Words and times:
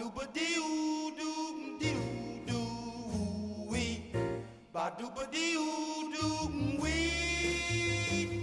dooba 0.00 0.24
doo 0.36 1.10
doo 1.18 1.76
doo 1.80 2.00
doo 2.48 3.68
wee. 3.70 4.12
Ba 4.72 4.84
dooba 4.98 5.24
doo 5.34 6.08
doo 6.14 6.48
wee. 6.80 8.39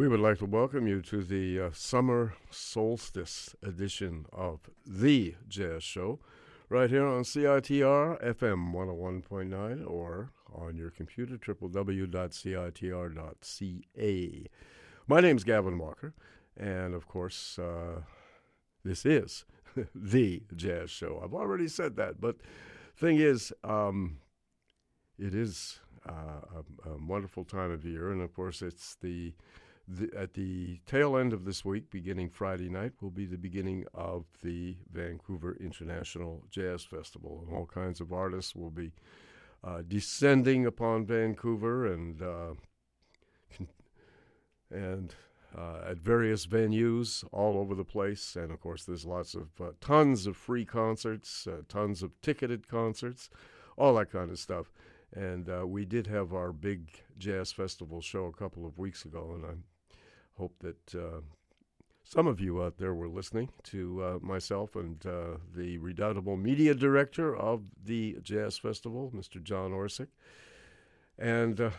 We 0.00 0.08
would 0.08 0.20
like 0.20 0.38
to 0.38 0.46
welcome 0.46 0.86
you 0.86 1.02
to 1.02 1.22
the 1.22 1.60
uh, 1.60 1.68
summer 1.74 2.32
solstice 2.50 3.54
edition 3.62 4.24
of 4.32 4.60
The 4.86 5.34
Jazz 5.46 5.82
Show, 5.82 6.20
right 6.70 6.88
here 6.88 7.04
on 7.04 7.22
CITR 7.22 8.24
FM 8.24 8.72
101.9 8.72 9.86
or 9.86 10.30
on 10.54 10.78
your 10.78 10.88
computer, 10.88 11.36
www.citr.ca. 11.36 12.06
My 15.06 15.20
name's 15.20 15.44
Gavin 15.44 15.76
Walker, 15.76 16.14
and 16.56 16.94
of 16.94 17.06
course, 17.06 17.58
uh, 17.58 18.00
this 18.82 19.04
is 19.04 19.44
The 19.94 20.42
Jazz 20.56 20.90
Show. 20.90 21.20
I've 21.22 21.34
already 21.34 21.68
said 21.68 21.96
that, 21.96 22.22
but 22.22 22.36
thing 22.96 23.18
is, 23.18 23.52
um, 23.64 24.16
it 25.18 25.34
is 25.34 25.78
uh, 26.08 26.40
a, 26.86 26.88
a 26.88 26.96
wonderful 27.06 27.44
time 27.44 27.70
of 27.70 27.84
year, 27.84 28.10
and 28.10 28.22
of 28.22 28.32
course, 28.32 28.62
it's 28.62 28.96
the 29.02 29.34
the, 29.90 30.08
at 30.16 30.34
the 30.34 30.80
tail 30.86 31.16
end 31.16 31.32
of 31.32 31.44
this 31.44 31.64
week, 31.64 31.90
beginning 31.90 32.30
Friday 32.30 32.68
night, 32.68 32.92
will 33.00 33.10
be 33.10 33.26
the 33.26 33.36
beginning 33.36 33.84
of 33.92 34.24
the 34.42 34.76
Vancouver 34.92 35.56
International 35.60 36.44
Jazz 36.50 36.84
Festival. 36.84 37.44
And 37.44 37.56
all 37.56 37.66
kinds 37.66 38.00
of 38.00 38.12
artists 38.12 38.54
will 38.54 38.70
be 38.70 38.92
uh, 39.64 39.82
descending 39.86 40.64
upon 40.66 41.06
Vancouver 41.06 41.86
and 41.86 42.22
uh, 42.22 42.54
and 44.70 45.14
uh, 45.56 45.80
at 45.88 45.98
various 45.98 46.46
venues 46.46 47.24
all 47.32 47.58
over 47.58 47.74
the 47.74 47.84
place. 47.84 48.36
And 48.36 48.52
of 48.52 48.60
course, 48.60 48.84
there's 48.84 49.04
lots 49.04 49.34
of 49.34 49.48
uh, 49.60 49.72
tons 49.80 50.26
of 50.26 50.36
free 50.36 50.64
concerts, 50.64 51.46
uh, 51.46 51.62
tons 51.68 52.02
of 52.02 52.12
ticketed 52.22 52.68
concerts, 52.68 53.28
all 53.76 53.94
that 53.94 54.12
kind 54.12 54.30
of 54.30 54.38
stuff. 54.38 54.70
And 55.12 55.48
uh, 55.48 55.66
we 55.66 55.84
did 55.84 56.06
have 56.06 56.32
our 56.32 56.52
big 56.52 57.02
jazz 57.18 57.50
festival 57.50 58.00
show 58.00 58.26
a 58.26 58.32
couple 58.32 58.64
of 58.64 58.78
weeks 58.78 59.04
ago, 59.04 59.32
and 59.34 59.44
I'm 59.44 59.64
hope 60.40 60.58
that 60.60 60.94
uh, 60.94 61.20
some 62.02 62.26
of 62.26 62.40
you 62.40 62.62
out 62.62 62.78
there 62.78 62.94
were 62.94 63.10
listening 63.10 63.50
to 63.62 64.02
uh, 64.02 64.18
myself 64.22 64.74
and 64.74 65.04
uh, 65.04 65.36
the 65.54 65.76
redoubtable 65.76 66.38
media 66.38 66.74
director 66.74 67.36
of 67.36 67.64
the 67.84 68.16
Jazz 68.22 68.56
Festival, 68.56 69.12
Mr. 69.14 69.42
John 69.42 69.72
Orysik. 69.72 70.06
And 71.18 71.60
uh, 71.60 71.70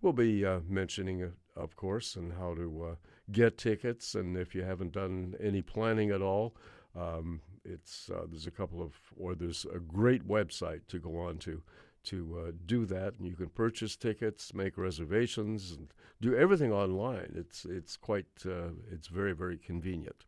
we'll 0.00 0.12
be 0.12 0.46
uh, 0.46 0.60
mentioning, 0.68 1.32
of 1.56 1.74
course, 1.74 2.14
and 2.14 2.32
how 2.34 2.54
to 2.54 2.86
uh, 2.92 2.94
get 3.32 3.58
tickets. 3.58 4.14
And 4.14 4.36
if 4.36 4.54
you 4.54 4.62
haven't 4.62 4.92
done 4.92 5.34
any 5.42 5.60
planning 5.60 6.12
at 6.12 6.22
all, 6.22 6.54
um, 6.96 7.40
it's 7.64 8.08
there's 8.28 8.46
a 8.46 8.52
couple 8.52 8.80
of, 8.80 8.92
or 9.18 9.34
there's 9.34 9.66
a 9.74 9.80
great 9.80 10.28
website 10.28 10.82
to 10.86 11.00
go 11.00 11.18
on 11.18 11.38
to 11.38 11.62
to 12.04 12.44
uh, 12.46 12.52
do 12.66 12.84
that, 12.86 13.14
and 13.18 13.26
you 13.26 13.34
can 13.34 13.48
purchase 13.48 13.96
tickets, 13.96 14.54
make 14.54 14.76
reservations, 14.76 15.72
and 15.72 15.88
do 16.20 16.34
everything 16.34 16.72
online. 16.72 17.32
It's 17.34 17.64
it's 17.64 17.96
quite 17.96 18.26
uh, 18.46 18.70
it's 18.90 19.08
very 19.08 19.32
very 19.32 19.58
convenient. 19.58 20.24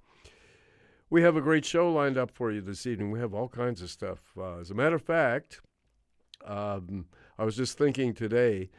We 1.11 1.23
have 1.23 1.37
a 1.37 1.41
great 1.41 1.65
show 1.65 1.93
lined 1.93 2.19
up 2.19 2.31
for 2.31 2.51
you 2.51 2.61
this 2.61 2.87
evening. 2.87 3.11
We 3.11 3.21
have 3.21 3.35
all 3.35 3.49
kinds 3.49 3.83
of 3.83 3.91
stuff. 3.91 4.33
Uh, 4.37 4.59
as 4.59 4.71
a 4.71 4.75
matter 4.75 4.97
of 4.97 5.03
fact, 5.03 5.61
um, 6.45 7.07
I 7.39 7.45
was 7.45 7.57
just 7.57 7.79
thinking 7.79 8.15
today. 8.15 8.71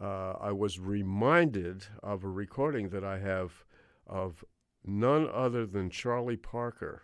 Uh, 0.00 0.32
I 0.40 0.52
was 0.52 0.80
reminded 0.80 1.86
of 2.02 2.24
a 2.24 2.28
recording 2.28 2.88
that 2.88 3.04
I 3.04 3.18
have 3.18 3.64
of 4.06 4.42
none 4.84 5.28
other 5.32 5.66
than 5.66 5.90
Charlie 5.90 6.36
Parker 6.36 7.02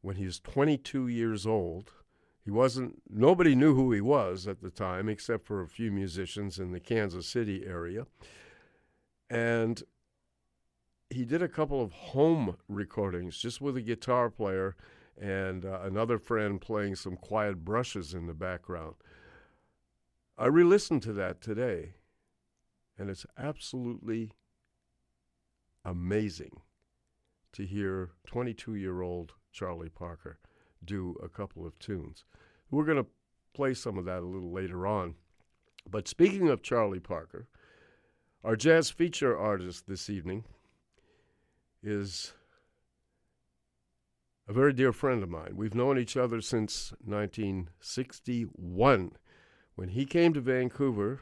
when 0.00 0.16
he 0.16 0.24
was 0.24 0.40
22 0.40 1.08
years 1.08 1.46
old 1.46 1.92
he 2.46 2.52
wasn't, 2.52 3.02
nobody 3.10 3.56
knew 3.56 3.74
who 3.74 3.90
he 3.90 4.00
was 4.00 4.46
at 4.46 4.62
the 4.62 4.70
time 4.70 5.08
except 5.08 5.44
for 5.44 5.60
a 5.60 5.68
few 5.68 5.90
musicians 5.90 6.60
in 6.60 6.70
the 6.70 6.78
Kansas 6.78 7.26
City 7.26 7.64
area. 7.66 8.06
And 9.28 9.82
he 11.10 11.24
did 11.24 11.42
a 11.42 11.48
couple 11.48 11.82
of 11.82 11.90
home 11.90 12.56
recordings 12.68 13.36
just 13.36 13.60
with 13.60 13.76
a 13.76 13.82
guitar 13.82 14.30
player 14.30 14.76
and 15.20 15.64
uh, 15.64 15.80
another 15.82 16.20
friend 16.20 16.60
playing 16.60 16.94
some 16.94 17.16
quiet 17.16 17.64
brushes 17.64 18.14
in 18.14 18.28
the 18.28 18.34
background. 18.34 18.94
I 20.38 20.46
re 20.46 20.62
listened 20.62 21.02
to 21.02 21.12
that 21.14 21.40
today, 21.40 21.94
and 22.96 23.10
it's 23.10 23.26
absolutely 23.36 24.30
amazing 25.84 26.60
to 27.54 27.66
hear 27.66 28.10
22 28.24 28.76
year 28.76 29.02
old 29.02 29.32
Charlie 29.50 29.88
Parker 29.88 30.38
do 30.84 31.16
a 31.22 31.28
couple 31.28 31.66
of 31.66 31.78
tunes. 31.78 32.24
We're 32.70 32.84
going 32.84 33.02
to 33.02 33.10
play 33.54 33.74
some 33.74 33.98
of 33.98 34.04
that 34.06 34.22
a 34.22 34.26
little 34.26 34.52
later 34.52 34.86
on. 34.86 35.14
But 35.88 36.08
speaking 36.08 36.48
of 36.48 36.62
Charlie 36.62 37.00
Parker, 37.00 37.46
our 38.42 38.56
jazz 38.56 38.90
feature 38.90 39.36
artist 39.36 39.86
this 39.86 40.10
evening 40.10 40.44
is 41.82 42.32
a 44.48 44.52
very 44.52 44.72
dear 44.72 44.92
friend 44.92 45.22
of 45.22 45.28
mine. 45.28 45.56
We've 45.56 45.74
known 45.74 45.98
each 45.98 46.16
other 46.16 46.40
since 46.40 46.92
1961 47.04 49.12
when 49.74 49.88
he 49.88 50.06
came 50.06 50.32
to 50.32 50.40
Vancouver 50.40 51.20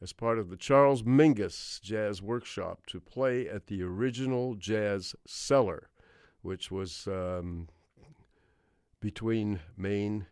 as 0.00 0.12
part 0.12 0.38
of 0.38 0.50
the 0.50 0.56
Charles 0.56 1.02
Mingus 1.02 1.80
Jazz 1.80 2.20
Workshop 2.20 2.86
to 2.86 3.00
play 3.00 3.48
at 3.48 3.66
the 3.66 3.82
original 3.82 4.54
Jazz 4.54 5.14
Cellar, 5.26 5.88
which 6.42 6.70
was 6.70 7.06
um, 7.06 7.68
between 9.00 9.60
Main 9.76 10.26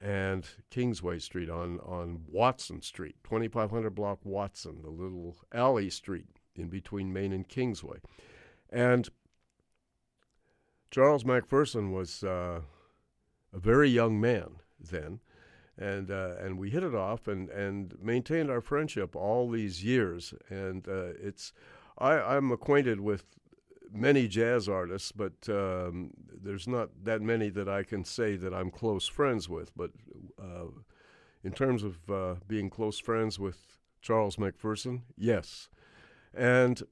and 0.00 0.46
Kingsway 0.70 1.18
Street 1.18 1.50
on, 1.50 1.80
on 1.80 2.22
Watson 2.28 2.82
Street, 2.82 3.16
2500 3.24 3.94
block 3.94 4.18
Watson, 4.24 4.82
the 4.82 4.90
little 4.90 5.36
alley 5.52 5.90
street 5.90 6.26
in 6.54 6.68
between 6.68 7.12
Main 7.12 7.32
and 7.32 7.48
Kingsway. 7.48 7.98
And 8.70 9.08
Charles 10.90 11.24
McPherson 11.24 11.92
was 11.92 12.22
uh, 12.22 12.60
a 13.52 13.58
very 13.58 13.88
young 13.88 14.20
man 14.20 14.56
then, 14.80 15.20
and 15.76 16.10
uh, 16.10 16.34
and 16.40 16.58
we 16.58 16.70
hit 16.70 16.82
it 16.82 16.94
off 16.94 17.28
and, 17.28 17.48
and 17.50 17.94
maintained 18.00 18.50
our 18.50 18.60
friendship 18.60 19.14
all 19.14 19.50
these 19.50 19.84
years. 19.84 20.32
And 20.48 20.88
uh, 20.88 21.12
it's 21.20 21.52
I, 21.98 22.18
I'm 22.18 22.50
acquainted 22.50 23.00
with 23.00 23.24
many 23.92 24.28
jazz 24.28 24.68
artists, 24.68 25.12
but 25.12 25.32
um, 25.48 26.10
there's 26.42 26.68
not 26.68 26.90
that 27.04 27.22
many 27.22 27.48
that 27.50 27.68
I 27.68 27.82
can 27.82 28.04
say 28.04 28.36
that 28.36 28.54
I'm 28.54 28.70
close 28.70 29.06
friends 29.06 29.48
with. 29.48 29.76
But 29.76 29.90
uh, 30.40 30.66
in 31.42 31.52
terms 31.52 31.82
of 31.82 32.10
uh, 32.10 32.34
being 32.46 32.70
close 32.70 32.98
friends 32.98 33.38
with 33.38 33.78
Charles 34.00 34.36
McPherson, 34.36 35.02
yes. 35.16 35.68
And 36.34 36.82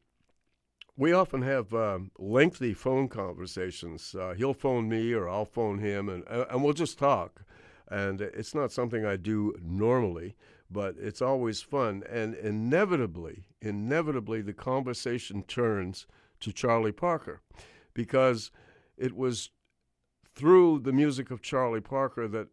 we 0.96 1.12
often 1.12 1.42
have 1.42 1.74
um, 1.74 2.10
lengthy 2.18 2.72
phone 2.72 3.08
conversations. 3.08 4.14
Uh, 4.14 4.34
he'll 4.36 4.54
phone 4.54 4.88
me 4.88 5.12
or 5.12 5.28
I'll 5.28 5.44
phone 5.44 5.78
him, 5.78 6.08
and, 6.08 6.24
and 6.28 6.64
we'll 6.64 6.72
just 6.72 6.98
talk. 6.98 7.42
And 7.88 8.20
it's 8.20 8.54
not 8.54 8.72
something 8.72 9.04
I 9.04 9.16
do 9.16 9.54
normally, 9.62 10.34
but 10.68 10.96
it's 10.98 11.22
always 11.22 11.62
fun. 11.62 12.02
And 12.10 12.34
inevitably, 12.34 13.46
inevitably, 13.60 14.42
the 14.42 14.54
conversation 14.54 15.42
turns– 15.42 16.06
to 16.40 16.52
Charlie 16.52 16.92
Parker 16.92 17.40
because 17.94 18.50
it 18.96 19.16
was 19.16 19.50
through 20.34 20.80
the 20.80 20.92
music 20.92 21.30
of 21.30 21.42
Charlie 21.42 21.80
Parker 21.80 22.28
that 22.28 22.48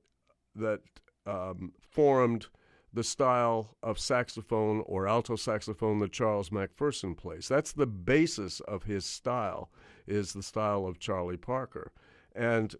that 0.56 0.82
um, 1.26 1.74
formed 1.80 2.48
the 2.94 3.04
style 3.04 3.76
of 3.82 3.98
saxophone 3.98 4.84
or 4.86 5.08
alto 5.08 5.36
saxophone 5.36 5.98
that 6.00 6.12
Charles 6.12 6.50
McPherson 6.50 7.18
plays. 7.18 7.48
That's 7.48 7.72
the 7.72 7.88
basis 7.88 8.60
of 8.62 8.84
his 8.84 9.04
style 9.06 9.72
is 10.06 10.34
the 10.34 10.44
style 10.44 10.86
of 10.86 11.00
Charlie 11.00 11.38
Parker. 11.38 11.92
And 12.36 12.76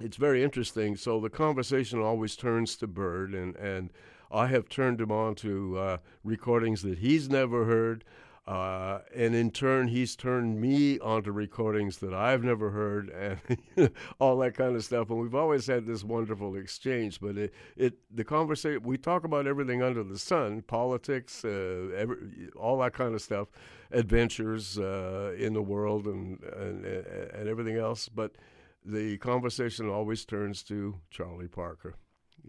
it's 0.00 0.16
very 0.16 0.42
interesting. 0.42 0.96
So 0.96 1.20
the 1.20 1.30
conversation 1.30 2.00
always 2.00 2.36
turns 2.36 2.76
to 2.76 2.86
Bird, 2.86 3.34
and, 3.34 3.54
and 3.56 3.90
I 4.30 4.46
have 4.46 4.68
turned 4.68 5.00
him 5.00 5.12
on 5.12 5.34
to 5.36 5.78
uh, 5.78 5.96
recordings 6.24 6.82
that 6.82 6.98
he's 6.98 7.28
never 7.28 7.66
heard. 7.66 8.02
Uh, 8.46 9.00
and 9.12 9.34
in 9.34 9.50
turn, 9.50 9.88
he's 9.88 10.14
turned 10.14 10.60
me 10.60 11.00
onto 11.00 11.32
recordings 11.32 11.98
that 11.98 12.14
I've 12.14 12.44
never 12.44 12.70
heard 12.70 13.08
and 13.10 13.90
all 14.20 14.38
that 14.38 14.54
kind 14.54 14.76
of 14.76 14.84
stuff. 14.84 15.10
And 15.10 15.18
we've 15.18 15.34
always 15.34 15.66
had 15.66 15.84
this 15.84 16.04
wonderful 16.04 16.54
exchange. 16.54 17.20
But 17.20 17.36
it, 17.36 17.54
it 17.76 17.94
the 18.14 18.22
conversation, 18.22 18.84
we 18.84 18.98
talk 18.98 19.24
about 19.24 19.48
everything 19.48 19.82
under 19.82 20.04
the 20.04 20.18
sun 20.18 20.62
politics, 20.62 21.44
uh, 21.44 21.88
every, 21.96 22.18
all 22.54 22.78
that 22.78 22.92
kind 22.92 23.16
of 23.16 23.20
stuff, 23.20 23.48
adventures 23.90 24.78
uh, 24.78 25.34
in 25.36 25.52
the 25.52 25.62
world, 25.62 26.06
and, 26.06 26.40
and, 26.44 26.84
and 26.84 27.48
everything 27.48 27.76
else. 27.76 28.08
But 28.08 28.36
the 28.84 29.18
conversation 29.18 29.90
always 29.90 30.24
turns 30.24 30.62
to 30.64 30.94
Charlie 31.10 31.48
Parker. 31.48 31.94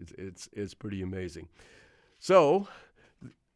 It's, 0.00 0.12
it's, 0.16 0.48
it's 0.52 0.74
pretty 0.74 1.02
amazing. 1.02 1.48
So, 2.20 2.68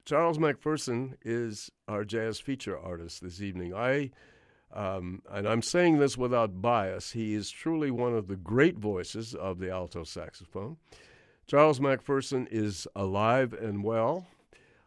Charles 0.04 0.38
McPherson 0.38 1.14
is 1.22 1.70
our 1.86 2.04
jazz 2.04 2.40
feature 2.40 2.76
artist 2.76 3.22
this 3.22 3.40
evening. 3.40 3.72
I, 3.72 4.10
um, 4.72 5.22
and 5.30 5.46
I'm 5.46 5.62
saying 5.62 5.98
this 5.98 6.18
without 6.18 6.60
bias, 6.60 7.12
he 7.12 7.34
is 7.34 7.50
truly 7.50 7.90
one 7.92 8.12
of 8.12 8.26
the 8.26 8.36
great 8.36 8.78
voices 8.78 9.32
of 9.32 9.60
the 9.60 9.70
alto 9.70 10.02
saxophone. 10.02 10.78
Charles 11.46 11.78
McPherson 11.78 12.48
is 12.50 12.88
alive 12.96 13.52
and 13.52 13.84
well. 13.84 14.26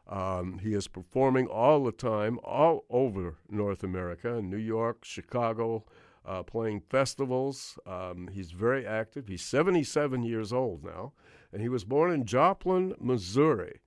Um, 0.07 0.59
he 0.59 0.73
is 0.73 0.89
performing 0.89 1.47
all 1.47 1.85
the 1.85 1.93
time, 1.93 2.37
all 2.43 2.83
over 2.89 3.35
North 3.49 3.83
America, 3.83 4.41
New 4.41 4.57
York, 4.57 5.05
Chicago, 5.05 5.85
uh, 6.25 6.43
playing 6.43 6.81
festivals. 6.81 7.79
Um, 7.87 8.27
he's 8.33 8.51
very 8.51 8.85
active. 8.85 9.27
He's 9.29 9.43
77 9.43 10.23
years 10.23 10.51
old 10.51 10.83
now, 10.83 11.13
and 11.53 11.61
he 11.61 11.69
was 11.69 11.85
born 11.85 12.11
in 12.11 12.25
Joplin, 12.25 12.93
Missouri 12.99 13.79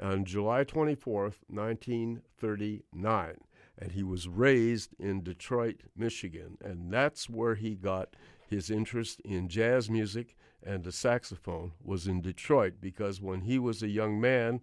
on 0.00 0.24
July 0.24 0.64
24th, 0.64 1.38
1939. 1.48 3.36
And 3.76 3.92
he 3.92 4.02
was 4.02 4.28
raised 4.28 4.94
in 4.98 5.22
Detroit, 5.22 5.82
Michigan. 5.96 6.58
And 6.64 6.92
that's 6.92 7.28
where 7.28 7.56
he 7.56 7.74
got 7.74 8.14
his 8.46 8.70
interest 8.70 9.20
in 9.24 9.48
jazz 9.48 9.90
music 9.90 10.36
and 10.64 10.84
the 10.84 10.92
saxophone 10.92 11.72
was 11.82 12.06
in 12.06 12.20
Detroit 12.20 12.74
because 12.80 13.20
when 13.20 13.42
he 13.42 13.58
was 13.58 13.82
a 13.82 13.88
young 13.88 14.20
man, 14.20 14.60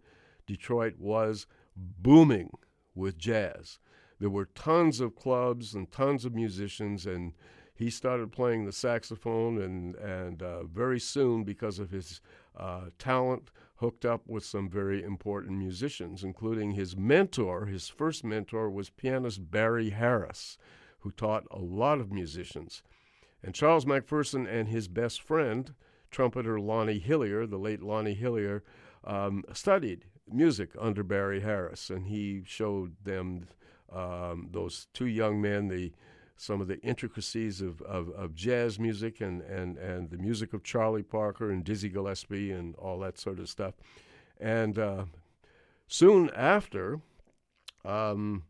Detroit 0.48 0.96
was 0.98 1.46
booming 1.76 2.52
with 2.96 3.18
jazz. 3.18 3.80
There 4.20 4.30
were 4.30 4.46
tons 4.46 5.00
of 5.00 5.16
clubs 5.16 5.74
and 5.74 5.92
tons 5.92 6.26
of 6.26 6.36
musicians, 6.36 7.06
and 7.06 7.34
he 7.74 7.90
started 7.90 8.32
playing 8.32 8.66
the 8.66 8.72
saxophone, 8.72 9.60
and 9.60 9.96
and 9.96 10.44
uh, 10.44 10.64
very 10.64 11.00
soon, 11.00 11.44
because 11.44 11.80
of 11.80 11.90
his 11.90 12.22
uh, 12.56 12.86
talent, 13.00 13.50
hooked 13.82 14.06
up 14.06 14.22
with 14.28 14.46
some 14.46 14.70
very 14.70 15.04
important 15.04 15.58
musicians, 15.58 16.24
including 16.24 16.72
his 16.72 16.96
mentor. 16.96 17.66
His 17.66 17.90
first 17.90 18.24
mentor 18.24 18.70
was 18.70 18.92
pianist 18.92 19.50
Barry 19.50 19.90
Harris, 19.90 20.60
who 21.00 21.12
taught 21.12 21.48
a 21.50 21.58
lot 21.58 22.00
of 22.00 22.12
musicians. 22.12 22.84
And 23.44 23.56
Charles 23.56 23.86
McPherson 23.86 24.48
and 24.48 24.70
his 24.70 24.88
best 24.88 25.20
friend, 25.20 25.74
trumpeter 26.12 26.60
Lonnie 26.60 27.00
Hillyer, 27.02 27.50
the 27.50 27.58
late 27.58 27.82
Lonnie 27.82 28.16
Hillyer, 28.16 28.62
um, 29.04 29.44
studied 29.52 30.06
music 30.32 30.70
under 30.80 31.04
Barry 31.04 31.40
Harris, 31.40 31.90
and 31.90 32.06
he 32.06 32.44
showed 32.46 32.96
them 33.04 33.48
um, 33.92 34.50
those 34.52 34.90
two 34.94 35.08
young 35.08 35.42
men 35.42 35.70
the 35.70 35.92
some 36.42 36.60
of 36.60 36.68
the 36.68 36.80
intricacies 36.82 37.62
of, 37.62 37.84
of, 37.84 38.10
of, 38.10 38.34
jazz 38.34 38.80
music 38.80 39.22
and, 39.22 39.44
and, 39.44 39.78
and 39.78 40.10
the 40.10 40.18
music 40.18 40.54
of 40.54 40.64
Charlie 40.64 41.04
Parker 41.04 41.52
and 41.52 41.64
Dizzy 41.64 41.88
Gillespie 41.88 42.50
and 42.50 42.76
all 42.78 42.98
that 42.98 43.20
sort 43.20 43.38
of 43.38 43.48
stuff. 43.48 43.76
And 44.40 44.80
uh, 44.80 45.06
soon 45.88 46.32
after 46.32 47.00
um, 47.86 48.46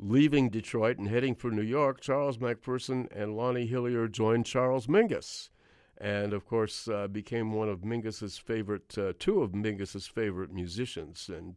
leaving 0.00 0.48
Detroit 0.50 0.98
and 0.98 1.06
heading 1.06 1.36
for 1.36 1.52
New 1.52 1.62
York, 1.62 2.00
Charles 2.00 2.38
McPherson 2.38 3.06
and 3.14 3.36
Lonnie 3.36 3.68
Hillyer 3.68 4.10
joined 4.10 4.46
Charles 4.46 4.88
Mingus. 4.88 5.50
And 5.96 6.32
of 6.32 6.44
course, 6.44 6.88
uh, 6.88 7.06
became 7.06 7.52
one 7.52 7.68
of 7.68 7.82
Mingus's 7.82 8.36
favorite, 8.36 8.98
uh, 8.98 9.12
two 9.16 9.42
of 9.42 9.52
Mingus's 9.52 10.08
favorite 10.08 10.52
musicians. 10.52 11.30
And 11.32 11.54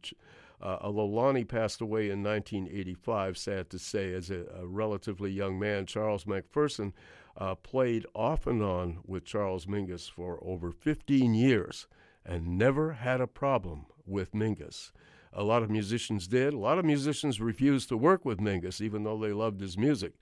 uh, 0.64 0.78
although 0.80 1.04
Lonnie 1.04 1.44
passed 1.44 1.82
away 1.82 2.08
in 2.08 2.22
1985, 2.22 3.36
sad 3.36 3.70
to 3.70 3.78
say, 3.78 4.14
as 4.14 4.30
a, 4.30 4.46
a 4.58 4.66
relatively 4.66 5.30
young 5.30 5.58
man, 5.58 5.84
Charles 5.84 6.24
McPherson 6.24 6.92
uh, 7.36 7.54
played 7.56 8.06
off 8.14 8.46
and 8.46 8.62
on 8.62 9.00
with 9.06 9.26
Charles 9.26 9.66
Mingus 9.66 10.10
for 10.10 10.38
over 10.42 10.72
15 10.72 11.34
years 11.34 11.86
and 12.24 12.56
never 12.56 12.92
had 12.92 13.20
a 13.20 13.26
problem 13.26 13.84
with 14.06 14.32
Mingus. 14.32 14.90
A 15.34 15.42
lot 15.42 15.62
of 15.62 15.70
musicians 15.70 16.26
did. 16.26 16.54
A 16.54 16.58
lot 16.58 16.78
of 16.78 16.84
musicians 16.84 17.40
refused 17.40 17.90
to 17.90 17.96
work 17.96 18.24
with 18.24 18.40
Mingus, 18.40 18.80
even 18.80 19.04
though 19.04 19.18
they 19.18 19.32
loved 19.32 19.60
his 19.60 19.76
music. 19.76 20.14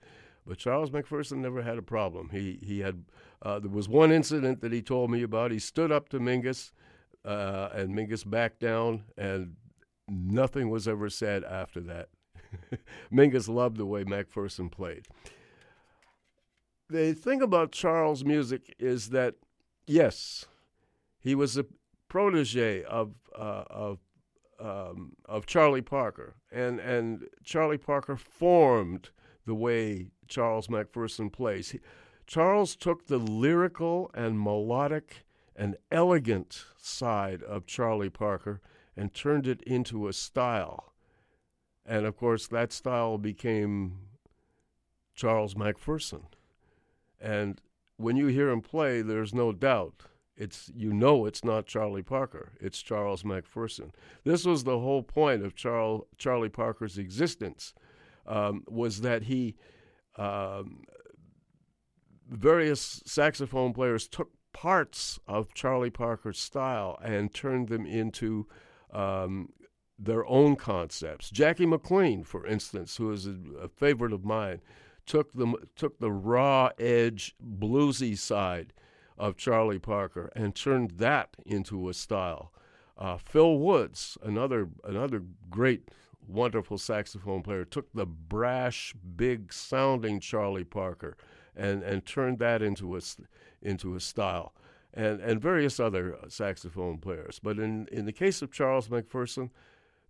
But 0.45 0.57
Charles 0.57 0.89
McPherson 0.89 1.37
never 1.37 1.61
had 1.61 1.77
a 1.77 1.83
problem. 1.83 2.29
He 2.31 2.59
he 2.61 2.79
had 2.79 3.05
uh, 3.41 3.59
there 3.59 3.71
was 3.71 3.87
one 3.87 4.11
incident 4.11 4.59
that 4.59 4.73
he 4.73 4.81
told 4.81 5.09
me 5.09 5.23
about. 5.23 5.51
He 5.51 5.59
stood 5.59 5.91
up 5.91 6.09
to 6.09 6.19
Mingus, 6.19 6.71
uh, 7.23 7.69
and 7.73 7.95
Mingus 7.95 8.29
backed 8.29 8.59
down, 8.59 9.03
and 9.17 9.55
nothing 10.07 10.69
was 10.69 10.87
ever 10.87 11.09
said 11.09 11.43
after 11.43 11.79
that. 11.81 12.09
Mingus 13.11 13.47
loved 13.47 13.77
the 13.77 13.85
way 13.85 14.03
McPherson 14.03 14.71
played. 14.71 15.07
The 16.89 17.13
thing 17.13 17.41
about 17.41 17.71
Charles' 17.71 18.23
music 18.23 18.75
is 18.77 19.09
that, 19.09 19.35
yes, 19.87 20.45
he 21.19 21.33
was 21.35 21.57
a 21.57 21.65
protege 22.09 22.83
of 22.83 23.15
uh, 23.35 23.63
of 23.69 23.99
um, 24.59 25.13
of 25.25 25.45
Charlie 25.45 25.81
Parker, 25.81 26.35
and 26.51 26.79
and 26.79 27.27
Charlie 27.43 27.77
Parker 27.77 28.15
formed 28.17 29.09
the 29.45 29.55
way 29.55 30.11
Charles 30.27 30.67
McPherson 30.67 31.31
plays. 31.31 31.71
He, 31.71 31.79
Charles 32.27 32.75
took 32.75 33.07
the 33.07 33.17
lyrical 33.17 34.11
and 34.13 34.39
melodic 34.39 35.25
and 35.55 35.75
elegant 35.91 36.65
side 36.77 37.41
of 37.43 37.65
Charlie 37.65 38.09
Parker 38.09 38.61
and 38.95 39.13
turned 39.13 39.47
it 39.47 39.61
into 39.63 40.07
a 40.07 40.13
style. 40.13 40.93
And 41.85 42.05
of 42.05 42.15
course, 42.15 42.47
that 42.47 42.71
style 42.71 43.17
became 43.17 43.97
Charles 45.13 45.55
McPherson. 45.55 46.23
And 47.19 47.61
when 47.97 48.15
you 48.15 48.27
hear 48.27 48.49
him 48.49 48.61
play, 48.61 49.01
there's 49.01 49.33
no 49.33 49.51
doubt 49.51 50.03
it's 50.35 50.71
you 50.75 50.91
know 50.91 51.25
it's 51.25 51.43
not 51.43 51.67
Charlie 51.67 52.03
Parker. 52.03 52.53
It's 52.59 52.81
Charles 52.81 53.23
McPherson. 53.23 53.91
This 54.23 54.45
was 54.45 54.63
the 54.63 54.79
whole 54.79 55.03
point 55.03 55.43
of 55.43 55.55
Charles, 55.55 56.05
Charlie 56.17 56.49
Parker's 56.49 56.97
existence, 56.97 57.73
um, 58.25 58.63
was 58.67 59.01
that 59.01 59.23
he 59.23 59.55
um, 60.17 60.83
various 62.27 63.03
saxophone 63.05 63.73
players 63.73 64.07
took 64.07 64.31
parts 64.53 65.19
of 65.27 65.53
Charlie 65.53 65.89
Parker's 65.89 66.39
style 66.39 66.97
and 67.03 67.33
turned 67.33 67.69
them 67.69 67.85
into 67.85 68.47
um, 68.93 69.49
their 69.97 70.25
own 70.27 70.55
concepts. 70.55 71.29
Jackie 71.29 71.65
McLean, 71.65 72.23
for 72.23 72.45
instance, 72.45 72.97
who 72.97 73.11
is 73.11 73.27
a, 73.27 73.35
a, 73.61 73.67
favorite 73.67 74.13
of 74.13 74.23
mine, 74.23 74.61
took 75.05 75.33
the 75.33 75.53
took 75.75 75.99
the 75.99 76.11
raw 76.11 76.69
edge 76.79 77.35
bluesy 77.43 78.17
side 78.17 78.73
of 79.17 79.37
Charlie 79.37 79.79
Parker 79.79 80.31
and 80.35 80.55
turned 80.55 80.91
that 80.91 81.35
into 81.45 81.89
a 81.89 81.93
style. 81.93 82.51
Uh, 82.97 83.17
Phil 83.17 83.57
Woods, 83.57 84.17
another 84.23 84.69
another 84.83 85.23
great, 85.49 85.89
wonderful 86.27 86.77
saxophone 86.77 87.41
player, 87.41 87.65
took 87.65 87.91
the 87.93 88.05
brash, 88.05 88.93
big 89.15 89.51
sounding 89.51 90.19
Charlie 90.19 90.63
Parker 90.63 91.17
and 91.55 91.83
and 91.83 92.05
turned 92.05 92.39
that 92.39 92.61
into 92.61 92.95
a 92.95 93.01
into 93.61 93.95
a 93.95 93.99
style 93.99 94.53
and, 94.93 95.19
and 95.21 95.41
various 95.41 95.79
other 95.79 96.17
saxophone 96.27 96.97
players. 96.97 97.39
But 97.41 97.57
in, 97.59 97.87
in 97.91 98.05
the 98.05 98.11
case 98.11 98.41
of 98.41 98.51
Charles 98.51 98.89
McPherson, 98.89 99.49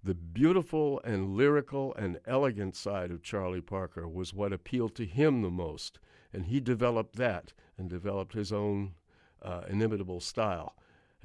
the 0.04 0.14
beautiful 0.14 1.00
and 1.06 1.38
lyrical 1.38 1.94
and 1.96 2.20
elegant 2.28 2.76
side 2.76 3.10
of 3.10 3.24
Charlie 3.24 3.62
Parker 3.62 4.08
was 4.08 4.34
what 4.34 4.52
appealed 4.52 4.96
to 4.96 5.06
him 5.06 5.42
the 5.42 5.50
most, 5.50 6.00
and 6.34 6.46
he 6.46 6.60
developed 6.60 7.16
that 7.16 7.54
and 7.78 7.90
developed 7.90 8.34
his 8.34 8.52
own 8.52 8.96
uh, 9.42 9.62
inimitable 9.70 10.20
style 10.20 10.76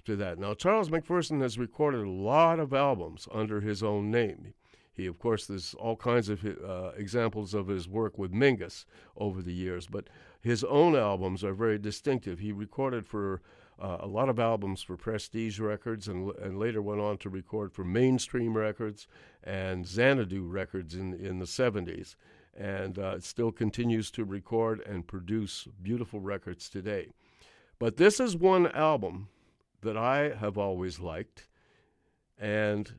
to 0.04 0.14
that. 0.16 0.38
Now, 0.38 0.54
Charles 0.54 0.90
McPherson 0.90 1.40
has 1.42 1.58
recorded 1.58 2.06
a 2.06 2.10
lot 2.10 2.60
of 2.60 2.72
albums 2.72 3.26
under 3.32 3.60
his 3.60 3.82
own 3.82 4.10
name. 4.10 4.54
He, 4.92 5.06
of 5.06 5.18
course, 5.18 5.46
there's 5.46 5.74
all 5.74 5.96
kinds 5.96 6.28
of 6.28 6.44
uh, 6.44 6.90
examples 6.96 7.54
of 7.54 7.68
his 7.68 7.88
work 7.88 8.18
with 8.18 8.32
Mingus 8.32 8.84
over 9.16 9.42
the 9.42 9.52
years, 9.52 9.86
but 9.86 10.08
his 10.40 10.64
own 10.64 10.96
albums 10.96 11.42
are 11.42 11.54
very 11.54 11.78
distinctive. 11.78 12.38
He 12.38 12.52
recorded 12.52 13.06
for 13.06 13.42
uh, 13.80 13.98
a 14.00 14.06
lot 14.06 14.28
of 14.28 14.38
albums 14.38 14.82
for 14.82 14.96
Prestige 14.96 15.60
Records 15.60 16.08
and, 16.08 16.32
and 16.36 16.58
later 16.58 16.82
went 16.82 17.00
on 17.00 17.18
to 17.18 17.28
record 17.28 17.72
for 17.72 17.84
Mainstream 17.84 18.56
Records 18.56 19.06
and 19.44 19.86
Xanadu 19.86 20.46
Records 20.46 20.94
in, 20.94 21.14
in 21.14 21.38
the 21.38 21.44
70s. 21.44 22.16
And 22.56 22.98
uh, 22.98 23.20
still 23.20 23.52
continues 23.52 24.10
to 24.12 24.24
record 24.24 24.80
and 24.80 25.06
produce 25.06 25.68
beautiful 25.80 26.20
records 26.20 26.68
today. 26.68 27.12
But 27.78 27.96
this 27.96 28.18
is 28.18 28.36
one 28.36 28.66
album 28.72 29.28
that 29.82 29.96
I 29.96 30.34
have 30.34 30.58
always 30.58 30.98
liked, 30.98 31.46
and 32.36 32.92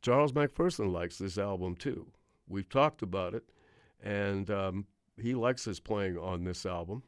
Charles 0.00 0.32
McPherson 0.32 0.92
likes 0.92 1.18
this 1.18 1.38
album 1.38 1.74
too. 1.74 2.06
We've 2.46 2.68
talked 2.68 3.02
about 3.02 3.34
it, 3.34 3.44
and 4.00 4.48
um, 4.50 4.86
he 5.20 5.34
likes 5.34 5.64
his 5.64 5.80
playing 5.80 6.16
on 6.18 6.44
this 6.44 6.66
album. 6.66 7.02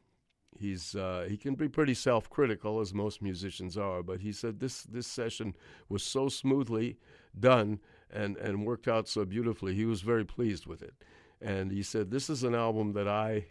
He's 0.57 0.95
uh, 0.95 1.25
he 1.29 1.37
can 1.37 1.55
be 1.55 1.69
pretty 1.69 1.93
self-critical, 1.93 2.79
as 2.79 2.93
most 2.93 3.21
musicians 3.21 3.77
are, 3.77 4.03
but 4.03 4.19
he 4.19 4.31
said 4.31 4.59
this 4.59 4.83
this 4.83 5.07
session 5.07 5.55
was 5.89 6.03
so 6.03 6.29
smoothly 6.29 6.97
done 7.39 7.79
and 8.09 8.37
and 8.37 8.65
worked 8.65 8.87
out 8.87 9.07
so 9.07 9.25
beautifully. 9.25 9.73
He 9.73 9.85
was 9.85 10.01
very 10.01 10.25
pleased 10.25 10.65
with 10.65 10.81
it, 10.81 10.93
and 11.41 11.71
he 11.71 11.83
said 11.83 12.11
this 12.11 12.29
is 12.29 12.43
an 12.43 12.55
album 12.55 12.93
that 12.93 13.07
I 13.07 13.45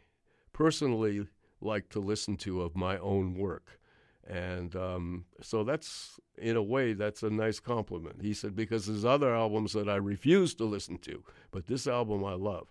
personally 0.52 1.26
like 1.60 1.88
to 1.90 2.00
listen 2.00 2.36
to 2.36 2.62
of 2.62 2.76
my 2.76 2.98
own 2.98 3.34
work. 3.34 3.78
And 4.26 4.76
um, 4.76 5.24
so 5.40 5.64
that's, 5.64 6.20
in 6.38 6.56
a 6.56 6.62
way, 6.62 6.92
that's 6.92 7.22
a 7.22 7.30
nice 7.30 7.58
compliment. 7.58 8.22
He 8.22 8.32
said, 8.32 8.54
because 8.54 8.86
there's 8.86 9.04
other 9.04 9.34
albums 9.34 9.72
that 9.72 9.88
I 9.88 9.96
refuse 9.96 10.54
to 10.54 10.64
listen 10.64 10.98
to, 10.98 11.24
but 11.50 11.66
this 11.66 11.86
album 11.88 12.24
I 12.24 12.34
love. 12.34 12.70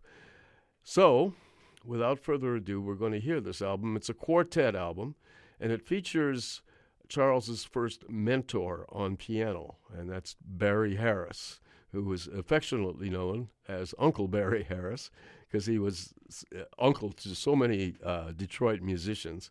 So, 0.83 1.33
without 1.83 2.19
further 2.19 2.55
ado, 2.55 2.81
we're 2.81 2.95
going 2.95 3.13
to 3.13 3.19
hear 3.19 3.41
this 3.41 3.61
album. 3.61 3.95
It's 3.95 4.09
a 4.09 4.13
quartet 4.13 4.75
album, 4.75 5.15
and 5.59 5.71
it 5.71 5.85
features 5.85 6.61
Charles's 7.07 7.63
first 7.63 8.09
mentor 8.09 8.85
on 8.89 9.17
piano, 9.17 9.77
and 9.95 10.09
that's 10.09 10.35
Barry 10.45 10.95
Harris, 10.95 11.59
who 11.91 12.03
was 12.03 12.27
affectionately 12.27 13.09
known 13.09 13.49
as 13.67 13.95
Uncle 13.97 14.27
Barry 14.27 14.63
Harris 14.63 15.09
because 15.49 15.65
he 15.65 15.79
was 15.79 16.13
uh, 16.55 16.63
uncle 16.77 17.11
to 17.11 17.35
so 17.35 17.55
many 17.55 17.95
uh, 18.03 18.31
Detroit 18.31 18.81
musicians. 18.81 19.49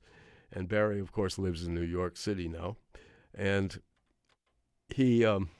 And 0.52 0.68
Barry, 0.68 1.00
of 1.00 1.12
course, 1.12 1.38
lives 1.38 1.66
in 1.66 1.74
New 1.74 1.82
York 1.82 2.16
City 2.16 2.48
now. 2.48 2.76
And 3.34 3.80
he 4.88 5.24
um, 5.24 5.50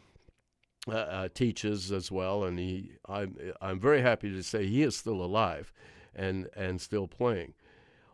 uh, 0.87 0.93
uh, 0.93 1.29
teaches 1.35 1.93
as 1.93 2.11
well. 2.11 2.45
And 2.45 2.59
he, 2.59 2.93
I'm, 3.07 3.37
I'm 3.61 3.81
very 3.81 4.01
happy 4.01 4.31
to 4.31 4.43
say 4.43 4.67
he 4.67 4.83
is 4.83 4.97
still 4.97 5.23
alive 5.23 5.73
and, 6.15 6.49
and 6.57 6.81
still 6.81 7.07
playing. 7.07 7.55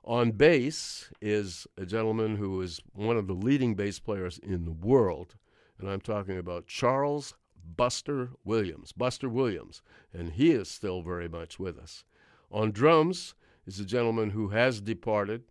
On 0.04 0.32
bass 0.32 1.10
is 1.22 1.66
a 1.78 1.86
gentleman 1.86 2.36
who 2.36 2.60
is 2.60 2.80
one 2.92 3.16
of 3.16 3.26
the 3.26 3.32
leading 3.32 3.74
bass 3.74 3.98
players 3.98 4.38
in 4.38 4.66
the 4.66 4.72
world, 4.72 5.36
and 5.78 5.88
I'm 5.88 6.00
talking 6.00 6.36
about 6.36 6.66
Charles 6.66 7.34
Buster 7.76 8.30
Williams. 8.44 8.92
Buster 8.92 9.28
Williams, 9.28 9.80
and 10.12 10.32
he 10.32 10.50
is 10.50 10.68
still 10.68 11.00
very 11.00 11.28
much 11.28 11.58
with 11.58 11.78
us. 11.78 12.04
On 12.50 12.70
drums 12.70 13.34
is 13.66 13.80
a 13.80 13.84
gentleman 13.84 14.30
who 14.30 14.48
has 14.48 14.80
departed, 14.80 15.44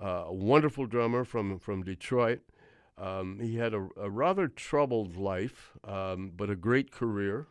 uh, 0.00 0.24
a 0.26 0.32
wonderful 0.32 0.86
drummer 0.86 1.24
from, 1.24 1.58
from 1.58 1.82
Detroit. 1.82 2.40
Um, 2.96 3.38
he 3.40 3.56
had 3.56 3.74
a, 3.74 3.88
a, 3.96 4.10
rather 4.10 4.48
troubled 4.48 5.16
life, 5.16 5.72
um, 5.84 6.32
but 6.34 6.50
a 6.50 6.56
great 6.56 6.90
career 6.90 7.48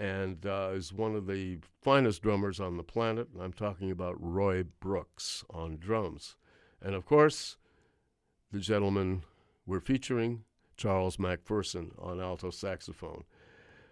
and 0.00 0.46
uh, 0.46 0.70
is 0.72 0.94
one 0.94 1.14
of 1.14 1.26
the 1.26 1.58
finest 1.82 2.22
drummers 2.22 2.58
on 2.58 2.78
the 2.78 2.82
planet. 2.82 3.28
I'm 3.38 3.52
talking 3.52 3.90
about 3.90 4.16
Roy 4.18 4.64
Brooks 4.80 5.44
on 5.50 5.76
drums. 5.76 6.36
And 6.80 6.94
of 6.94 7.04
course, 7.04 7.58
the 8.50 8.60
gentleman 8.60 9.24
we're 9.66 9.78
featuring, 9.78 10.44
Charles 10.78 11.18
McPherson 11.18 11.90
on 12.02 12.18
alto 12.18 12.48
saxophone. 12.48 13.24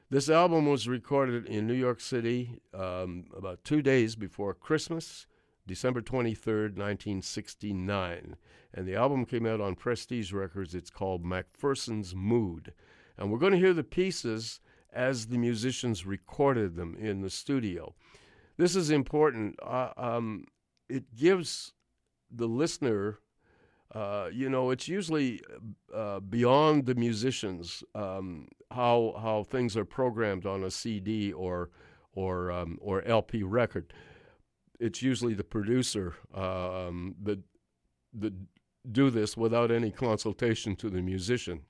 This 0.09 0.31
album 0.31 0.65
was 0.65 0.89
recorded 0.89 1.45
in 1.45 1.67
New 1.67 1.75
York 1.75 2.01
City 2.01 2.59
um, 2.73 3.27
about 3.37 3.63
two 3.63 3.83
days 3.83 4.17
before 4.17 4.55
Christmas, 4.55 5.27
December 5.67 6.01
23rd, 6.01 6.79
1969. 6.79 8.37
And 8.73 8.89
the 8.89 8.97
album 8.97 9.27
came 9.27 9.45
out 9.45 9.61
on 9.61 9.75
Prestige 9.75 10.33
Records. 10.33 10.75
It's 10.75 10.89
called 10.89 11.23
McPherson's 11.23 12.15
Mood. 12.15 12.73
And 13.19 13.31
we're 13.31 13.39
going 13.39 13.53
to 13.53 13.59
hear 13.59 13.75
the 13.75 13.85
pieces 13.85 14.61
as 14.93 15.27
the 15.27 15.39
musicians 15.39 16.07
recorded 16.07 16.77
them 16.77 16.97
in 16.99 17.21
the 17.21 17.31
studio. 17.31 17.95
This 18.57 18.75
is 18.75 18.91
important. 18.91 19.57
Uh, 19.63 19.91
um, 19.97 20.45
it 20.89 21.15
gives 21.15 21.73
the 22.31 22.47
listener, 22.47 23.19
uh, 23.95 24.29
you 24.33 24.49
know, 24.49 24.71
it's 24.71 24.89
usually 24.89 25.41
uh, 25.95 26.21
beyond 26.21 26.87
the 26.87 26.95
musicians 26.95 27.85
um, 27.95 28.49
how 28.71 29.15
how 29.21 29.45
things 29.45 29.77
are 29.77 29.85
programmed 29.85 30.45
on 30.45 30.65
a 30.65 30.71
CD 30.71 31.33
or 31.33 31.71
or 32.13 32.51
um, 32.51 32.79
or 32.81 33.03
LP 33.05 33.43
record. 33.43 33.93
It's 34.81 35.03
usually 35.03 35.35
the 35.35 35.45
producer 35.45 36.15
um, 36.35 37.15
that 37.23 37.41
that 38.15 38.35
do 38.91 39.11
this 39.11 39.37
without 39.37 39.71
any 39.71 39.91
consultation 39.91 40.75
to 40.77 40.91
the 40.91 41.03
musician. 41.03 41.63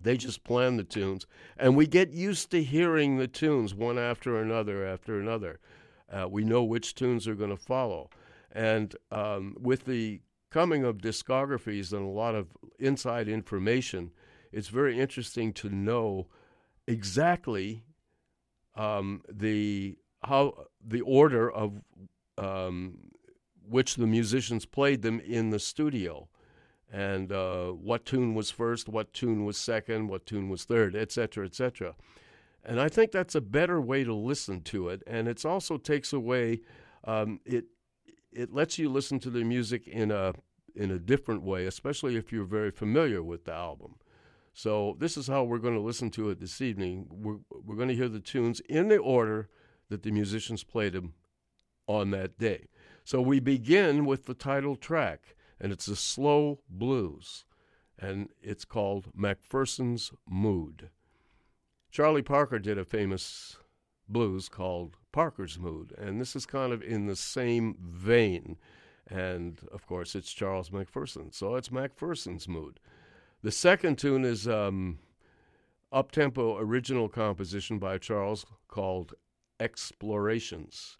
They 0.00 0.16
just 0.16 0.44
plan 0.44 0.76
the 0.76 0.84
tunes, 0.84 1.26
and 1.56 1.76
we 1.76 1.86
get 1.86 2.12
used 2.12 2.50
to 2.52 2.62
hearing 2.62 3.16
the 3.18 3.26
tunes 3.26 3.74
one 3.74 3.98
after 3.98 4.40
another 4.40 4.86
after 4.86 5.18
another. 5.18 5.58
Uh, 6.10 6.28
we 6.28 6.44
know 6.44 6.62
which 6.62 6.94
tunes 6.94 7.26
are 7.26 7.34
going 7.34 7.50
to 7.50 7.56
follow. 7.56 8.08
And 8.52 8.94
um, 9.10 9.56
with 9.60 9.84
the 9.84 10.20
coming 10.50 10.84
of 10.84 10.98
discographies 10.98 11.92
and 11.92 12.02
a 12.02 12.10
lot 12.10 12.34
of 12.34 12.48
inside 12.78 13.28
information, 13.28 14.12
it's 14.52 14.68
very 14.68 14.98
interesting 14.98 15.52
to 15.54 15.68
know 15.68 16.28
exactly 16.86 17.84
um, 18.74 19.22
the 19.28 19.98
how 20.24 20.66
the 20.84 21.00
order 21.02 21.50
of 21.50 21.80
um, 22.38 22.98
which 23.68 23.96
the 23.96 24.06
musicians 24.06 24.64
played 24.64 25.02
them 25.02 25.20
in 25.20 25.50
the 25.50 25.58
studio 25.58 26.28
and 26.92 27.32
uh, 27.32 27.68
what 27.68 28.04
tune 28.04 28.34
was 28.34 28.50
first, 28.50 28.88
what 28.88 29.12
tune 29.12 29.44
was 29.44 29.56
second, 29.56 30.08
what 30.08 30.26
tune 30.26 30.48
was 30.48 30.64
third, 30.64 30.96
etc., 30.96 31.44
etc. 31.44 31.94
And 32.64 32.80
I 32.80 32.88
think 32.88 33.12
that's 33.12 33.34
a 33.34 33.40
better 33.40 33.80
way 33.80 34.04
to 34.04 34.14
listen 34.14 34.62
to 34.62 34.88
it, 34.88 35.02
and 35.06 35.28
it 35.28 35.44
also 35.44 35.76
takes 35.76 36.12
away 36.12 36.60
um, 37.04 37.40
it. 37.44 37.66
It 38.30 38.52
lets 38.52 38.78
you 38.78 38.88
listen 38.90 39.18
to 39.20 39.30
the 39.30 39.42
music 39.44 39.86
in 39.88 40.10
a 40.10 40.34
in 40.74 40.90
a 40.90 40.98
different 40.98 41.42
way, 41.42 41.66
especially 41.66 42.16
if 42.16 42.32
you're 42.32 42.44
very 42.44 42.70
familiar 42.70 43.22
with 43.22 43.44
the 43.44 43.52
album. 43.52 43.96
So 44.52 44.96
this 44.98 45.16
is 45.16 45.26
how 45.26 45.44
we're 45.44 45.58
going 45.58 45.74
to 45.74 45.80
listen 45.80 46.10
to 46.12 46.30
it 46.30 46.40
this 46.40 46.60
evening. 46.60 47.06
We're 47.10 47.38
we're 47.64 47.76
going 47.76 47.88
to 47.88 47.94
hear 47.94 48.08
the 48.08 48.20
tunes 48.20 48.60
in 48.68 48.88
the 48.88 48.98
order 48.98 49.48
that 49.88 50.02
the 50.02 50.10
musicians 50.10 50.64
played 50.64 50.92
them 50.92 51.14
on 51.86 52.10
that 52.10 52.38
day. 52.38 52.68
So 53.04 53.20
we 53.20 53.40
begin 53.40 54.04
with 54.04 54.26
the 54.26 54.34
title 54.34 54.76
track 54.76 55.34
and 55.60 55.72
it's 55.72 55.88
a 55.88 55.96
slow 55.96 56.60
blues, 56.68 57.44
and 57.98 58.28
it's 58.40 58.64
called 58.64 59.12
McPherson's 59.16 60.12
Mood. 60.28 60.90
Charlie 61.90 62.22
Parker 62.22 62.58
did 62.58 62.78
a 62.78 62.84
famous 62.84 63.56
blues 64.08 64.48
called 64.48 64.96
Parker's 65.12 65.58
Mood, 65.58 65.94
and 65.98 66.20
this 66.20 66.36
is 66.36 66.46
kind 66.46 66.72
of 66.72 66.82
in 66.82 67.06
the 67.06 67.16
same 67.16 67.76
vein. 67.80 68.56
And 69.10 69.60
of 69.72 69.86
course, 69.86 70.14
it's 70.14 70.32
Charles 70.32 70.70
McPherson, 70.70 71.34
so 71.34 71.54
it's 71.54 71.70
McPherson's 71.70 72.46
Mood. 72.46 72.78
The 73.42 73.52
second 73.52 73.98
tune 73.98 74.24
is 74.24 74.46
um, 74.46 74.98
up 75.90 76.12
tempo 76.12 76.58
original 76.58 77.08
composition 77.08 77.78
by 77.78 77.98
Charles 77.98 78.44
called 78.68 79.14
Explorations. 79.60 80.98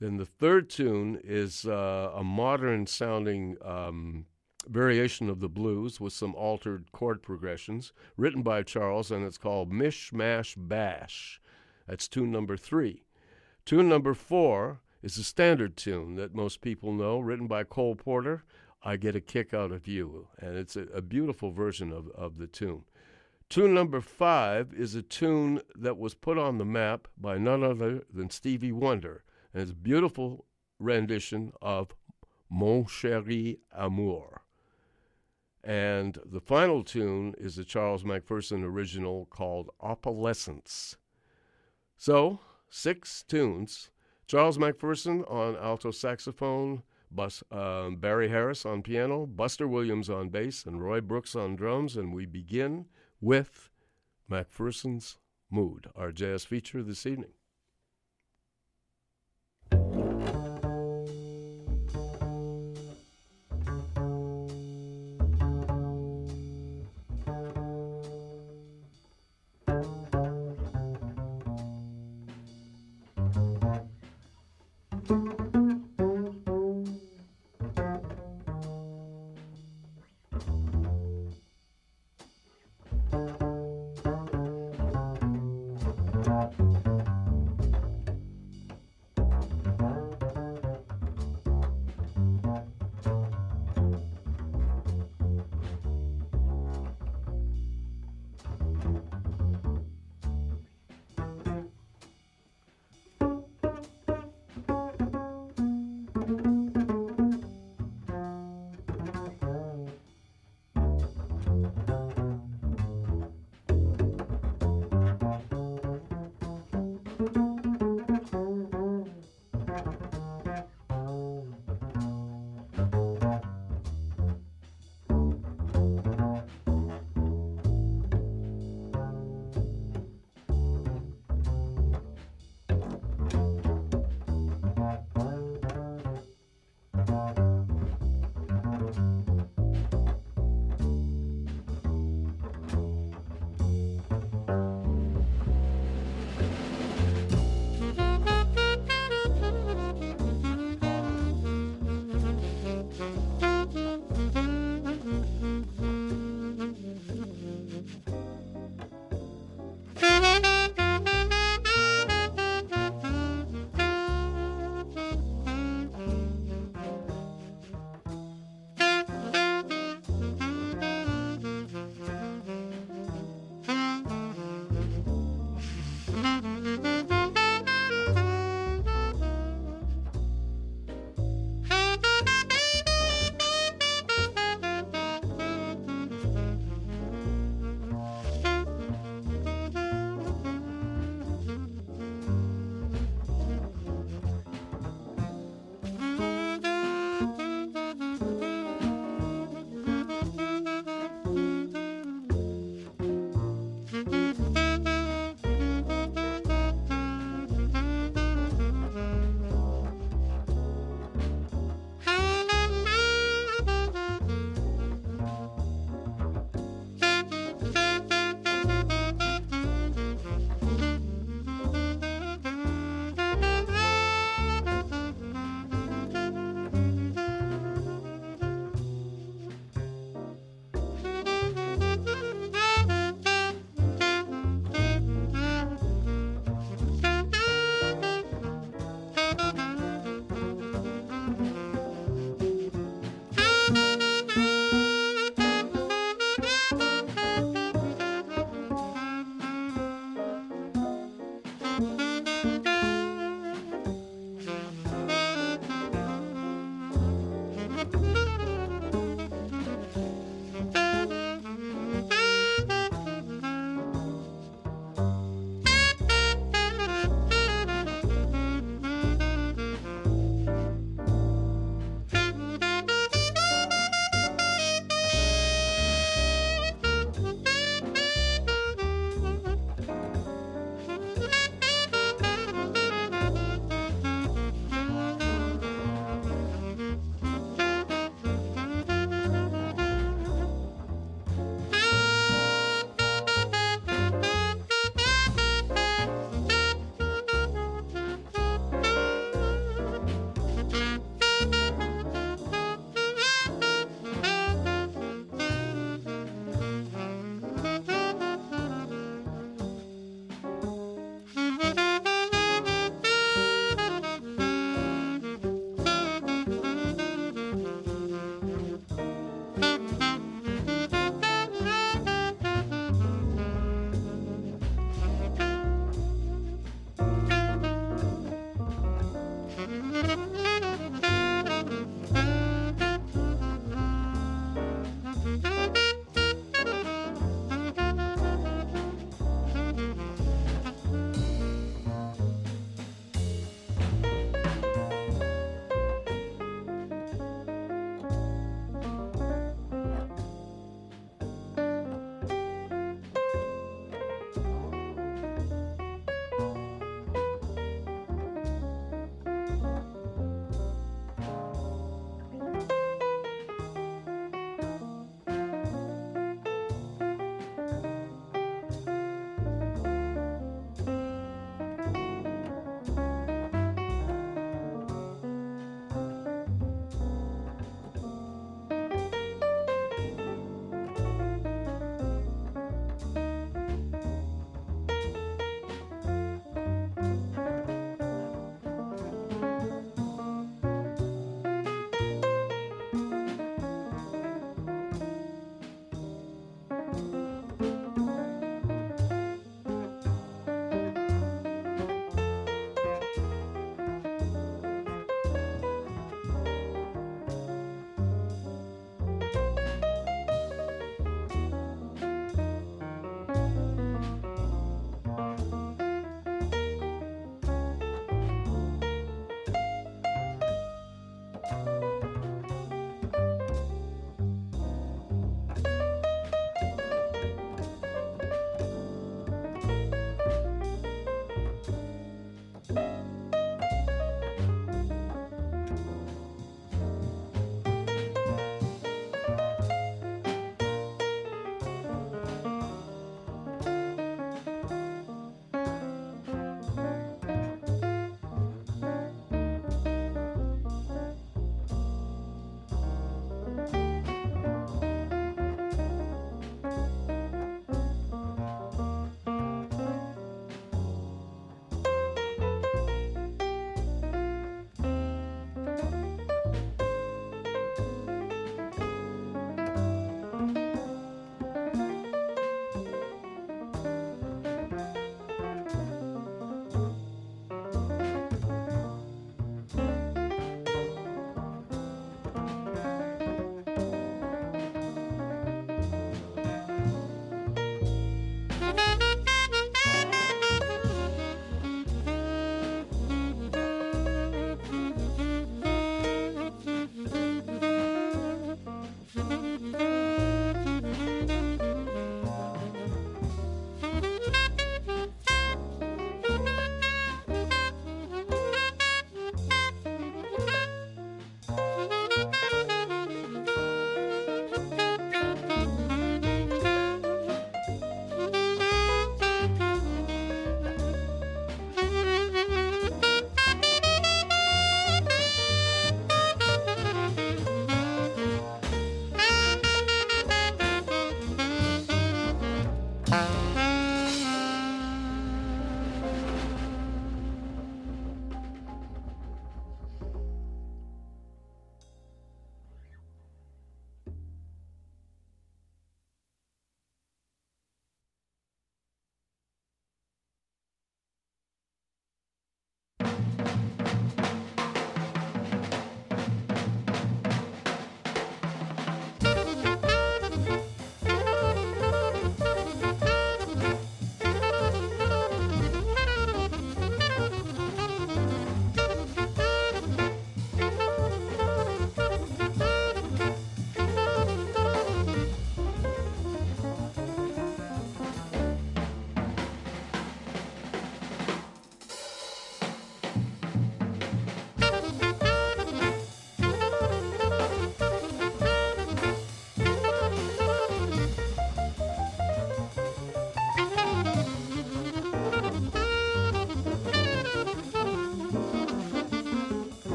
Then 0.00 0.16
the 0.16 0.26
third 0.26 0.70
tune 0.70 1.20
is 1.24 1.64
uh, 1.66 2.12
a 2.14 2.22
modern 2.22 2.86
sounding 2.86 3.56
um, 3.64 4.26
variation 4.68 5.28
of 5.28 5.40
the 5.40 5.48
blues 5.48 6.00
with 6.00 6.12
some 6.12 6.34
altered 6.34 6.92
chord 6.92 7.22
progressions, 7.22 7.92
written 8.16 8.42
by 8.42 8.62
Charles, 8.62 9.10
and 9.10 9.24
it's 9.24 9.38
called 9.38 9.72
Mish 9.72 10.12
Mash 10.12 10.54
Bash. 10.56 11.40
That's 11.88 12.06
tune 12.06 12.30
number 12.30 12.56
three. 12.56 13.02
Tune 13.64 13.88
number 13.88 14.14
four 14.14 14.80
is 15.02 15.18
a 15.18 15.24
standard 15.24 15.76
tune 15.76 16.16
that 16.16 16.34
most 16.34 16.60
people 16.60 16.92
know, 16.92 17.18
written 17.18 17.46
by 17.46 17.64
Cole 17.64 17.96
Porter. 17.96 18.44
I 18.82 18.96
Get 18.96 19.16
a 19.16 19.20
Kick 19.20 19.52
Out 19.52 19.72
of 19.72 19.88
You. 19.88 20.28
And 20.38 20.56
it's 20.56 20.76
a, 20.76 20.82
a 20.94 21.02
beautiful 21.02 21.50
version 21.50 21.92
of, 21.92 22.08
of 22.10 22.38
the 22.38 22.46
tune. 22.46 22.84
Tune 23.48 23.74
number 23.74 24.00
five 24.00 24.72
is 24.72 24.94
a 24.94 25.02
tune 25.02 25.60
that 25.74 25.98
was 25.98 26.14
put 26.14 26.38
on 26.38 26.58
the 26.58 26.64
map 26.64 27.08
by 27.16 27.38
none 27.38 27.64
other 27.64 28.04
than 28.12 28.30
Stevie 28.30 28.72
Wonder 28.72 29.24
and 29.52 29.62
it's 29.62 29.72
a 29.72 29.74
beautiful 29.74 30.46
rendition 30.78 31.52
of 31.60 31.94
Mon 32.50 32.84
Chéri 32.84 33.58
Amour. 33.72 34.42
And 35.64 36.18
the 36.24 36.40
final 36.40 36.82
tune 36.82 37.34
is 37.36 37.58
a 37.58 37.64
Charles 37.64 38.04
McPherson 38.04 38.64
original 38.64 39.26
called 39.26 39.70
Opalescence. 39.82 40.96
So, 41.96 42.40
six 42.70 43.22
tunes. 43.22 43.90
Charles 44.26 44.58
McPherson 44.58 45.28
on 45.30 45.56
alto 45.56 45.90
saxophone, 45.90 46.82
Bus, 47.10 47.42
uh, 47.50 47.90
Barry 47.90 48.28
Harris 48.28 48.66
on 48.66 48.82
piano, 48.82 49.26
Buster 49.26 49.66
Williams 49.66 50.10
on 50.10 50.28
bass, 50.28 50.64
and 50.66 50.82
Roy 50.82 51.00
Brooks 51.00 51.34
on 51.34 51.56
drums. 51.56 51.96
And 51.96 52.14
we 52.14 52.26
begin 52.26 52.86
with 53.20 53.70
McPherson's 54.30 55.18
Mood, 55.50 55.88
our 55.96 56.12
jazz 56.12 56.44
feature 56.44 56.82
this 56.82 57.06
evening. 57.06 57.32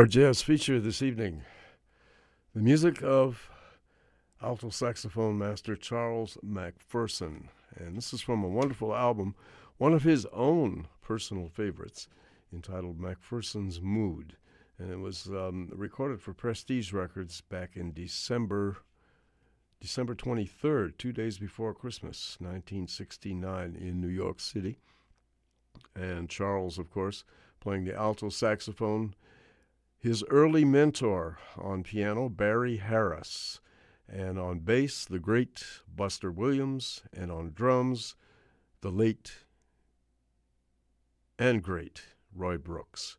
Our 0.00 0.06
jazz 0.06 0.40
feature 0.40 0.80
this 0.80 1.02
evening 1.02 1.42
the 2.54 2.62
music 2.62 3.02
of 3.02 3.50
alto 4.42 4.70
saxophone 4.70 5.36
master 5.36 5.76
Charles 5.76 6.38
McPherson. 6.42 7.48
And 7.76 7.98
this 7.98 8.14
is 8.14 8.22
from 8.22 8.42
a 8.42 8.48
wonderful 8.48 8.96
album, 8.96 9.34
one 9.76 9.92
of 9.92 10.02
his 10.02 10.24
own 10.32 10.88
personal 11.02 11.50
favorites, 11.50 12.08
entitled 12.50 12.98
McPherson's 12.98 13.82
Mood. 13.82 14.38
And 14.78 14.90
it 14.90 15.00
was 15.00 15.26
um, 15.26 15.68
recorded 15.70 16.22
for 16.22 16.32
Prestige 16.32 16.94
Records 16.94 17.42
back 17.42 17.76
in 17.76 17.92
December. 17.92 18.78
December 19.82 20.14
23rd, 20.14 20.96
two 20.96 21.12
days 21.12 21.36
before 21.36 21.74
Christmas, 21.74 22.38
1969, 22.40 23.76
in 23.78 24.00
New 24.00 24.08
York 24.08 24.40
City. 24.40 24.78
And 25.94 26.30
Charles, 26.30 26.78
of 26.78 26.90
course, 26.90 27.22
playing 27.60 27.84
the 27.84 27.94
alto 27.94 28.30
saxophone, 28.30 29.14
his 30.00 30.24
early 30.30 30.64
mentor 30.64 31.38
on 31.58 31.82
piano, 31.82 32.30
Barry 32.30 32.78
Harris, 32.78 33.60
and 34.08 34.38
on 34.38 34.60
bass, 34.60 35.04
the 35.04 35.18
great 35.18 35.62
Buster 35.94 36.32
Williams, 36.32 37.02
and 37.12 37.30
on 37.30 37.52
drums, 37.54 38.16
the 38.80 38.90
late 38.90 39.44
and 41.38 41.62
great 41.62 42.02
Roy 42.34 42.56
Brooks. 42.56 43.18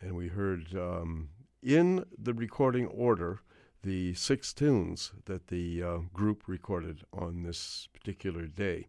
And 0.00 0.14
we 0.14 0.28
heard 0.28 0.74
um, 0.76 1.30
in 1.62 2.04
the 2.16 2.34
recording 2.34 2.86
order 2.86 3.40
the 3.82 4.14
six 4.14 4.52
tunes 4.52 5.12
that 5.24 5.48
the 5.48 5.82
uh, 5.82 5.98
group 6.12 6.44
recorded 6.46 7.02
on 7.12 7.42
this 7.42 7.88
particular 7.92 8.46
day. 8.46 8.86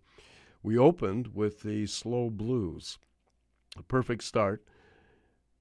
We 0.61 0.77
opened 0.77 1.33
with 1.33 1.63
the 1.63 1.87
Slow 1.87 2.29
Blues, 2.29 2.99
a 3.75 3.81
perfect 3.81 4.23
start 4.23 4.63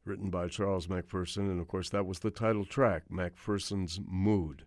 written 0.05 0.31
by 0.31 0.49
Charles 0.49 0.87
McPherson, 0.87 1.51
and 1.51 1.61
of 1.61 1.69
course 1.69 1.91
that 1.91 2.07
was 2.07 2.21
the 2.21 2.31
title 2.31 2.65
track, 2.65 3.05
McPherson's 3.11 4.01
Mood. 4.07 4.65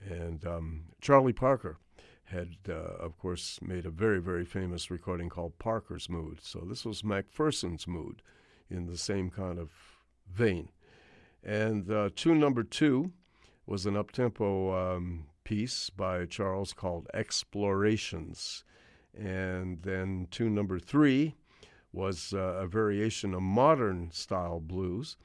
And 0.00 0.44
um, 0.46 0.84
Charlie 1.00 1.32
Parker 1.32 1.78
had, 2.24 2.56
uh, 2.68 2.72
of 2.72 3.16
course, 3.18 3.60
made 3.62 3.86
a 3.86 3.90
very, 3.90 4.20
very 4.20 4.44
famous 4.44 4.90
recording 4.90 5.28
called 5.28 5.58
Parker's 5.58 6.08
Mood. 6.08 6.40
So 6.42 6.64
this 6.68 6.84
was 6.84 7.02
McPherson's 7.02 7.86
Mood 7.86 8.22
in 8.68 8.86
the 8.86 8.98
same 8.98 9.30
kind 9.30 9.58
of 9.58 9.70
vein. 10.30 10.70
And 11.44 11.90
uh, 11.90 12.10
tune 12.14 12.40
number 12.40 12.64
two 12.64 13.12
was 13.66 13.86
an 13.86 13.94
uptempo 13.94 14.96
um, 14.96 15.26
piece 15.44 15.90
by 15.90 16.26
Charles 16.26 16.72
called 16.72 17.06
Explorations. 17.14 18.64
And 19.16 19.82
then 19.82 20.26
tune 20.30 20.54
number 20.54 20.78
three 20.78 21.36
was 21.96 22.34
uh, 22.34 22.38
a 22.38 22.66
variation 22.66 23.32
of 23.34 23.42
modern 23.42 24.10
style 24.12 24.60
blues 24.60 25.16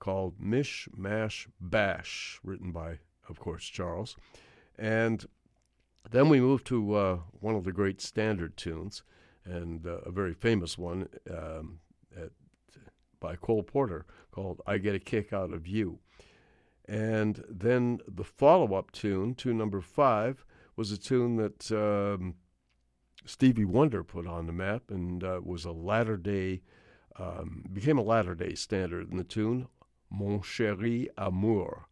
called 0.00 0.34
Mish 0.40 0.88
Mash 0.94 1.48
Bash, 1.60 2.40
written 2.42 2.72
by, 2.72 2.98
of 3.28 3.38
course, 3.38 3.64
Charles. 3.64 4.16
And 4.76 5.24
then 6.10 6.28
we 6.28 6.40
moved 6.40 6.66
to 6.66 6.94
uh, 6.94 7.18
one 7.40 7.54
of 7.54 7.64
the 7.64 7.72
great 7.72 8.00
standard 8.00 8.56
tunes, 8.56 9.02
and 9.44 9.86
uh, 9.86 9.98
a 10.04 10.10
very 10.10 10.34
famous 10.34 10.76
one 10.76 11.08
um, 11.30 11.78
at, 12.14 12.30
by 13.20 13.36
Cole 13.36 13.62
Porter 13.62 14.04
called 14.32 14.60
I 14.66 14.78
Get 14.78 14.94
a 14.94 14.98
Kick 14.98 15.32
Out 15.32 15.52
of 15.52 15.66
You. 15.66 16.00
And 16.88 17.42
then 17.48 18.00
the 18.06 18.24
follow 18.24 18.74
up 18.74 18.92
tune, 18.92 19.34
tune 19.34 19.58
number 19.58 19.80
five, 19.80 20.44
was 20.76 20.92
a 20.92 20.98
tune 20.98 21.36
that 21.36 21.72
um, 21.72 22.34
Stevie 23.26 23.64
Wonder 23.64 24.04
put 24.04 24.26
on 24.26 24.46
the 24.46 24.52
map 24.52 24.84
and 24.88 25.22
uh, 25.22 25.40
was 25.42 25.64
a 25.64 25.72
latter 25.72 26.16
day, 26.16 26.62
um, 27.18 27.64
became 27.72 27.98
a 27.98 28.02
latter 28.02 28.34
day 28.34 28.54
standard 28.54 29.10
in 29.10 29.16
the 29.16 29.24
tune, 29.24 29.66
Mon 30.10 30.40
Chéri 30.40 31.08
Amour. 31.18 31.88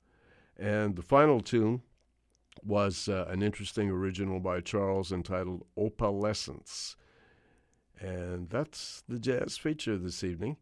And 0.57 0.97
the 0.97 1.03
final 1.03 1.41
tune 1.41 1.83
was 2.63 3.09
uh, 3.09 3.27
an 3.29 3.43
interesting 3.43 3.91
original 3.91 4.39
by 4.39 4.61
Charles 4.61 5.11
entitled 5.11 5.67
Opalescence. 5.77 6.95
And 8.01 8.49
that's 8.51 9.03
the 9.09 9.19
jazz 9.19 9.57
feature 9.57 9.99
this 9.99 10.23
evening. 10.23 10.57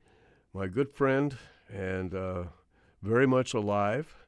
My 0.55 0.67
good 0.67 0.91
friend 0.91 1.37
and 1.73 2.15
uh, 2.15 2.45
very 3.03 3.27
much 3.27 3.55
alive, 3.55 4.22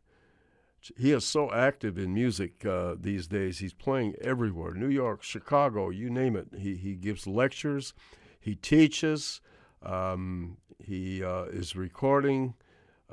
he 0.97 1.13
is 1.13 1.25
so 1.25 1.53
active 1.53 1.99
in 1.99 2.15
music 2.15 2.65
uh, 2.65 2.95
these 2.99 3.27
days. 3.27 3.59
He's 3.59 3.73
playing 3.73 4.15
everywhere 4.21 4.75
New 4.75 4.89
York, 4.89 5.23
Chicago, 5.23 5.91
you 5.91 6.11
name 6.11 6.37
it. 6.37 6.49
He, 6.59 6.77
he 6.77 6.95
gives 6.95 7.27
lectures, 7.27 7.95
he 8.41 8.55
teaches, 8.55 9.41
um, 9.83 10.59
he 10.79 11.23
uh, 11.23 11.45
is 11.45 11.77
recording, 11.77 12.55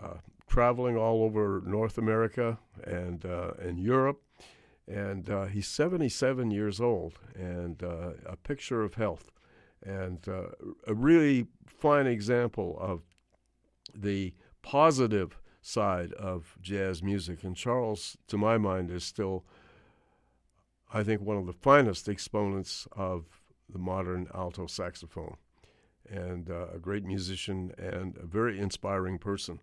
uh, 0.01 0.15
traveling 0.47 0.97
all 0.97 1.23
over 1.23 1.61
North 1.65 1.97
America 1.97 2.59
and, 2.83 3.25
uh, 3.25 3.51
and 3.59 3.79
Europe. 3.79 4.21
And 4.87 5.29
uh, 5.29 5.45
he's 5.45 5.67
77 5.67 6.51
years 6.51 6.81
old 6.81 7.19
and 7.35 7.81
uh, 7.81 8.11
a 8.25 8.35
picture 8.35 8.81
of 8.83 8.95
health 8.95 9.31
and 9.83 10.27
a 10.27 10.93
really 10.93 11.47
fine 11.65 12.05
example 12.05 12.77
of 12.79 13.01
the 13.95 14.33
positive 14.61 15.40
side 15.61 16.13
of 16.13 16.57
jazz 16.61 17.03
music. 17.03 17.43
And 17.43 17.55
Charles, 17.55 18.17
to 18.27 18.37
my 18.37 18.57
mind, 18.57 18.91
is 18.91 19.03
still, 19.03 19.45
I 20.93 21.03
think, 21.03 21.21
one 21.21 21.37
of 21.37 21.45
the 21.45 21.53
finest 21.53 22.09
exponents 22.09 22.87
of 22.91 23.25
the 23.69 23.79
modern 23.79 24.27
alto 24.33 24.67
saxophone, 24.67 25.37
and 26.09 26.49
uh, 26.49 26.67
a 26.73 26.79
great 26.79 27.05
musician 27.05 27.73
and 27.77 28.17
a 28.17 28.25
very 28.25 28.59
inspiring 28.59 29.17
person. 29.17 29.59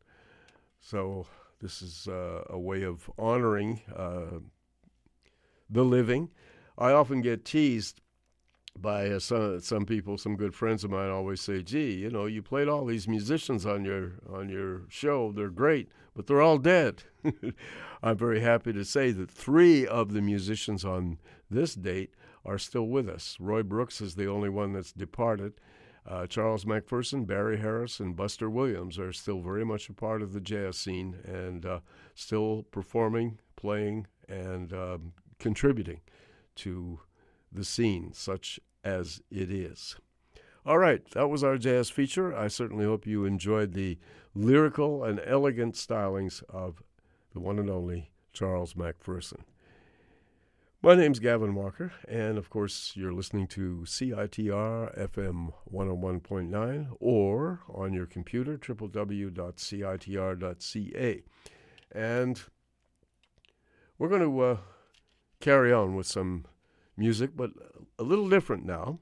So, 0.80 1.26
this 1.60 1.82
is 1.82 2.06
uh, 2.06 2.44
a 2.48 2.58
way 2.58 2.84
of 2.84 3.10
honoring 3.18 3.82
uh, 3.94 4.38
the 5.68 5.84
living. 5.84 6.30
I 6.78 6.92
often 6.92 7.20
get 7.20 7.44
teased 7.44 8.00
by 8.80 9.08
uh, 9.08 9.18
some 9.18 9.60
some 9.60 9.84
people, 9.84 10.18
some 10.18 10.36
good 10.36 10.54
friends 10.54 10.84
of 10.84 10.90
mine 10.90 11.10
always 11.10 11.40
say, 11.40 11.62
"Gee, 11.62 11.92
you 11.94 12.10
know, 12.10 12.26
you 12.26 12.42
played 12.42 12.68
all 12.68 12.84
these 12.84 13.08
musicians 13.08 13.66
on 13.66 13.84
your 13.84 14.12
on 14.32 14.48
your 14.48 14.82
show. 14.88 15.32
They're 15.32 15.50
great, 15.50 15.88
but 16.14 16.26
they're 16.26 16.42
all 16.42 16.58
dead." 16.58 17.02
I'm 18.02 18.16
very 18.16 18.40
happy 18.40 18.72
to 18.72 18.84
say 18.84 19.10
that 19.12 19.30
three 19.30 19.86
of 19.86 20.12
the 20.12 20.22
musicians 20.22 20.84
on 20.84 21.18
this 21.50 21.74
date 21.74 22.14
are 22.44 22.58
still 22.58 22.86
with 22.86 23.08
us. 23.08 23.36
Roy 23.40 23.62
Brooks 23.62 24.00
is 24.00 24.14
the 24.14 24.28
only 24.28 24.48
one 24.48 24.72
that's 24.72 24.92
departed. 24.92 25.54
Uh, 26.06 26.26
Charles 26.26 26.64
McPherson, 26.64 27.26
Barry 27.26 27.58
Harris, 27.58 28.00
and 28.00 28.16
Buster 28.16 28.48
Williams 28.48 28.98
are 28.98 29.12
still 29.12 29.40
very 29.40 29.64
much 29.64 29.90
a 29.90 29.92
part 29.92 30.22
of 30.22 30.32
the 30.32 30.40
jazz 30.40 30.78
scene 30.78 31.16
and 31.24 31.66
uh, 31.66 31.80
still 32.14 32.64
performing, 32.70 33.38
playing, 33.56 34.06
and 34.26 34.72
um, 34.72 35.12
contributing 35.38 36.00
to 36.54 37.00
the 37.52 37.64
scene, 37.64 38.12
such 38.14 38.58
as 38.88 39.20
it 39.30 39.50
is. 39.50 39.96
All 40.64 40.78
right, 40.78 41.08
that 41.10 41.28
was 41.28 41.44
our 41.44 41.58
jazz 41.58 41.90
feature. 41.90 42.34
I 42.34 42.48
certainly 42.48 42.84
hope 42.84 43.06
you 43.06 43.24
enjoyed 43.24 43.74
the 43.74 43.98
lyrical 44.34 45.04
and 45.04 45.20
elegant 45.24 45.74
stylings 45.74 46.42
of 46.48 46.82
the 47.32 47.40
one 47.40 47.58
and 47.58 47.70
only 47.70 48.10
Charles 48.32 48.74
McPherson. 48.74 49.40
My 50.80 50.94
name's 50.94 51.18
Gavin 51.18 51.54
Walker, 51.54 51.92
and 52.06 52.38
of 52.38 52.50
course, 52.50 52.92
you're 52.94 53.12
listening 53.12 53.48
to 53.48 53.82
CITR 53.84 54.96
FM 54.96 55.52
101.9 55.72 56.88
or 57.00 57.60
on 57.68 57.92
your 57.92 58.06
computer, 58.06 58.56
www.citr.ca. 58.56 59.32
And 61.90 62.42
we're 63.98 64.08
going 64.08 64.22
to 64.22 64.40
uh, 64.40 64.58
carry 65.40 65.72
on 65.72 65.96
with 65.96 66.06
some 66.06 66.44
music, 66.98 67.30
but 67.36 67.50
a 67.98 68.02
little 68.02 68.28
different 68.28 68.66
now. 68.66 68.98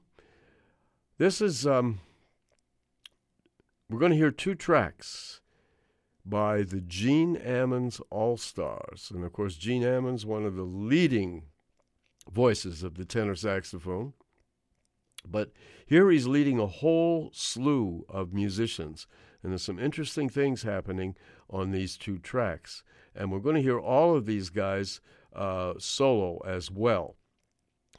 This 1.17 1.41
is, 1.41 1.65
um, 1.65 1.99
we're 3.89 3.99
going 3.99 4.11
to 4.11 4.17
hear 4.17 4.31
two 4.31 4.55
tracks 4.55 5.41
by 6.23 6.61
the 6.61 6.81
Gene 6.81 7.37
Ammons 7.37 7.99
All 8.11 8.37
Stars. 8.37 9.11
And 9.13 9.23
of 9.23 9.33
course, 9.33 9.55
Gene 9.55 9.83
Ammons, 9.83 10.25
one 10.25 10.45
of 10.45 10.55
the 10.55 10.63
leading 10.63 11.43
voices 12.31 12.83
of 12.83 12.95
the 12.95 13.05
tenor 13.05 13.35
saxophone. 13.35 14.13
But 15.25 15.51
here 15.85 16.09
he's 16.11 16.27
leading 16.27 16.59
a 16.59 16.67
whole 16.67 17.31
slew 17.33 18.05
of 18.09 18.33
musicians. 18.33 19.07
And 19.41 19.51
there's 19.51 19.63
some 19.63 19.79
interesting 19.79 20.29
things 20.29 20.63
happening 20.63 21.15
on 21.49 21.71
these 21.71 21.97
two 21.97 22.19
tracks. 22.19 22.83
And 23.15 23.31
we're 23.31 23.39
going 23.39 23.55
to 23.55 23.61
hear 23.61 23.79
all 23.79 24.15
of 24.15 24.25
these 24.25 24.49
guys 24.49 24.99
uh, 25.33 25.73
solo 25.79 26.39
as 26.45 26.69
well 26.69 27.15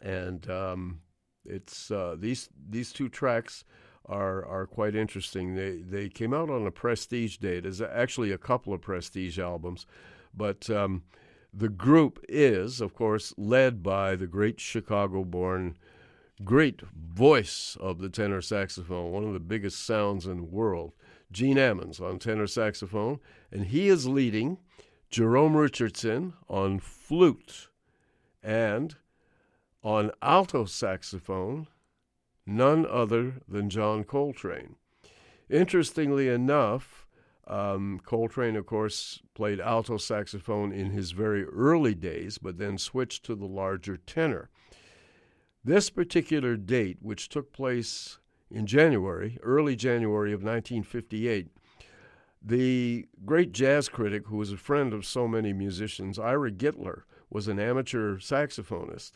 and 0.01 0.49
um, 0.51 1.01
it's 1.45 1.91
uh, 1.91 2.17
these 2.19 2.49
these 2.69 2.93
two 2.93 3.09
tracks 3.09 3.65
are 4.07 4.45
are 4.47 4.67
quite 4.67 4.95
interesting. 4.95 5.55
They 5.55 5.77
they 5.77 6.09
came 6.09 6.35
out 6.35 6.51
on 6.51 6.67
a 6.67 6.71
prestige 6.71 7.37
date. 7.39 7.63
There's 7.65 7.81
actually 7.81 8.33
a 8.33 8.39
couple 8.39 8.73
of 8.73 8.81
prestige 8.81 9.39
albums, 9.39 9.87
but 10.35 10.69
um, 10.71 11.03
the 11.53 11.69
group 11.69 12.25
is, 12.29 12.81
of 12.81 12.95
course, 12.95 13.35
led 13.37 13.83
by 13.83 14.17
the 14.17 14.27
great 14.27 14.61
Chicago-born, 14.61 15.77
great 16.45 16.83
voice 16.93 17.77
of 17.81 17.99
the 17.99 18.09
tenor 18.09 18.43
saxophone, 18.43 19.13
one 19.13 19.25
of 19.25 19.33
the 19.33 19.41
biggest 19.41 19.85
sounds 19.85 20.27
in 20.27 20.37
the 20.37 20.43
world, 20.45 20.93
Gene 21.33 21.57
Ammons 21.57 22.01
on 22.01 22.19
tenor 22.19 22.47
saxophone, 22.47 23.19
and 23.51 23.67
he 23.67 23.89
is 23.89 24.07
leading 24.07 24.59
Jerome 25.11 25.57
Richardson 25.57 26.35
on 26.49 26.79
flute 26.81 27.69
and 28.43 28.97
on 29.89 30.11
alto 30.21 30.67
saxophone, 30.67 31.67
none 32.45 32.85
other 32.85 33.37
than 33.49 33.71
John 33.71 34.05
Coltrane. 34.05 34.77
Interestingly 35.49 36.29
enough, 36.29 37.07
um, 37.47 37.99
Coltrane, 38.05 38.57
of 38.57 38.67
course, 38.67 39.23
played 39.33 39.61
alto 39.61 39.97
saxophone 39.97 40.73
in 40.73 40.91
his 40.91 41.13
very 41.13 41.45
early 41.45 41.95
days, 41.95 42.37
but 42.37 42.59
then 42.59 42.77
switched 42.77 43.25
to 43.25 43.35
the 43.35 43.47
larger 43.47 43.97
tenor. 43.97 44.51
This 45.65 45.89
particular 45.89 46.55
date, 46.59 46.99
which 47.01 47.31
took 47.31 47.51
place 47.51 48.19
in 48.51 48.67
January, 48.67 49.39
early 49.43 49.75
January 49.75 50.35
of 50.35 50.43
1958, 50.43 51.47
the 52.43 53.07
great 53.25 53.53
jazz 53.53 53.89
critic 53.89 54.27
who 54.27 54.37
was 54.37 54.53
a 54.53 54.59
friend 54.59 54.93
of 54.93 55.07
so 55.07 55.27
many 55.27 55.55
musicians, 55.55 56.19
Ira 56.19 56.51
Gitler, 56.51 57.05
was 57.31 57.49
an 57.49 57.59
amateur 57.59 58.19
saxophonist, 58.19 59.13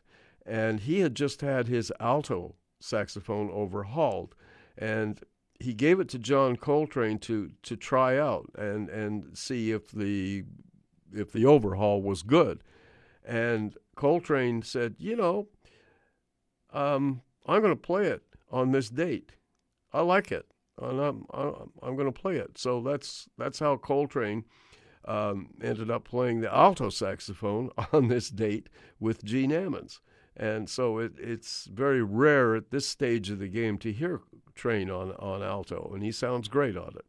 and 0.46 0.80
he 0.80 1.00
had 1.00 1.14
just 1.14 1.40
had 1.40 1.68
his 1.68 1.92
alto 2.00 2.56
saxophone 2.80 3.50
overhauled. 3.50 4.34
And 4.76 5.20
he 5.58 5.74
gave 5.74 6.00
it 6.00 6.08
to 6.10 6.18
John 6.18 6.56
Coltrane 6.56 7.18
to 7.20 7.52
to 7.62 7.76
try 7.76 8.18
out 8.18 8.50
and 8.56 8.88
and 8.88 9.36
see 9.36 9.70
if 9.70 9.90
the 9.90 10.44
if 11.12 11.32
the 11.32 11.46
overhaul 11.46 12.02
was 12.02 12.22
good. 12.22 12.62
And 13.24 13.76
Coltrane 13.94 14.62
said, 14.62 14.96
you 14.98 15.14
know, 15.14 15.48
um, 16.72 17.22
I'm 17.46 17.60
going 17.60 17.72
to 17.72 17.80
play 17.80 18.06
it 18.06 18.22
on 18.50 18.72
this 18.72 18.88
date. 18.88 19.32
I 19.92 20.00
like 20.00 20.32
it, 20.32 20.46
and 20.80 21.00
I'm 21.00 21.26
I'm 21.82 21.94
going 21.96 22.12
to 22.12 22.20
play 22.20 22.36
it. 22.36 22.58
So 22.58 22.80
that's 22.80 23.28
that's 23.38 23.58
how 23.58 23.76
Coltrane 23.76 24.44
um, 25.04 25.50
ended 25.62 25.90
up 25.90 26.04
playing 26.04 26.40
the 26.40 26.52
alto 26.52 26.88
saxophone 26.88 27.70
on 27.92 28.08
this 28.08 28.30
date 28.30 28.68
with 28.98 29.24
Gene 29.24 29.50
Ammons. 29.50 30.00
And 30.36 30.68
so 30.68 30.98
it, 30.98 31.12
it's 31.18 31.66
very 31.66 32.02
rare 32.02 32.54
at 32.54 32.70
this 32.70 32.88
stage 32.88 33.30
of 33.30 33.38
the 33.38 33.48
game 33.48 33.78
to 33.78 33.92
hear 33.92 34.20
Train 34.54 34.90
on, 34.90 35.12
on 35.12 35.42
alto, 35.42 35.90
and 35.94 36.02
he 36.02 36.12
sounds 36.12 36.48
great 36.48 36.76
on 36.76 36.92
it. 36.96 37.06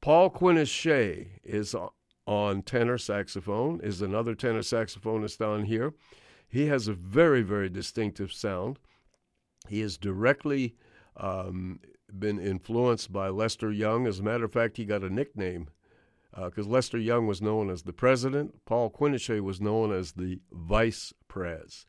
Paul 0.00 0.30
Quinichette 0.30 1.28
is 1.44 1.74
on 2.26 2.62
tenor 2.62 2.98
saxophone, 2.98 3.80
is 3.82 4.02
another 4.02 4.34
tenor 4.34 4.60
saxophonist 4.60 5.46
on 5.46 5.64
here. 5.64 5.94
He 6.48 6.66
has 6.66 6.88
a 6.88 6.92
very, 6.92 7.42
very 7.42 7.68
distinctive 7.68 8.32
sound. 8.32 8.78
He 9.68 9.80
has 9.80 9.96
directly 9.96 10.74
um, 11.16 11.80
been 12.18 12.40
influenced 12.40 13.12
by 13.12 13.28
Lester 13.28 13.70
Young. 13.70 14.06
As 14.06 14.18
a 14.18 14.24
matter 14.24 14.46
of 14.46 14.52
fact, 14.52 14.76
he 14.76 14.84
got 14.84 15.04
a 15.04 15.10
nickname 15.10 15.68
because 16.34 16.66
uh, 16.66 16.70
Lester 16.70 16.98
Young 16.98 17.26
was 17.26 17.40
known 17.40 17.70
as 17.70 17.82
the 17.82 17.92
president. 17.92 18.64
Paul 18.64 18.90
Quinichette 18.90 19.42
was 19.42 19.60
known 19.60 19.92
as 19.92 20.12
the 20.12 20.40
vice 20.50 21.12
pres 21.28 21.86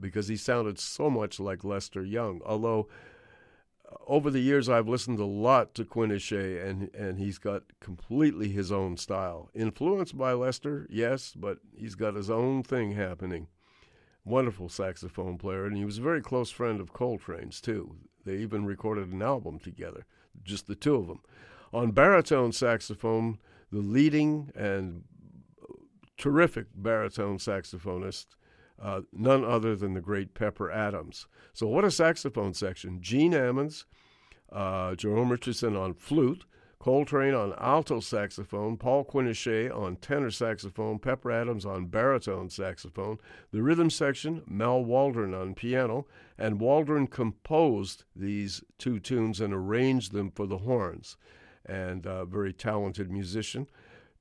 because 0.00 0.28
he 0.28 0.36
sounded 0.36 0.78
so 0.78 1.10
much 1.10 1.40
like 1.40 1.64
Lester 1.64 2.04
Young. 2.04 2.40
Although 2.44 2.88
over 4.06 4.30
the 4.30 4.40
years 4.40 4.68
I've 4.68 4.88
listened 4.88 5.18
a 5.18 5.24
lot 5.24 5.74
to 5.74 5.84
Quinichette, 5.84 6.64
and 6.64 6.94
and 6.94 7.18
he's 7.18 7.38
got 7.38 7.62
completely 7.80 8.48
his 8.48 8.72
own 8.72 8.96
style, 8.96 9.50
influenced 9.54 10.16
by 10.16 10.32
Lester, 10.32 10.86
yes, 10.90 11.32
but 11.36 11.58
he's 11.76 11.94
got 11.94 12.14
his 12.14 12.30
own 12.30 12.62
thing 12.62 12.92
happening 12.92 13.48
wonderful 14.24 14.68
saxophone 14.68 15.38
player, 15.38 15.66
and 15.66 15.76
he 15.76 15.84
was 15.84 15.98
a 15.98 16.02
very 16.02 16.22
close 16.22 16.50
friend 16.50 16.80
of 16.80 16.92
Coltrane's 16.92 17.60
too. 17.60 17.96
They 18.24 18.36
even 18.36 18.64
recorded 18.64 19.12
an 19.12 19.22
album 19.22 19.58
together, 19.58 20.06
just 20.42 20.66
the 20.66 20.74
two 20.74 20.94
of 20.96 21.06
them. 21.06 21.20
On 21.72 21.90
baritone 21.90 22.52
saxophone, 22.52 23.38
the 23.70 23.80
leading 23.80 24.50
and 24.54 25.04
terrific 26.16 26.66
baritone 26.74 27.38
saxophonist, 27.38 28.26
uh, 28.84 29.00
none 29.12 29.44
other 29.44 29.74
than 29.74 29.94
the 29.94 30.00
great 30.00 30.34
Pepper 30.34 30.70
Adams. 30.70 31.26
So, 31.54 31.66
what 31.66 31.84
a 31.84 31.90
saxophone 31.90 32.52
section! 32.52 33.00
Gene 33.00 33.32
Ammons, 33.32 33.84
uh, 34.52 34.94
Jerome 34.94 35.30
Richardson 35.30 35.74
on 35.74 35.94
flute, 35.94 36.44
Coltrane 36.78 37.32
on 37.32 37.54
alto 37.56 37.98
saxophone, 37.98 38.76
Paul 38.76 39.06
Quinichette 39.06 39.74
on 39.74 39.96
tenor 39.96 40.30
saxophone, 40.30 40.98
Pepper 40.98 41.30
Adams 41.30 41.64
on 41.64 41.86
baritone 41.86 42.50
saxophone, 42.50 43.18
the 43.52 43.62
rhythm 43.62 43.88
section, 43.88 44.42
Mal 44.46 44.84
Waldron 44.84 45.32
on 45.32 45.54
piano, 45.54 46.06
and 46.36 46.60
Waldron 46.60 47.06
composed 47.06 48.04
these 48.14 48.62
two 48.76 49.00
tunes 49.00 49.40
and 49.40 49.54
arranged 49.54 50.12
them 50.12 50.30
for 50.30 50.46
the 50.46 50.58
horns. 50.58 51.16
And 51.64 52.04
a 52.04 52.26
very 52.26 52.52
talented 52.52 53.10
musician. 53.10 53.66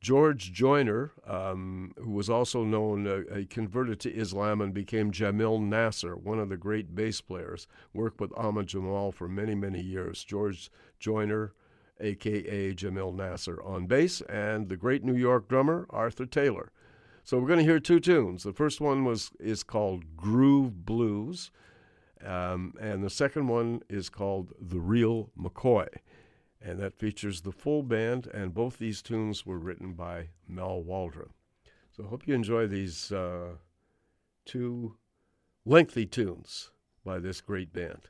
George 0.04 0.52
Joyner, 0.52 1.14
um, 1.26 1.94
who 1.98 2.12
was 2.12 2.30
also 2.30 2.66
known, 2.66 3.08
uh, 3.08 3.38
he 3.38 3.46
converted 3.46 4.02
to 4.02 4.14
Islam 4.14 4.60
and 4.60 4.74
became 4.74 5.14
Jamil 5.14 5.62
Nasser, 5.62 6.18
one 6.18 6.40
of 6.40 6.50
the 6.50 6.58
great 6.58 6.94
bass 6.94 7.22
players, 7.22 7.68
worked 7.94 8.20
with 8.20 8.38
Ahmad 8.38 8.68
Jamal 8.68 9.14
for 9.14 9.30
many, 9.30 9.56
many 9.56 9.82
years. 9.82 10.26
George 10.26 10.70
Joyner, 11.00 11.54
aka 12.02 12.74
Jamil 12.74 13.16
Nasser, 13.16 13.64
on 13.64 13.88
bass, 13.88 14.20
and 14.24 14.68
the 14.68 14.76
great 14.76 15.06
New 15.06 15.16
York 15.16 15.48
drummer 15.48 15.88
Arthur 15.90 16.26
Taylor. 16.26 16.74
So 17.24 17.40
we're 17.40 17.48
going 17.48 17.60
to 17.60 17.66
hear 17.66 17.80
two 17.80 18.02
tunes. 18.02 18.44
The 18.44 18.52
first 18.52 18.82
one 18.82 19.06
was 19.06 19.32
is 19.40 19.64
called 19.64 20.18
Groove 20.18 20.86
Blues, 20.86 21.50
um, 22.22 22.74
and 22.78 23.06
the 23.06 23.10
second 23.10 23.48
one 23.48 23.84
is 23.88 24.10
called 24.10 24.52
The 24.60 24.82
Real 24.82 25.30
McCoy, 25.40 25.88
and 26.64 26.80
that 26.80 26.98
features 26.98 27.42
the 27.42 27.52
full 27.52 27.84
band. 27.84 28.28
And 28.28 28.54
both 28.54 28.78
these 28.78 29.02
tunes 29.02 29.46
were 29.46 29.60
written 29.60 29.94
by 29.94 30.30
Mal 30.48 30.82
Waldron. 30.82 31.32
So 31.96 32.06
I 32.06 32.08
hope 32.08 32.28
you 32.28 32.34
enjoy 32.34 32.68
these 32.68 33.12
uh, 33.12 33.56
two 34.46 34.96
lengthy 35.66 36.06
tunes 36.06 36.72
by 37.06 37.20
this 37.20 37.42
great 37.42 37.74
band. 37.74 38.10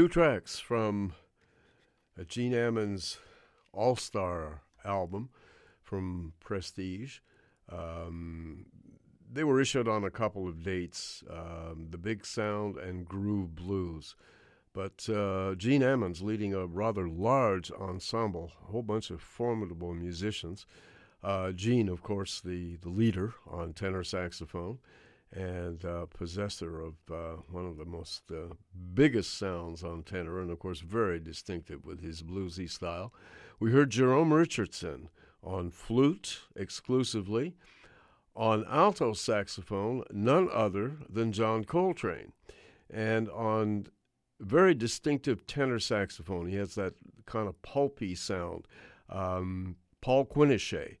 Two 0.00 0.08
tracks 0.08 0.58
from 0.58 1.12
Gene 2.26 2.54
Ammons' 2.54 3.18
All 3.70 3.96
Star 3.96 4.62
album 4.82 5.28
from 5.82 6.32
Prestige. 6.40 7.18
Um, 7.70 8.64
they 9.30 9.44
were 9.44 9.60
issued 9.60 9.86
on 9.88 10.02
a 10.02 10.10
couple 10.10 10.48
of 10.48 10.62
dates 10.62 11.22
um, 11.28 11.88
The 11.90 11.98
Big 11.98 12.24
Sound 12.24 12.78
and 12.78 13.06
Groove 13.06 13.54
Blues. 13.54 14.16
But 14.72 15.06
uh, 15.10 15.54
Gene 15.56 15.82
Ammons 15.82 16.22
leading 16.22 16.54
a 16.54 16.64
rather 16.64 17.06
large 17.06 17.70
ensemble, 17.70 18.52
a 18.66 18.72
whole 18.72 18.82
bunch 18.82 19.10
of 19.10 19.20
formidable 19.20 19.92
musicians. 19.92 20.64
Uh, 21.22 21.52
Gene, 21.52 21.90
of 21.90 22.02
course, 22.02 22.40
the, 22.40 22.76
the 22.76 22.88
leader 22.88 23.34
on 23.46 23.74
tenor 23.74 24.04
saxophone 24.04 24.78
and 25.32 25.84
uh, 25.84 26.06
possessor 26.06 26.80
of 26.80 26.94
uh, 27.10 27.40
one 27.50 27.66
of 27.66 27.76
the 27.76 27.84
most 27.84 28.22
uh, 28.30 28.54
biggest 28.94 29.38
sounds 29.38 29.84
on 29.84 30.02
tenor, 30.02 30.40
and 30.40 30.50
of 30.50 30.58
course, 30.58 30.80
very 30.80 31.20
distinctive 31.20 31.84
with 31.84 32.02
his 32.02 32.22
bluesy 32.22 32.68
style. 32.68 33.12
We 33.60 33.70
heard 33.70 33.90
Jerome 33.90 34.32
Richardson 34.32 35.08
on 35.42 35.70
flute 35.70 36.40
exclusively. 36.56 37.56
On 38.36 38.64
alto 38.70 39.12
saxophone, 39.12 40.04
none 40.10 40.48
other 40.52 40.92
than 41.08 41.32
John 41.32 41.64
Coltrane. 41.64 42.32
And 42.88 43.28
on 43.28 43.88
very 44.38 44.72
distinctive 44.72 45.46
tenor 45.46 45.78
saxophone, 45.78 46.48
he 46.48 46.56
has 46.56 46.74
that 46.76 46.94
kind 47.26 47.48
of 47.48 47.60
pulpy 47.62 48.14
sound. 48.14 48.66
Um, 49.08 49.76
Paul 50.00 50.26
Quinichette, 50.26 50.96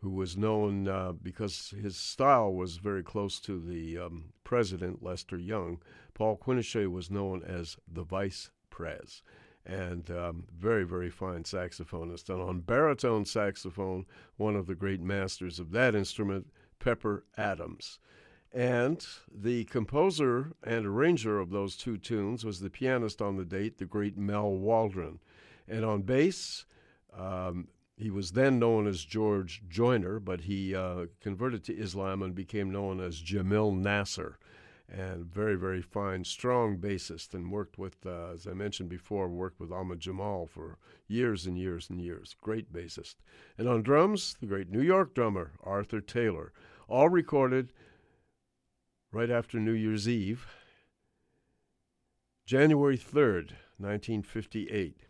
who 0.00 0.10
was 0.10 0.36
known 0.36 0.88
uh, 0.88 1.12
because 1.12 1.74
his 1.82 1.96
style 1.96 2.52
was 2.52 2.78
very 2.78 3.02
close 3.02 3.38
to 3.40 3.60
the 3.60 3.98
um, 3.98 4.32
president, 4.44 5.02
Lester 5.02 5.36
Young. 5.36 5.80
Paul 6.14 6.36
Quinichette 6.36 6.90
was 6.90 7.10
known 7.10 7.42
as 7.42 7.76
the 7.86 8.02
vice 8.02 8.50
pres 8.70 9.22
and 9.66 10.10
um, 10.10 10.44
very, 10.58 10.84
very 10.84 11.10
fine 11.10 11.44
saxophonist. 11.44 12.30
And 12.30 12.40
on 12.40 12.60
baritone 12.60 13.24
saxophone, 13.24 14.06
one 14.36 14.56
of 14.56 14.66
the 14.66 14.74
great 14.74 15.00
masters 15.00 15.58
of 15.60 15.70
that 15.72 15.94
instrument, 15.94 16.46
Pepper 16.78 17.24
Adams. 17.36 17.98
And 18.52 19.06
the 19.32 19.64
composer 19.64 20.52
and 20.64 20.86
arranger 20.86 21.38
of 21.38 21.50
those 21.50 21.76
two 21.76 21.98
tunes 21.98 22.44
was 22.44 22.60
the 22.60 22.70
pianist 22.70 23.22
on 23.22 23.36
the 23.36 23.44
date, 23.44 23.78
the 23.78 23.84
great 23.84 24.16
Mal 24.16 24.50
Waldron. 24.50 25.20
And 25.68 25.84
on 25.84 26.02
bass, 26.02 26.64
um, 27.16 27.68
he 28.00 28.10
was 28.10 28.32
then 28.32 28.58
known 28.58 28.86
as 28.86 29.04
George 29.04 29.62
Joyner, 29.68 30.18
but 30.18 30.42
he 30.42 30.74
uh, 30.74 31.06
converted 31.20 31.64
to 31.64 31.76
Islam 31.76 32.22
and 32.22 32.34
became 32.34 32.70
known 32.70 33.00
as 33.00 33.22
Jamil 33.22 33.76
Nasser 33.76 34.38
and 34.92 35.24
very, 35.24 35.54
very 35.54 35.82
fine, 35.82 36.24
strong 36.24 36.76
bassist, 36.76 37.32
and 37.32 37.52
worked 37.52 37.78
with, 37.78 38.04
uh, 38.04 38.32
as 38.34 38.46
I 38.46 38.52
mentioned 38.52 38.88
before, 38.88 39.28
worked 39.28 39.60
with 39.60 39.70
Ahmad 39.70 40.00
Jamal 40.00 40.46
for 40.46 40.78
years 41.06 41.46
and 41.46 41.56
years 41.56 41.88
and 41.88 42.00
years. 42.00 42.34
Great 42.40 42.72
bassist. 42.72 43.16
And 43.56 43.68
on 43.68 43.82
drums, 43.82 44.36
the 44.40 44.46
great 44.46 44.70
New 44.70 44.82
York 44.82 45.14
drummer, 45.14 45.52
Arthur 45.62 46.00
Taylor. 46.00 46.52
All 46.88 47.08
recorded 47.08 47.72
right 49.12 49.30
after 49.30 49.60
New 49.60 49.72
Year's 49.72 50.08
Eve, 50.08 50.46
January 52.44 52.98
3rd, 52.98 53.52
1958. 53.78 55.06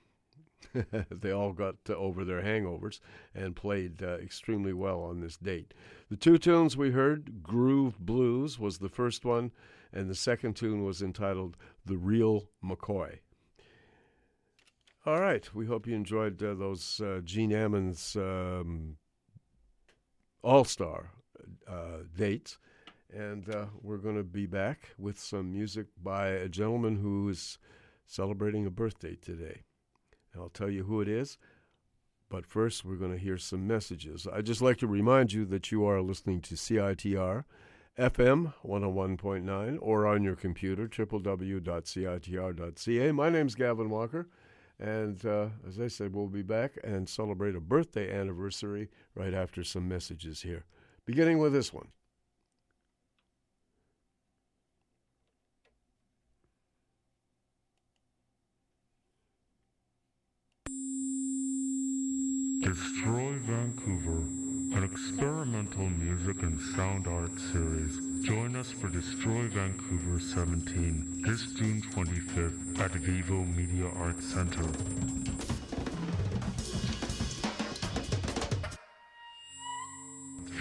they 1.11 1.31
all 1.31 1.53
got 1.53 1.77
uh, 1.89 1.95
over 1.95 2.25
their 2.25 2.43
hangovers 2.43 3.01
and 3.35 3.57
played 3.57 4.03
uh, 4.03 4.19
extremely 4.19 4.73
well 4.73 5.03
on 5.03 5.21
this 5.21 5.37
date. 5.37 5.75
The 6.11 6.17
two 6.17 6.39
tunes 6.39 6.77
we 6.77 6.91
heard, 6.91 7.43
Groove 7.43 7.99
Blues 7.99 8.59
was 8.59 8.79
the 8.79 8.89
first 8.89 9.25
one, 9.25 9.53
and 9.93 10.09
the 10.09 10.15
second 10.15 10.57
tune 10.57 10.85
was 10.85 11.03
entitled 11.03 11.57
The 11.85 11.97
Real 11.97 12.49
McCoy. 12.65 13.19
All 15.07 15.21
right, 15.21 15.49
we 15.55 15.67
hope 15.67 15.87
you 15.87 15.95
enjoyed 15.95 16.43
uh, 16.43 16.55
those 16.55 17.01
uh, 17.01 17.21
Gene 17.25 17.51
Ammons 17.51 18.17
um, 18.17 18.97
All 20.43 20.65
Star 20.65 21.11
uh, 21.67 22.05
dates. 22.17 22.59
And 23.13 23.53
we're 23.83 23.97
going 23.97 24.15
to 24.15 24.23
be 24.23 24.47
back 24.47 24.91
with 24.97 25.19
some 25.19 25.51
music 25.51 25.87
by 26.01 26.29
a 26.29 26.49
gentleman 26.49 26.95
who 26.95 27.29
is 27.29 27.59
celebrating 28.07 28.67
a 28.67 28.71
birthday 28.71 29.17
today. 29.17 29.63
And 30.33 30.43
I'll 30.43 30.49
tell 30.49 30.71
you 30.71 30.85
who 30.85 31.01
it 31.01 31.09
is. 31.09 31.39
But 32.29 32.47
first, 32.47 32.85
we're 32.85 32.95
going 32.97 33.13
to 33.13 33.19
hear 33.19 33.39
some 33.39 33.67
messages. 33.67 34.27
I'd 34.33 34.47
just 34.47 34.63
like 34.63 34.77
to 34.79 34.87
remind 34.87 35.33
you 35.33 35.45
that 35.47 35.73
you 35.73 35.85
are 35.85 36.01
listening 36.01 36.41
to 36.43 36.55
CITR 36.55 37.45
FM 37.99 38.55
101.9 38.65 39.79
or 39.83 40.07
on 40.07 40.23
your 40.23 40.37
computer, 40.37 40.87
www.citr.ca. 40.87 41.53
My 43.13 43.29
name's 43.29 43.57
Gavin 43.57 43.91
Walker. 43.91 44.29
And 44.79 45.27
uh, 45.27 45.49
as 45.69 45.79
I 45.79 45.89
said, 45.89 46.15
we'll 46.15 46.29
be 46.29 46.43
back 46.43 46.79
and 46.83 47.09
celebrate 47.09 47.57
a 47.57 47.61
birthday 47.61 48.11
anniversary 48.17 48.89
right 49.15 49.35
after 49.35 49.63
some 49.63 49.87
messages 49.89 50.41
here. 50.43 50.65
Beginning 51.05 51.39
with 51.39 51.53
this 51.53 51.73
one. 51.73 51.89
Destroy 63.11 63.33
Vancouver, 63.45 64.19
an 64.79 64.85
experimental 64.85 65.89
music 65.89 66.45
and 66.45 66.61
sound 66.77 67.09
art 67.09 67.33
series. 67.53 67.99
Join 68.25 68.55
us 68.55 68.71
for 68.71 68.89
Destroy 68.89 69.49
Vancouver 69.49 70.21
17 70.21 71.25
this 71.27 71.43
June 71.55 71.83
25th 71.91 72.79
at 72.79 72.93
Vivo 72.93 73.43
Media 73.43 73.89
Arts 73.97 74.25
Center. 74.25 74.63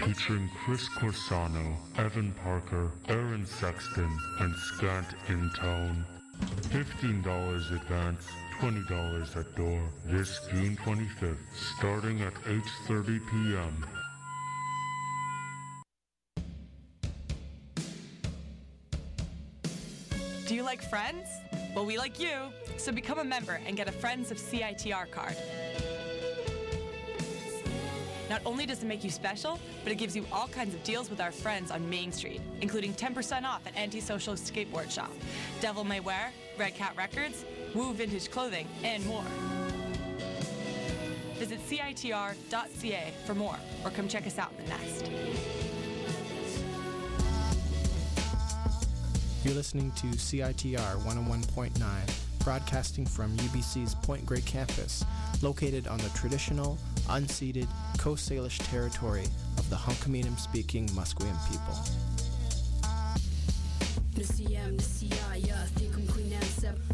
Featuring 0.04 0.50
Chris 0.64 0.88
Corsano, 0.88 1.76
Evan 1.98 2.32
Parker, 2.42 2.90
Aaron 3.08 3.46
Sexton, 3.46 4.10
and 4.40 4.56
Scant 4.56 5.06
in 5.28 5.48
Tone. 5.56 6.04
$15 6.62 7.74
advance, 7.76 8.26
$20 8.60 9.36
at 9.38 9.56
door 9.56 9.80
this 10.04 10.46
June 10.50 10.76
25th, 10.84 11.38
starting 11.54 12.20
at 12.20 12.34
8.30 12.44 13.06
p.m. 13.30 13.86
Do 20.46 20.54
you 20.54 20.62
like 20.62 20.82
Friends? 20.82 21.28
Well, 21.74 21.86
we 21.86 21.96
like 21.96 22.20
you, 22.20 22.52
so 22.76 22.92
become 22.92 23.18
a 23.18 23.24
member 23.24 23.58
and 23.66 23.78
get 23.78 23.88
a 23.88 23.92
Friends 23.92 24.30
of 24.30 24.36
CITR 24.36 25.10
card. 25.10 25.36
Not 28.28 28.42
only 28.44 28.66
does 28.66 28.82
it 28.82 28.86
make 28.86 29.02
you 29.02 29.10
special, 29.10 29.58
but 29.84 29.90
it 29.90 29.96
gives 29.96 30.14
you 30.14 30.26
all 30.30 30.48
kinds 30.48 30.74
of 30.74 30.84
deals 30.84 31.08
with 31.08 31.20
our 31.20 31.32
friends 31.32 31.70
on 31.70 31.88
Main 31.88 32.12
Street, 32.12 32.42
including 32.60 32.92
10% 32.92 33.44
off 33.44 33.66
at 33.66 33.74
Antisocial 33.74 34.34
Skateboard 34.34 34.90
Shop, 34.90 35.10
Devil 35.62 35.82
May 35.82 36.00
Wear, 36.00 36.30
Red 36.58 36.74
Cat 36.74 36.92
Records, 36.94 37.46
Woo 37.74 37.92
Vintage 37.92 38.30
Clothing, 38.30 38.66
and 38.82 39.04
more. 39.06 39.24
Visit 41.34 41.60
CITR.ca 41.68 43.12
for 43.24 43.34
more, 43.34 43.56
or 43.84 43.90
come 43.90 44.08
check 44.08 44.26
us 44.26 44.38
out 44.38 44.52
in 44.58 44.64
the 44.64 44.70
Nest. 44.70 45.10
You're 49.44 49.54
listening 49.54 49.92
to 49.92 50.06
CITR 50.08 51.02
101.9, 51.04 52.44
broadcasting 52.44 53.06
from 53.06 53.36
UBC's 53.36 53.94
Point 53.94 54.26
Grey 54.26 54.42
campus, 54.42 55.04
located 55.40 55.86
on 55.86 55.98
the 55.98 56.10
traditional, 56.10 56.76
unceded 57.06 57.68
Coast 57.98 58.28
Salish 58.30 58.58
territory 58.70 59.26
of 59.56 59.70
the 59.70 59.76
Hunkaminam 59.76 60.38
speaking 60.38 60.86
Musqueam 60.88 61.36
people. 61.48 61.78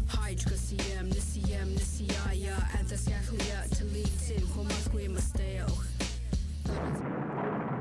Sep 0.07 0.19
haj 0.19 0.35
kasiyam 0.43 1.05
nisiyam 1.09 1.69
nisiyaya 1.69 2.55
antas 2.79 3.07
yakuya 3.07 3.67
talitin 3.69 4.47
homaskwe 4.55 5.07
masteo 5.09 5.67
Well, 6.67 7.71
we 7.71 7.76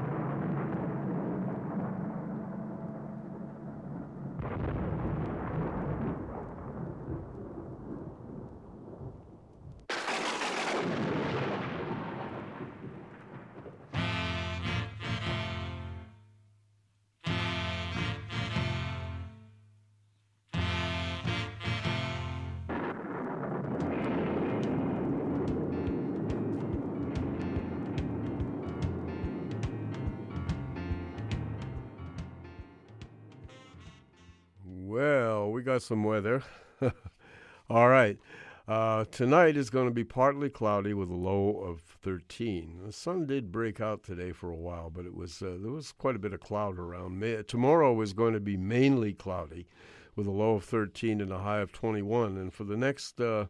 got 35.77 35.82
some 35.82 36.05
weather. 36.05 36.43
All 37.69 37.90
right. 37.90 38.19
Uh, 38.66 39.05
tonight 39.11 39.59
is 39.59 39.69
going 39.69 39.85
to 39.85 39.93
be 39.93 40.05
partly 40.05 40.48
cloudy 40.48 40.94
with 40.94 41.11
a 41.11 41.15
low 41.15 41.51
of 41.51 41.82
13. 42.01 42.81
The 42.86 42.93
sun 42.93 43.27
did 43.27 43.53
break 43.53 43.78
out 43.78 44.03
today 44.03 44.32
for 44.32 44.48
a 44.48 44.57
while, 44.57 44.89
but 44.89 45.05
it 45.05 45.15
was 45.15 45.43
uh, 45.43 45.59
there 45.61 45.70
was 45.70 45.93
quite 45.93 46.16
a 46.16 46.19
bit 46.19 46.32
of 46.32 46.40
cloud 46.40 46.78
around. 46.78 47.20
May- 47.20 47.43
tomorrow 47.43 48.01
is 48.01 48.15
going 48.15 48.32
to 48.32 48.40
be 48.40 48.57
mainly 48.57 49.12
cloudy 49.12 49.69
with 50.15 50.27
a 50.27 50.31
low 50.31 50.55
of 50.55 50.65
13 50.65 51.20
and 51.20 51.31
a 51.31 51.40
high 51.40 51.61
of 51.61 51.73
21. 51.73 52.39
And 52.39 52.55
for 52.55 52.65
the 52.65 52.78
next 52.78 53.20
uh, 53.20 53.44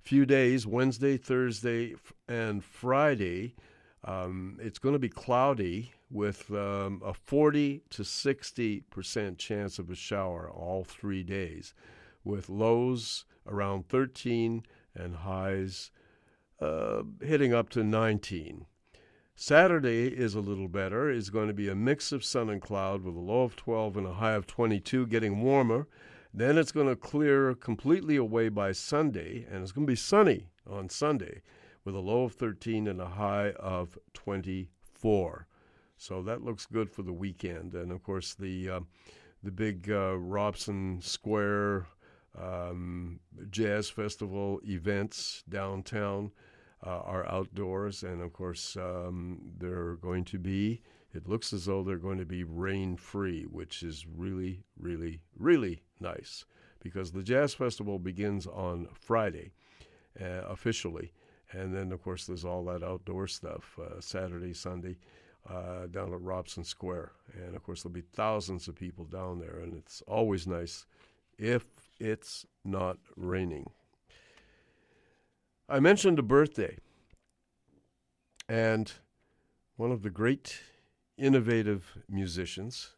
few 0.00 0.24
days, 0.24 0.64
Wednesday, 0.64 1.16
Thursday, 1.16 1.94
f- 1.94 2.12
and 2.28 2.62
Friday, 2.62 3.56
um, 4.04 4.58
it's 4.62 4.78
going 4.78 4.92
to 4.92 5.00
be 5.00 5.08
cloudy 5.08 5.92
with 6.10 6.50
um, 6.50 7.02
a 7.04 7.12
40 7.12 7.82
to 7.90 8.04
60 8.04 8.80
percent 8.90 9.38
chance 9.38 9.78
of 9.78 9.90
a 9.90 9.94
shower 9.94 10.50
all 10.50 10.84
three 10.84 11.22
days, 11.22 11.74
with 12.24 12.48
lows 12.48 13.24
around 13.46 13.88
13 13.88 14.62
and 14.94 15.16
highs 15.16 15.90
uh, 16.60 17.02
hitting 17.20 17.54
up 17.54 17.68
to 17.70 17.84
19. 17.84 18.66
Saturday 19.34 20.08
is 20.08 20.34
a 20.34 20.40
little 20.40 20.66
better. 20.66 21.08
It's 21.08 21.30
going 21.30 21.46
to 21.46 21.54
be 21.54 21.68
a 21.68 21.74
mix 21.74 22.10
of 22.10 22.24
sun 22.24 22.50
and 22.50 22.60
cloud 22.60 23.04
with 23.04 23.14
a 23.14 23.20
low 23.20 23.42
of 23.42 23.54
12 23.54 23.96
and 23.96 24.06
a 24.06 24.14
high 24.14 24.32
of 24.32 24.48
22, 24.48 25.06
getting 25.06 25.40
warmer. 25.40 25.86
Then 26.34 26.58
it's 26.58 26.72
going 26.72 26.88
to 26.88 26.96
clear 26.96 27.54
completely 27.54 28.16
away 28.16 28.48
by 28.48 28.72
Sunday, 28.72 29.46
and 29.50 29.62
it's 29.62 29.72
going 29.72 29.86
to 29.86 29.90
be 29.90 29.96
sunny 29.96 30.48
on 30.68 30.88
Sunday 30.88 31.42
with 31.84 31.94
a 31.94 32.00
low 32.00 32.24
of 32.24 32.32
13 32.34 32.86
and 32.86 33.00
a 33.00 33.06
high 33.06 33.52
of 33.52 33.96
24. 34.12 35.46
So 35.98 36.22
that 36.22 36.42
looks 36.42 36.66
good 36.66 36.90
for 36.90 37.02
the 37.02 37.12
weekend. 37.12 37.74
And 37.74 37.92
of 37.92 38.02
course, 38.02 38.34
the 38.34 38.70
uh, 38.70 38.80
the 39.42 39.50
big 39.50 39.90
uh, 39.90 40.16
Robson 40.16 41.00
Square 41.02 41.86
um, 42.40 43.20
Jazz 43.50 43.90
Festival 43.90 44.60
events 44.64 45.42
downtown 45.48 46.30
uh, 46.86 47.00
are 47.00 47.28
outdoors, 47.28 48.02
and 48.04 48.22
of 48.22 48.32
course, 48.32 48.76
um, 48.76 49.40
they're 49.58 49.96
going 49.96 50.24
to 50.26 50.38
be. 50.38 50.82
It 51.14 51.28
looks 51.28 51.52
as 51.52 51.64
though 51.64 51.82
they're 51.82 51.96
going 51.96 52.18
to 52.18 52.26
be 52.26 52.44
rain 52.44 52.96
free, 52.96 53.44
which 53.44 53.82
is 53.82 54.06
really, 54.06 54.62
really, 54.78 55.20
really 55.36 55.82
nice 55.98 56.44
because 56.80 57.10
the 57.10 57.22
Jazz 57.22 57.54
Festival 57.54 57.98
begins 57.98 58.46
on 58.46 58.88
Friday 58.92 59.50
uh, 60.20 60.42
officially. 60.48 61.12
And 61.50 61.74
then, 61.74 61.92
of 61.92 62.02
course, 62.02 62.26
there's 62.26 62.44
all 62.44 62.64
that 62.66 62.82
outdoor 62.82 63.26
stuff 63.26 63.78
uh, 63.80 64.00
Saturday, 64.00 64.52
Sunday 64.52 64.98
uh, 65.50 65.86
down 65.86 66.12
at 66.12 66.20
Robson 66.20 66.64
Square. 66.64 67.12
And 67.34 67.54
of 67.56 67.62
course, 67.62 67.82
there'll 67.82 67.94
be 67.94 68.00
thousands 68.00 68.68
of 68.68 68.74
people 68.74 69.04
down 69.04 69.38
there, 69.38 69.58
and 69.62 69.74
it's 69.74 70.02
always 70.06 70.46
nice 70.46 70.86
if 71.38 71.64
it's 72.00 72.46
not 72.64 72.98
raining. 73.16 73.70
I 75.68 75.80
mentioned 75.80 76.18
a 76.18 76.22
birthday, 76.22 76.78
and 78.48 78.90
one 79.76 79.92
of 79.92 80.02
the 80.02 80.10
great 80.10 80.60
innovative 81.16 81.98
musicians 82.08 82.94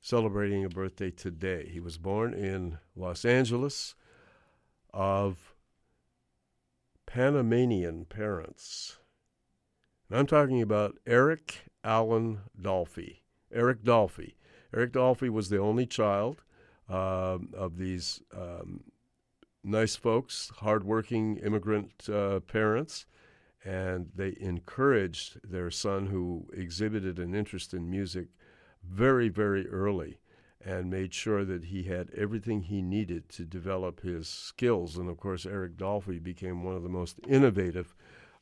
celebrating 0.00 0.64
a 0.64 0.68
birthday 0.68 1.10
today. 1.10 1.68
He 1.72 1.80
was 1.80 1.96
born 1.96 2.34
in 2.34 2.78
Los 2.94 3.24
Angeles 3.24 3.94
of 4.92 5.54
Panamanian 7.06 8.04
parents. 8.04 8.98
I'm 10.14 10.26
talking 10.26 10.62
about 10.62 10.96
Eric 11.08 11.64
Allen 11.82 12.42
Dolphy. 12.60 13.22
Eric 13.52 13.82
Dolphy. 13.82 14.34
Eric 14.72 14.92
Dolphy 14.92 15.28
was 15.28 15.48
the 15.48 15.58
only 15.58 15.86
child 15.86 16.44
um, 16.88 17.48
of 17.52 17.78
these 17.78 18.22
um, 18.32 18.84
nice 19.64 19.96
folks, 19.96 20.52
hardworking 20.58 21.38
immigrant 21.38 22.08
uh, 22.08 22.38
parents, 22.40 23.06
and 23.64 24.10
they 24.14 24.36
encouraged 24.38 25.40
their 25.42 25.70
son, 25.70 26.06
who 26.06 26.46
exhibited 26.52 27.18
an 27.18 27.34
interest 27.34 27.74
in 27.74 27.90
music 27.90 28.28
very, 28.88 29.28
very 29.28 29.66
early, 29.68 30.20
and 30.64 30.90
made 30.90 31.12
sure 31.12 31.44
that 31.44 31.64
he 31.64 31.84
had 31.84 32.10
everything 32.16 32.62
he 32.62 32.82
needed 32.82 33.28
to 33.30 33.44
develop 33.44 34.02
his 34.02 34.28
skills. 34.28 34.96
And 34.96 35.10
of 35.10 35.16
course, 35.16 35.44
Eric 35.44 35.76
Dolphy 35.76 36.22
became 36.22 36.62
one 36.62 36.76
of 36.76 36.84
the 36.84 36.88
most 36.88 37.18
innovative 37.26 37.96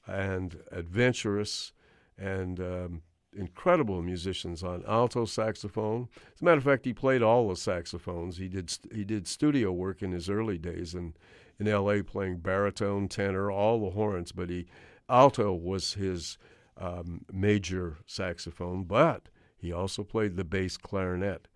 and 0.06 0.56
adventurous 0.70 1.72
and 2.18 2.60
um, 2.60 3.02
incredible 3.36 4.02
musicians 4.02 4.62
on 4.62 4.84
alto 4.86 5.24
saxophone. 5.24 6.08
As 6.34 6.42
a 6.42 6.44
matter 6.44 6.58
of 6.58 6.64
fact, 6.64 6.84
he 6.84 6.92
played 6.92 7.22
all 7.22 7.48
the 7.48 7.56
saxophones. 7.56 8.36
He 8.36 8.48
did 8.48 8.76
he 8.92 9.04
did 9.04 9.26
studio 9.26 9.72
work 9.72 10.02
in 10.02 10.12
his 10.12 10.28
early 10.28 10.58
days 10.58 10.94
in 10.94 11.14
in 11.58 11.68
L.A. 11.68 12.02
playing 12.02 12.38
baritone, 12.38 13.08
tenor, 13.08 13.50
all 13.50 13.80
the 13.80 13.90
horns. 13.90 14.32
But 14.32 14.50
he 14.50 14.66
alto 15.08 15.52
was 15.52 15.94
his 15.94 16.38
um, 16.76 17.24
major 17.32 17.98
saxophone, 18.06 18.84
but 18.84 19.28
he 19.56 19.72
also 19.72 20.02
played 20.02 20.36
the 20.36 20.44
bass 20.44 20.76
clarinet. 20.76 21.48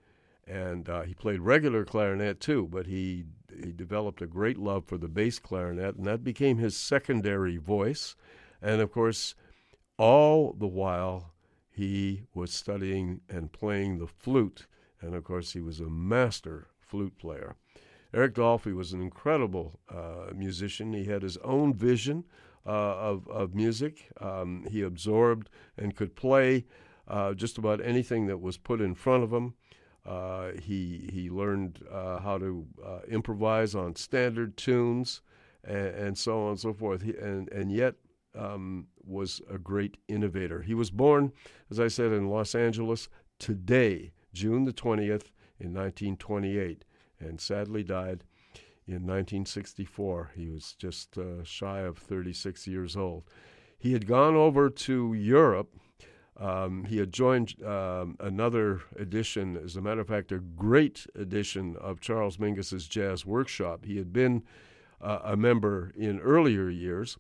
And 0.47 0.89
uh, 0.89 1.03
he 1.03 1.13
played 1.15 1.41
regular 1.41 1.85
clarinet 1.85 2.41
too, 2.41 2.69
but 2.71 2.87
he 2.87 3.25
he 3.63 3.73
developed 3.73 4.23
a 4.23 4.27
great 4.27 4.59
love 4.59 4.85
for 4.85 4.99
the 4.99 5.09
bass 5.09 5.39
clarinet, 5.39 5.97
and 5.97 6.07
that 6.07 6.23
became 6.23 6.59
his 6.59 6.77
secondary 6.77 7.57
voice. 7.57 8.15
And 8.63 8.81
of 8.81 8.91
course, 8.91 9.35
all 9.99 10.53
the 10.53 10.67
while 10.67 11.33
he 11.71 12.23
was 12.35 12.53
studying 12.53 13.21
and 13.29 13.53
playing 13.53 13.99
the 13.99 14.07
flute, 14.07 14.67
and 15.01 15.15
of 15.15 15.25
course, 15.25 15.53
he 15.53 15.61
was 15.61 15.81
a 15.81 15.89
master 15.91 16.69
flute 16.81 17.19
player. 17.19 17.55
Eric 18.15 18.35
Dolphy 18.35 18.75
was 18.75 18.93
an 18.93 19.03
incredible 19.03 19.81
uh, 19.91 20.33
musician. 20.35 20.93
He 20.93 21.05
had 21.05 21.23
his 21.23 21.37
own 21.39 21.75
vision 21.75 22.25
uh, 22.65 22.71
of, 22.71 23.29
of 23.29 23.55
music. 23.55 24.09
Um, 24.21 24.67
he 24.71 24.83
absorbed 24.83 25.51
and 25.77 25.95
could 25.95 26.17
play 26.17 26.65
uh, 27.09 27.35
just 27.35 27.59
about 27.59 27.85
anything 27.85 28.27
that 28.27 28.41
was 28.41 28.57
put 28.57 28.81
in 28.81 28.95
front 28.95 29.23
of 29.23 29.33
him. 29.33 29.55
Uh, 30.05 30.53
he 30.63 31.09
he 31.13 31.29
learned 31.29 31.85
uh, 31.91 32.21
how 32.21 32.39
to 32.39 32.65
uh, 32.85 33.01
improvise 33.09 33.75
on 33.75 33.97
standard 33.97 34.57
tunes 34.57 35.21
and, 35.65 35.89
and, 35.89 36.19
so 36.19 36.45
on 36.45 36.51
and 36.51 36.61
so 36.61 36.73
forth. 36.73 37.03
He, 37.03 37.11
and 37.17 37.49
and 37.51 37.73
yet 37.73 37.97
um, 38.37 38.87
was 39.05 39.41
a 39.51 39.59
great 39.59 39.97
innovator. 40.09 40.63
He 40.63 40.75
was 40.75 40.91
born, 40.91 41.33
as 41.71 41.81
I 41.81 41.89
said, 41.89 42.13
in 42.13 42.29
Los 42.29 42.55
Angeles 42.55 43.09
today, 43.39 44.13
June 44.33 44.65
the 44.65 44.73
20th, 44.73 45.31
in 45.59 45.73
1928, 45.73 46.85
and 47.19 47.41
sadly 47.41 47.83
died 47.83 48.25
in 48.87 49.07
1964. 49.07 50.33
He 50.35 50.49
was 50.49 50.75
just 50.79 51.17
uh, 51.19 51.43
shy 51.43 51.81
of 51.81 51.99
36 51.99 52.67
years 52.67 52.97
old. 52.97 53.25
He 53.79 53.93
had 53.93 54.07
gone 54.07 54.35
over 54.35 54.71
to 54.71 55.15
Europe. 55.15 55.75
Um, 56.39 56.85
he 56.85 56.99
had 56.99 57.13
joined 57.13 57.55
um, 57.65 58.17
another 58.21 58.83
edition, 58.99 59.57
as 59.57 59.77
a 59.77 59.81
matter 59.81 60.03
of 60.03 60.09
fact, 60.09 60.33
a 60.33 60.39
great 60.39 61.07
edition 61.15 61.77
of 61.81 62.01
Charles 62.01 62.39
Mingus's 62.39 62.87
Jazz 62.87 63.25
Workshop. 63.25 63.87
He 63.87 63.97
had 63.97 64.13
been 64.13 64.43
uh, 65.01 65.21
a 65.25 65.37
member 65.37 65.93
in 65.97 66.21
earlier 66.21 66.69
years 66.69 67.17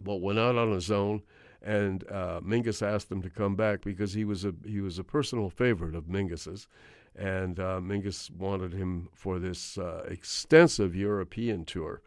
but 0.00 0.20
went 0.20 0.38
out 0.38 0.56
on 0.56 0.72
his 0.72 0.90
own. 0.90 1.22
And 1.60 2.04
uh, 2.10 2.40
Mingus 2.40 2.82
asked 2.82 3.10
him 3.10 3.22
to 3.22 3.30
come 3.30 3.54
back 3.54 3.82
because 3.82 4.14
he 4.14 4.24
was 4.24 4.44
a 4.44 4.52
he 4.64 4.80
was 4.80 4.98
a 4.98 5.04
personal 5.04 5.48
favorite 5.48 5.94
of 5.94 6.08
Mingus's, 6.08 6.66
and 7.14 7.60
uh, 7.60 7.80
Mingus 7.80 8.30
wanted 8.32 8.72
him 8.72 9.08
for 9.14 9.38
this 9.38 9.78
uh, 9.78 10.04
extensive 10.08 10.96
European 10.96 11.64
tour, 11.64 12.02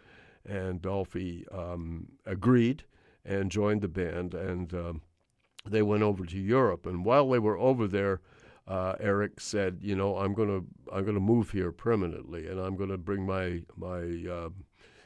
and 0.45 0.81
Dolphy 0.81 1.45
um, 1.57 2.07
agreed 2.25 2.83
and 3.23 3.49
joined 3.49 3.81
the 3.81 3.87
band, 3.87 4.33
and 4.33 4.73
um, 4.73 5.01
they 5.65 5.81
went 5.81 6.03
over 6.03 6.25
to 6.25 6.37
Europe. 6.37 6.85
And 6.85 7.05
while 7.05 7.29
they 7.29 7.39
were 7.39 7.57
over 7.57 7.87
there, 7.87 8.19
uh, 8.67 8.95
Eric 8.99 9.39
said, 9.39 9.79
"You 9.81 9.95
know, 9.95 10.17
I'm 10.17 10.33
gonna 10.33 10.61
I'm 10.91 11.05
gonna 11.05 11.19
move 11.19 11.51
here 11.51 11.71
permanently, 11.71 12.47
and 12.47 12.59
I'm 12.59 12.75
gonna 12.75 12.97
bring 12.97 13.25
my 13.25 13.61
my 13.77 14.01
um, 14.01 14.65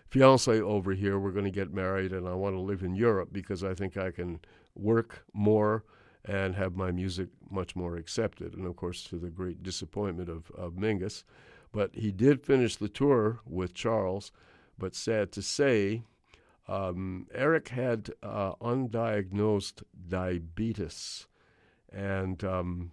fiance 0.09 0.59
over 0.61 0.93
here. 0.93 1.19
We're 1.19 1.31
going 1.31 1.45
to 1.45 1.51
get 1.51 1.73
married, 1.73 2.11
and 2.11 2.27
I 2.27 2.33
want 2.33 2.55
to 2.55 2.61
live 2.61 2.83
in 2.83 2.95
Europe 2.95 3.29
because 3.31 3.63
I 3.63 3.73
think 3.73 3.97
I 3.97 4.11
can 4.11 4.39
work 4.75 5.23
more 5.33 5.83
and 6.25 6.55
have 6.55 6.75
my 6.75 6.91
music 6.91 7.29
much 7.49 7.75
more 7.75 7.95
accepted. 7.95 8.53
And 8.53 8.65
of 8.65 8.75
course, 8.75 9.03
to 9.05 9.17
the 9.17 9.29
great 9.29 9.63
disappointment 9.63 10.29
of, 10.29 10.51
of 10.51 10.73
Mingus. 10.73 11.23
But 11.71 11.95
he 11.95 12.11
did 12.11 12.43
finish 12.43 12.75
the 12.75 12.89
tour 12.89 13.39
with 13.45 13.73
Charles, 13.73 14.31
but 14.77 14.95
sad 14.95 15.31
to 15.33 15.41
say, 15.41 16.03
um, 16.67 17.27
Eric 17.33 17.69
had 17.69 18.11
uh, 18.23 18.53
undiagnosed 18.55 19.83
diabetes. 20.07 21.27
And 21.91 22.43
um, 22.43 22.91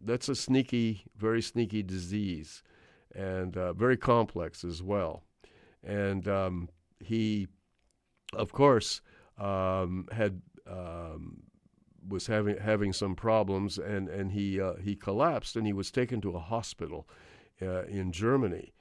that's 0.00 0.28
a 0.28 0.34
sneaky, 0.34 1.04
very 1.16 1.42
sneaky 1.42 1.82
disease 1.82 2.62
and 3.14 3.56
uh, 3.56 3.72
very 3.72 3.96
complex 3.96 4.64
as 4.64 4.82
well. 4.82 5.22
And 5.84 6.26
um, 6.28 6.68
he, 7.00 7.48
of 8.34 8.52
course, 8.52 9.00
um, 9.38 10.08
had 10.12 10.42
um, 10.66 11.42
was 12.08 12.26
having 12.26 12.58
having 12.58 12.92
some 12.92 13.14
problems, 13.14 13.78
and 13.78 14.08
and 14.08 14.32
he 14.32 14.60
uh, 14.60 14.74
he 14.76 14.94
collapsed, 14.94 15.56
and 15.56 15.66
he 15.66 15.72
was 15.72 15.90
taken 15.90 16.20
to 16.20 16.36
a 16.36 16.40
hospital 16.40 17.08
uh, 17.60 17.84
in 17.84 18.12
Germany. 18.12 18.72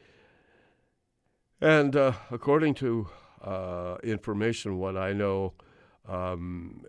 And 1.59 1.95
uh, 1.95 2.13
according 2.31 2.73
to 2.75 3.07
uh, 3.43 3.97
information, 4.03 4.77
what 4.77 4.97
I 4.97 5.13
know, 5.13 5.53
um, 6.07 6.83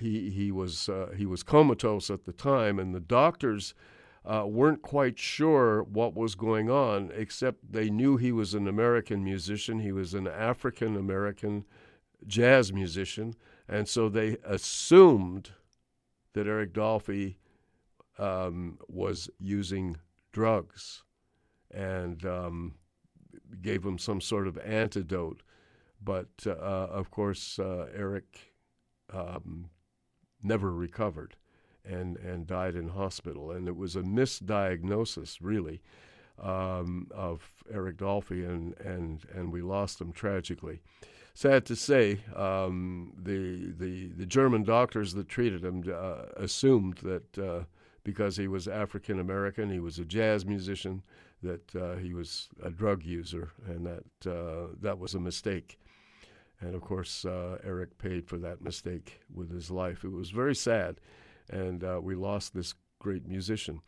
he 0.00 0.30
he 0.30 0.50
was 0.50 0.88
uh, 0.88 1.12
he 1.16 1.26
was 1.26 1.42
comatose 1.42 2.10
at 2.10 2.24
the 2.24 2.32
time, 2.32 2.78
and 2.78 2.94
the 2.94 3.00
doctors 3.00 3.74
uh, 4.24 4.44
weren't 4.46 4.82
quite 4.82 5.18
sure 5.18 5.82
what 5.82 6.14
was 6.14 6.34
going 6.34 6.70
on, 6.70 7.10
except 7.14 7.72
they 7.72 7.90
knew 7.90 8.16
he 8.16 8.32
was 8.32 8.54
an 8.54 8.68
American 8.68 9.24
musician. 9.24 9.80
He 9.80 9.92
was 9.92 10.14
an 10.14 10.26
African 10.26 10.96
American 10.96 11.64
jazz 12.26 12.72
musician, 12.72 13.34
and 13.68 13.88
so 13.88 14.08
they 14.08 14.36
assumed 14.44 15.52
that 16.34 16.46
Eric 16.46 16.72
Dolphy 16.72 17.36
um, 18.18 18.78
was 18.88 19.30
using 19.38 19.96
drugs, 20.32 21.04
and 21.70 22.24
um, 22.26 22.74
gave 23.62 23.84
him 23.84 23.98
some 23.98 24.20
sort 24.20 24.46
of 24.46 24.58
antidote. 24.58 25.42
But 26.02 26.28
uh, 26.46 26.50
of 26.50 27.10
course, 27.10 27.58
uh, 27.58 27.86
Eric 27.94 28.52
um, 29.12 29.70
never 30.42 30.72
recovered 30.72 31.36
and, 31.88 32.16
and 32.18 32.46
died 32.46 32.74
in 32.74 32.88
hospital. 32.88 33.50
And 33.50 33.66
it 33.68 33.76
was 33.76 33.96
a 33.96 34.02
misdiagnosis, 34.02 35.38
really, 35.40 35.80
um, 36.42 37.08
of 37.14 37.50
Eric 37.72 37.98
Dolphy, 37.98 38.48
and, 38.48 38.74
and, 38.80 39.24
and 39.34 39.52
we 39.52 39.62
lost 39.62 40.00
him 40.00 40.12
tragically. 40.12 40.80
Sad 41.34 41.64
to 41.66 41.76
say, 41.76 42.20
um, 42.34 43.12
the, 43.16 43.72
the, 43.78 44.08
the 44.08 44.26
German 44.26 44.64
doctors 44.64 45.14
that 45.14 45.28
treated 45.28 45.64
him 45.64 45.84
uh, 45.92 46.24
assumed 46.36 46.98
that 46.98 47.38
uh, 47.38 47.64
because 48.02 48.36
he 48.36 48.48
was 48.48 48.66
African 48.66 49.20
American, 49.20 49.70
he 49.70 49.80
was 49.80 49.98
a 49.98 50.04
jazz 50.04 50.44
musician, 50.44 51.02
that 51.42 51.76
uh, 51.76 51.96
he 51.96 52.14
was 52.14 52.48
a 52.62 52.70
drug 52.70 53.04
user, 53.04 53.50
and 53.66 53.86
that 53.86 54.30
uh, 54.30 54.68
that 54.80 54.98
was 54.98 55.14
a 55.14 55.20
mistake. 55.20 55.78
And 56.60 56.74
of 56.74 56.80
course, 56.80 57.24
uh, 57.24 57.58
Eric 57.62 57.98
paid 57.98 58.26
for 58.26 58.38
that 58.38 58.62
mistake 58.62 59.20
with 59.32 59.52
his 59.52 59.70
life. 59.70 60.04
It 60.04 60.12
was 60.12 60.30
very 60.30 60.54
sad, 60.54 61.00
and 61.50 61.84
uh, 61.84 62.00
we 62.02 62.14
lost 62.14 62.54
this 62.54 62.74
great 62.98 63.26
musician. 63.26 63.80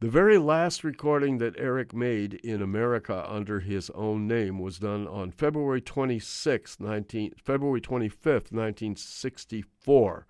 The 0.00 0.08
very 0.08 0.38
last 0.38 0.84
recording 0.84 1.38
that 1.38 1.58
Eric 1.58 1.92
made 1.92 2.34
in 2.34 2.62
America 2.62 3.26
under 3.28 3.58
his 3.58 3.90
own 3.90 4.28
name 4.28 4.60
was 4.60 4.78
done 4.78 5.08
on 5.08 5.32
February 5.32 5.80
26, 5.80 6.78
19, 6.78 7.32
February 7.36 7.80
25th, 7.80 8.52
1964, 8.52 10.26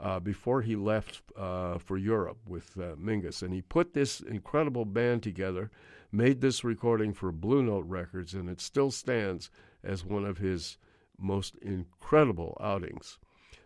uh, 0.00 0.20
before 0.20 0.62
he 0.62 0.74
left 0.74 1.20
uh, 1.36 1.76
for 1.76 1.98
Europe 1.98 2.38
with 2.46 2.70
uh, 2.78 2.96
Mingus. 2.96 3.42
And 3.42 3.52
he 3.52 3.60
put 3.60 3.92
this 3.92 4.20
incredible 4.20 4.86
band 4.86 5.22
together, 5.22 5.70
made 6.10 6.40
this 6.40 6.64
recording 6.64 7.12
for 7.12 7.30
Blue 7.30 7.62
Note 7.62 7.84
Records, 7.86 8.32
and 8.32 8.48
it 8.48 8.62
still 8.62 8.90
stands 8.90 9.50
as 9.82 10.02
one 10.02 10.24
of 10.24 10.38
his 10.38 10.78
most 11.18 11.56
incredible 11.56 12.56
outings. 12.58 13.18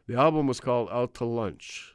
The 0.08 0.16
album 0.16 0.48
was 0.48 0.58
called 0.58 0.88
Out 0.90 1.14
to 1.14 1.24
Lunch 1.24 1.94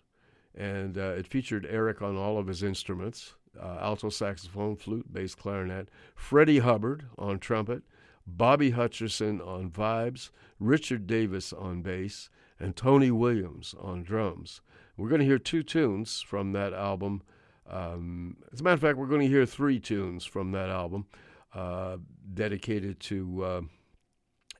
and 0.56 0.98
uh, 0.98 1.16
it 1.18 1.28
featured 1.28 1.68
Eric 1.70 2.02
on 2.02 2.16
all 2.16 2.38
of 2.38 2.48
his 2.48 2.64
instruments 2.64 3.34
uh, 3.62 3.78
alto 3.82 4.10
saxophone, 4.10 4.76
flute, 4.76 5.12
bass, 5.12 5.36
clarinet, 5.36 5.90
Freddie 6.16 6.60
Hubbard 6.60 7.06
on 7.18 7.40
trumpet, 7.40 7.84
Bobby 8.26 8.72
Hutcherson 8.72 9.46
on 9.46 9.70
vibes, 9.70 10.30
Richard 10.60 11.06
Davis 11.08 11.54
on 11.54 11.82
bass, 11.82 12.30
and 12.60 12.76
Tony 12.76 13.12
Williams 13.12 13.76
on 13.80 14.04
drums. 14.04 14.62
We're 14.98 15.10
going 15.10 15.20
to 15.20 15.26
hear 15.26 15.40
two 15.40 15.64
tunes 15.64 16.22
from 16.22 16.54
that 16.54 16.74
album. 16.74 17.22
Um, 17.70 18.38
as 18.52 18.62
a 18.62 18.64
matter 18.64 18.76
of 18.76 18.82
fact, 18.82 18.98
we're 18.98 19.08
going 19.08 19.22
to 19.22 19.28
hear 19.28 19.46
three 19.46 19.80
tunes 19.80 20.26
from 20.26 20.52
that 20.52 20.70
album 20.70 21.08
uh, 21.54 21.98
dedicated 22.34 23.00
to 23.02 23.44
uh, 23.44 23.62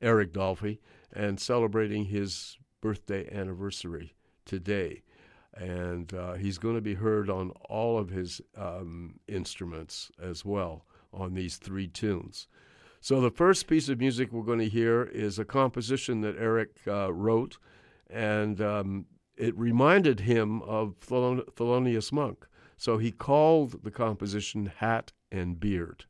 Eric 0.02 0.32
Dolphy 0.32 0.78
and 1.12 1.40
celebrating 1.40 2.06
his 2.06 2.58
birthday 2.80 3.28
anniversary 3.32 4.14
today 4.44 5.02
and 5.56 6.12
uh, 6.14 6.34
he's 6.34 6.58
going 6.58 6.74
to 6.74 6.80
be 6.80 6.94
heard 6.94 7.30
on 7.30 7.50
all 7.68 7.98
of 7.98 8.10
his 8.10 8.40
um, 8.56 9.20
instruments 9.28 10.10
as 10.20 10.44
well 10.44 10.84
on 11.12 11.34
these 11.34 11.56
three 11.56 11.86
tunes. 11.86 12.48
So 13.00 13.20
the 13.20 13.30
first 13.30 13.66
piece 13.66 13.88
of 13.88 13.98
music 14.00 14.32
we're 14.32 14.42
going 14.42 14.58
to 14.60 14.68
hear 14.68 15.04
is 15.04 15.38
a 15.38 15.44
composition 15.44 16.22
that 16.22 16.36
Eric 16.38 16.70
uh, 16.86 17.12
wrote, 17.12 17.58
and 18.08 18.60
um, 18.60 19.06
it 19.36 19.56
reminded 19.58 20.20
him 20.20 20.62
of 20.62 20.98
Thelon- 21.00 21.44
Thelonious 21.52 22.12
Monk. 22.12 22.46
So 22.76 22.98
he 22.98 23.12
called 23.12 23.84
the 23.84 23.90
composition 23.90 24.72
Hat 24.76 25.12
and 25.30 25.60
Beard. 25.60 26.06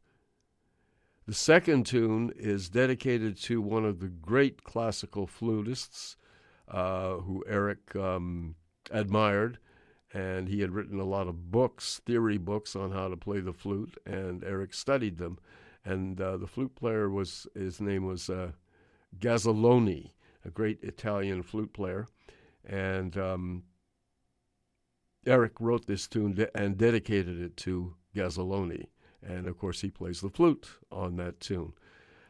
The 1.27 1.35
second 1.35 1.87
tune 1.87 2.33
is 2.37 2.69
dedicated 2.69 3.37
to 3.43 3.61
one 3.61 3.85
of 3.85 4.01
the 4.01 4.09
great 4.09 4.63
classical 4.63 5.27
flutists 5.27 6.17
uh, 6.69 7.17
who 7.17 7.45
Eric 7.49 7.97
um, 7.97 8.57
admired, 8.91 9.59
and 10.13 10.49
he 10.49 10.61
had 10.61 10.71
written 10.71 11.01
a 11.01 11.05
lot 11.05 11.27
of 11.27 11.51
books, 11.51 12.01
theory 12.07 12.39
books 12.39 12.77
on 12.77 12.93
how 12.93 13.09
to 13.09 13.17
play 13.17 13.41
the 13.41 13.53
flute, 13.53 13.99
and 14.07 14.45
Eric 14.45 14.73
studied 14.73 15.19
them. 15.19 15.39
And 15.85 16.21
uh, 16.21 16.37
the 16.37 16.47
flute 16.47 16.75
player 16.75 17.11
was 17.11 17.47
his 17.55 17.81
name 17.81 18.07
was 18.07 18.31
uh, 18.31 18.53
Gazzelloni, 19.19 20.13
a 20.45 20.51
great 20.51 20.83
Italian 20.83 21.43
flute 21.43 21.73
player, 21.73 22.07
and 22.65 23.17
um, 23.19 23.65
Eric 25.27 25.53
wrote 25.61 25.87
this 25.87 26.07
tune 26.07 26.35
de- 26.35 26.57
and 26.57 26.79
dedicated 26.79 27.41
it 27.41 27.57
to 27.59 27.95
Gazzelloni, 28.15 28.87
and 29.23 29.47
of 29.47 29.59
course 29.59 29.81
he 29.81 29.91
plays 29.91 30.21
the 30.21 30.31
flute 30.31 30.69
on 30.91 31.17
that 31.17 31.41
tune. 31.41 31.73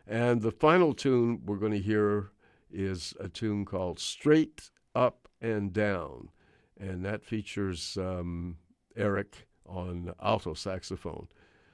And 0.06 0.42
the 0.42 0.52
final 0.52 0.94
tune 0.94 1.42
we're 1.44 1.56
going 1.56 1.72
to 1.72 1.78
hear 1.78 2.30
is 2.70 3.14
a 3.20 3.28
tune 3.28 3.64
called 3.64 3.98
Straight 3.98 4.70
Up 4.94 5.28
and 5.40 5.72
Down 5.72 6.30
and 6.78 7.04
that 7.04 7.24
features 7.24 7.96
um, 8.00 8.56
Eric 8.96 9.46
on 9.66 10.12
alto 10.22 10.54
saxophone. 10.54 11.28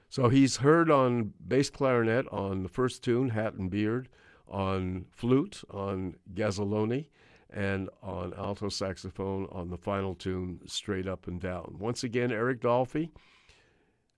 So 0.09 0.29
he's 0.29 0.57
heard 0.57 0.91
on 0.91 1.33
bass 1.47 1.69
clarinet 1.69 2.27
on 2.31 2.63
the 2.63 2.69
first 2.69 3.03
tune, 3.03 3.29
Hat 3.29 3.53
and 3.53 3.69
Beard, 3.69 4.09
on 4.47 5.05
flute 5.09 5.63
on 5.69 6.15
Gazzelloni, 6.33 7.05
and 7.49 7.89
on 8.01 8.33
alto 8.33 8.69
saxophone 8.69 9.47
on 9.51 9.69
the 9.69 9.77
final 9.77 10.15
tune, 10.15 10.59
Straight 10.65 11.07
Up 11.07 11.27
and 11.27 11.39
Down. 11.39 11.77
Once 11.79 12.03
again, 12.03 12.31
Eric 12.31 12.61
Dolphy 12.61 13.09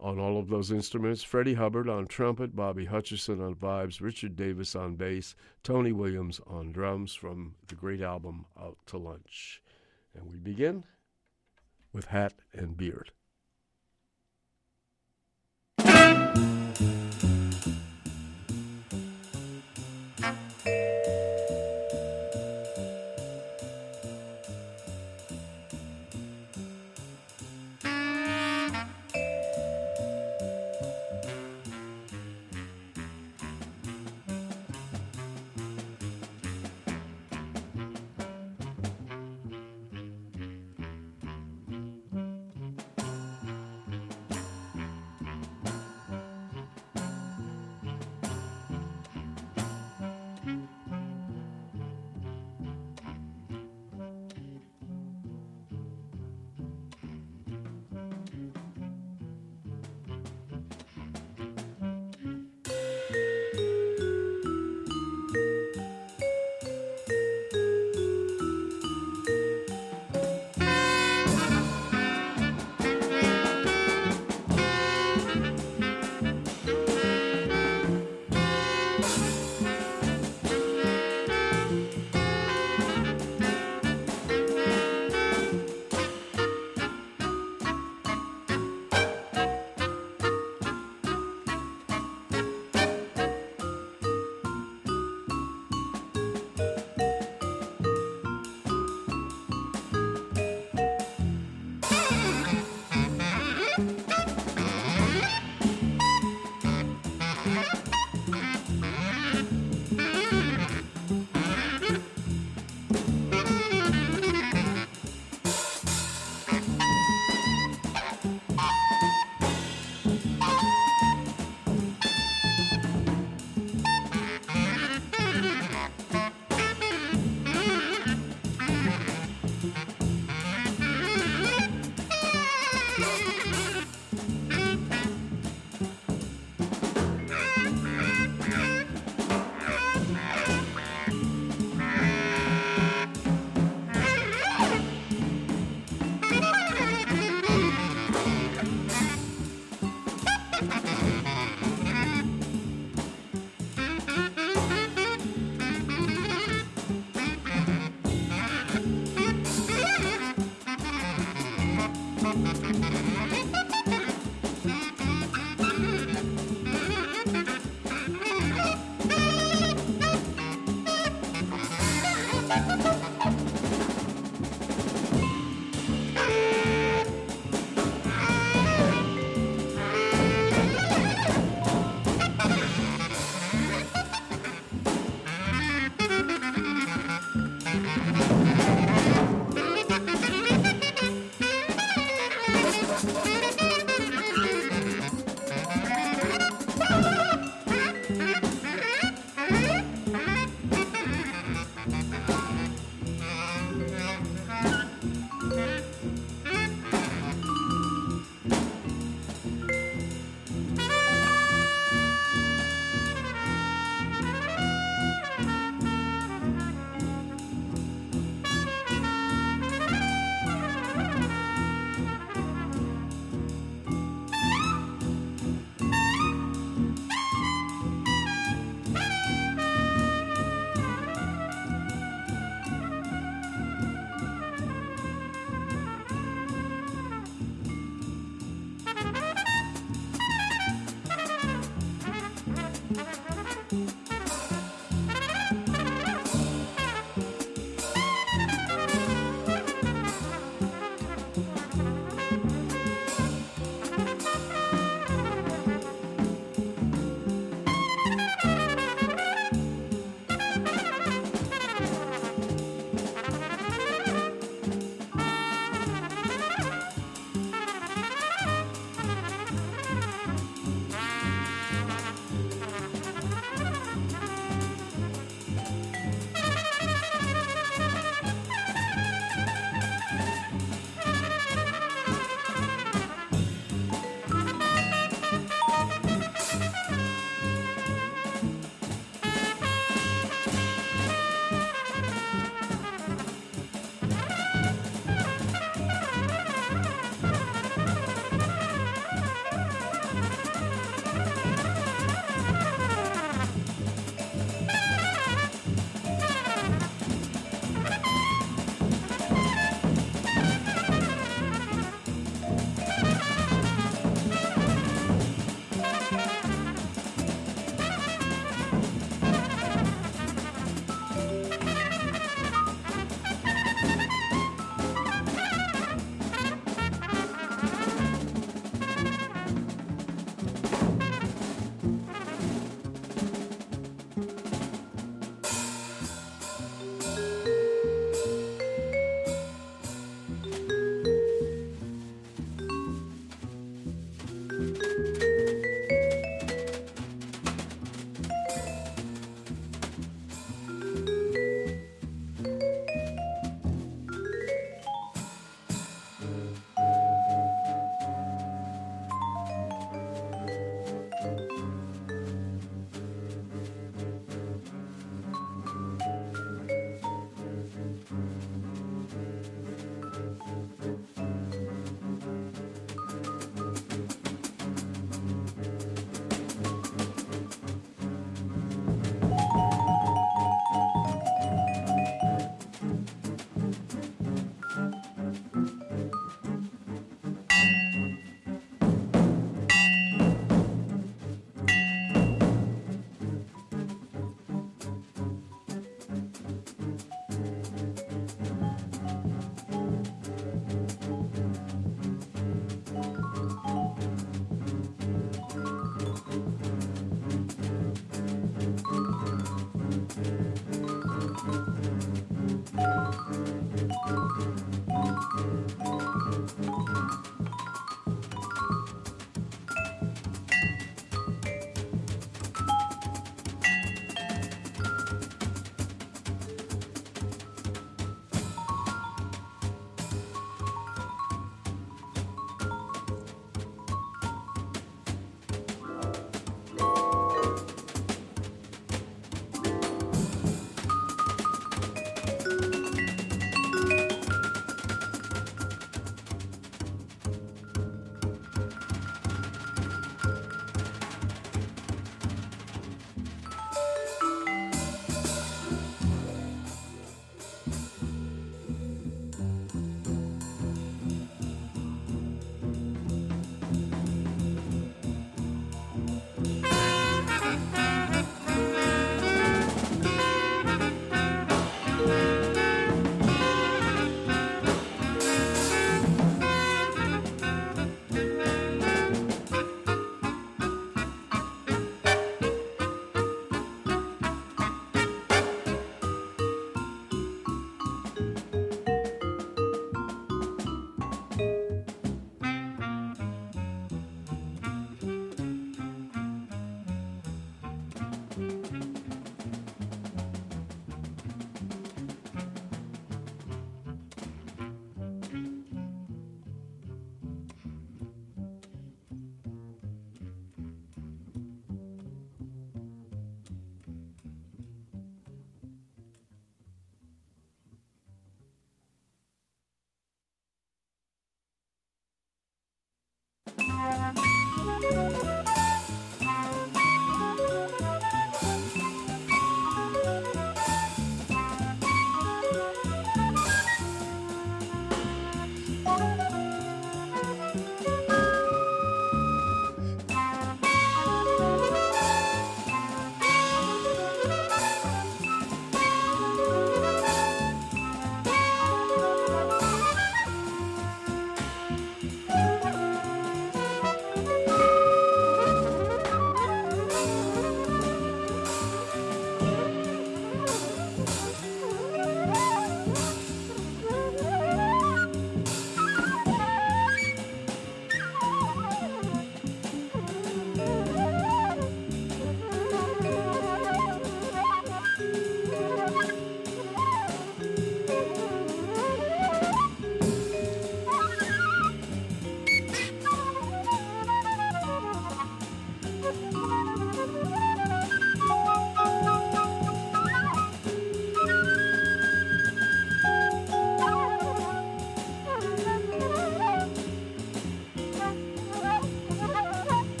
on 0.00 0.18
all 0.18 0.38
of 0.38 0.48
those 0.48 0.70
instruments, 0.70 1.22
Freddie 1.22 1.54
Hubbard 1.54 1.88
on 1.88 2.06
trumpet, 2.06 2.54
Bobby 2.54 2.86
Hutcherson 2.86 3.44
on 3.44 3.56
vibes, 3.56 4.00
Richard 4.00 4.36
Davis 4.36 4.76
on 4.76 4.94
bass, 4.94 5.34
Tony 5.64 5.92
Williams 5.92 6.40
on 6.46 6.70
drums 6.70 7.14
from 7.14 7.54
the 7.66 7.74
great 7.74 8.00
album 8.00 8.46
Out 8.60 8.78
to 8.86 8.98
Lunch. 8.98 9.60
And 10.14 10.30
we 10.30 10.36
begin 10.36 10.84
with 11.92 12.06
hat 12.06 12.34
and 12.52 12.76
beard. 12.76 13.12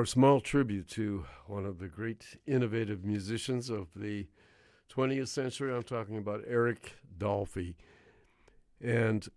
Our 0.00 0.06
small 0.06 0.40
tribute 0.40 0.88
to 0.88 1.26
one 1.46 1.66
of 1.66 1.78
the 1.78 1.86
great 1.86 2.38
innovative 2.46 3.04
musicians 3.04 3.68
of 3.68 3.88
the 3.94 4.26
20th 4.90 5.28
century. 5.28 5.76
I'm 5.76 5.82
talking 5.82 6.16
about 6.16 6.40
Eric 6.48 6.94
Dolphy. 7.18 7.74
And 8.80 9.28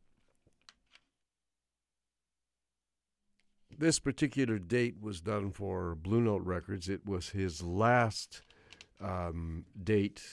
this 3.77 3.99
particular 3.99 4.57
date 4.57 4.95
was 5.01 5.19
done 5.19 5.51
for 5.51 5.95
Blue 5.95 6.21
Note 6.21 6.43
Records. 6.45 6.87
It 6.87 7.05
was 7.05 7.31
his 7.31 7.61
last 7.61 8.41
um, 9.01 9.65
date 9.83 10.23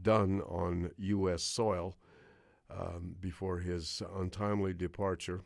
done 0.00 0.40
on 0.48 0.92
U.S. 0.96 1.42
soil 1.42 1.98
um, 2.70 3.16
before 3.20 3.58
his 3.58 4.00
untimely 4.16 4.72
departure. 4.72 5.42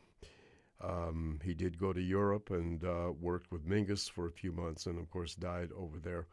Um, 0.81 1.39
he 1.43 1.53
did 1.53 1.79
go 1.79 1.91
to 1.91 2.01
Europe 2.01 2.51
and 2.51 2.83
uh, 2.83 3.11
worked 3.19 3.51
with 3.51 3.67
Mingus 3.67 4.09
for 4.09 4.27
a 4.27 4.31
few 4.31 4.51
months, 4.51 4.85
and 4.85 4.97
of 4.97 5.09
course 5.09 5.35
died 5.35 5.69
over 5.77 5.99
there 5.99 6.27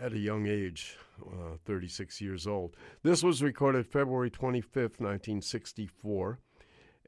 at 0.00 0.12
a 0.12 0.18
young 0.18 0.46
age, 0.46 0.96
uh, 1.22 1.56
36 1.64 2.20
years 2.20 2.46
old. 2.46 2.74
This 3.02 3.22
was 3.22 3.42
recorded 3.42 3.86
February 3.86 4.30
25th, 4.30 4.98
1964, 4.98 6.38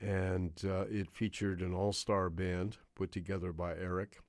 and 0.01 0.52
uh, 0.64 0.85
it 0.90 1.10
featured 1.10 1.62
an 1.62 1.73
all-star 1.73 2.28
band 2.28 2.77
put 2.94 3.10
together 3.10 3.52
by 3.52 3.73
Eric. 3.73 4.20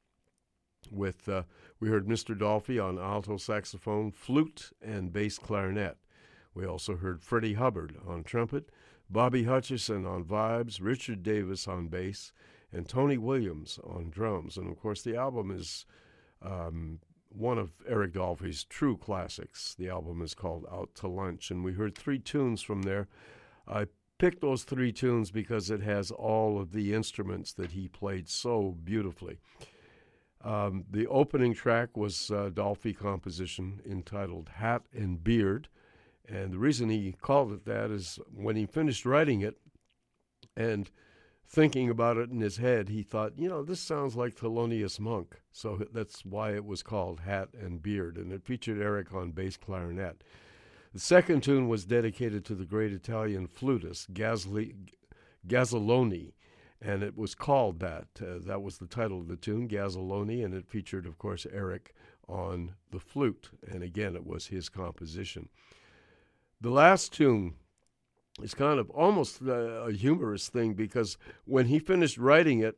With 0.92 1.30
uh, 1.30 1.44
we 1.80 1.90
heard 1.90 2.08
Mr. 2.08 2.38
Dolphy 2.38 2.84
on 2.84 3.00
alto 3.00 3.38
saxophone, 3.38 4.12
flute, 4.12 4.72
and 4.82 5.14
bass 5.14 5.38
clarinet. 5.38 5.98
We 6.54 6.66
also 6.66 6.98
heard 6.98 7.24
Freddie 7.24 7.54
Hubbard 7.54 7.96
on 8.06 8.24
trumpet. 8.24 8.70
Bobby 9.14 9.46
Hutcherson 9.46 10.10
on 10.10 10.24
vibes, 10.24 10.80
Richard 10.82 11.22
Davis 11.22 11.68
on 11.68 11.88
bass, 11.88 12.34
and 12.72 12.90
Tony 12.90 13.18
Williams 13.18 13.80
on 13.84 14.10
drums. 14.10 14.58
And 14.58 14.68
of 14.70 14.80
course, 14.80 15.04
the 15.04 15.16
album 15.16 15.52
is 15.52 15.86
um, 16.42 17.00
one 17.30 17.60
of 17.60 17.72
Eric 17.88 18.14
Dolphy's 18.14 18.64
true 18.64 18.98
classics. 18.98 19.76
The 19.78 19.88
album 19.88 20.24
is 20.24 20.34
called 20.34 20.66
Out 20.72 20.96
to 20.96 21.08
Lunch, 21.08 21.52
and 21.52 21.64
we 21.64 21.74
heard 21.74 21.96
three 21.96 22.18
tunes 22.18 22.64
from 22.64 22.82
there. 22.82 23.08
I 23.68 23.86
picked 24.18 24.42
those 24.42 24.64
three 24.64 24.92
tunes 24.92 25.30
because 25.30 25.70
it 25.70 25.82
has 25.82 26.10
all 26.10 26.60
of 26.60 26.72
the 26.72 26.92
instruments 26.94 27.54
that 27.54 27.72
he 27.72 27.88
played 27.88 28.28
so 28.28 28.76
beautifully. 28.84 29.38
Um, 30.44 30.86
the 30.90 31.06
opening 31.06 31.54
track 31.54 31.96
was 31.96 32.32
a 32.32 32.50
Dolphy 32.50 32.98
composition 32.98 33.80
entitled 33.88 34.50
Hat 34.56 34.82
and 34.92 35.24
Beard. 35.24 35.70
And 36.28 36.54
the 36.54 36.58
reason 36.58 36.90
he 36.90 37.14
called 37.14 37.52
it 37.52 37.66
that 37.66 37.92
is 37.92 38.20
when 38.34 38.56
he 38.56 38.66
finished 38.66 39.06
writing 39.06 39.42
it 39.42 39.58
and 40.56 40.90
thinking 41.46 41.90
about 41.90 42.18
it 42.18 42.30
in 42.30 42.40
his 42.40 42.58
head, 42.58 42.90
he 42.90 43.04
thought, 43.04 43.38
you 43.38 43.50
know, 43.50 43.64
this 43.64 43.80
sounds 43.80 44.16
like 44.16 44.36
Thelonious 44.36 45.00
Monk. 45.00 45.42
So 45.52 45.86
that's 45.92 46.26
why 46.26 46.56
it 46.56 46.66
was 46.66 46.82
called 46.82 47.22
Hat 47.22 47.50
and 47.54 47.82
Beard. 47.82 48.18
And 48.18 48.32
it 48.32 48.44
featured 48.44 48.82
Eric 48.82 49.14
on 49.14 49.32
bass 49.32 49.58
clarinet. 49.58 50.24
The 50.94 51.00
second 51.00 51.42
tune 51.44 51.68
was 51.68 51.86
dedicated 51.86 52.46
to 52.46 52.56
the 52.56 52.66
great 52.66 52.94
Italian 52.94 53.48
flutist, 53.48 54.14
Gasly, 54.14 54.74
Gazzelloni. 55.48 56.34
And 56.82 57.02
it 57.04 57.18
was 57.18 57.36
called 57.36 57.80
that. 57.80 58.08
Uh, 58.20 58.40
that 58.46 58.62
was 58.62 58.78
the 58.78 58.88
title 58.88 59.20
of 59.20 59.28
the 59.28 59.36
tune, 59.36 59.68
Gazzelloni. 59.68 60.44
And 60.44 60.54
it 60.54 60.68
featured, 60.68 61.06
of 61.06 61.18
course, 61.18 61.46
Eric 61.52 61.94
on 62.28 62.76
the 62.92 63.00
flute. 63.00 63.50
And 63.68 63.84
again, 63.84 64.16
it 64.16 64.26
was 64.26 64.48
his 64.48 64.70
composition. 64.70 65.50
The 66.64 66.72
last 66.72 67.12
tune 67.12 67.56
is 68.42 68.54
kind 68.54 68.80
of 68.80 68.90
almost 68.92 69.42
a, 69.42 69.92
humorous 69.92 70.48
thing 70.48 70.76
because 70.76 71.18
when 71.44 71.66
he 71.66 71.78
finished 71.78 72.18
writing 72.18 72.62
it 72.62 72.78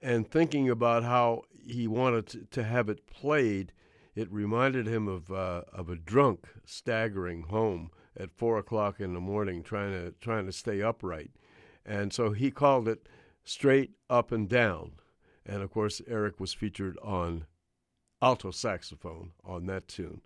and 0.00 0.26
thinking 0.26 0.70
about 0.70 1.04
how 1.04 1.42
he 1.52 1.86
wanted 1.86 2.26
to, 2.28 2.44
to 2.52 2.64
have 2.64 2.88
it 2.88 3.06
played, 3.06 3.74
it 4.14 4.32
reminded 4.32 4.86
him 4.86 5.08
of 5.08 5.30
uh, 5.30 5.64
of 5.74 5.90
a 5.90 5.96
drunk 5.96 6.48
staggering 6.64 7.42
home 7.42 7.90
at 8.16 8.32
four 8.32 8.56
o'clock 8.56 8.98
in 8.98 9.12
the 9.12 9.20
morning, 9.20 9.62
trying 9.62 9.92
to 9.92 10.12
trying 10.12 10.46
to 10.46 10.52
stay 10.52 10.80
upright, 10.80 11.32
and 11.84 12.14
so 12.14 12.30
he 12.30 12.50
called 12.50 12.88
it 12.88 13.10
"Straight 13.44 13.90
Up 14.08 14.32
and 14.32 14.48
Down," 14.48 14.92
and 15.44 15.62
of 15.62 15.70
course 15.70 16.00
Eric 16.08 16.40
was 16.40 16.54
featured 16.54 16.96
on 17.02 17.44
alto 18.22 18.50
saxophone 18.50 19.32
on 19.44 19.66
that 19.66 19.86
tune. 19.86 20.22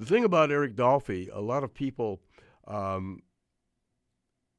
The 0.00 0.06
thing 0.06 0.24
about 0.24 0.50
Eric 0.50 0.76
Dolphy, 0.76 1.28
a 1.30 1.42
lot 1.42 1.62
of 1.62 1.74
people, 1.74 2.22
um, 2.66 3.20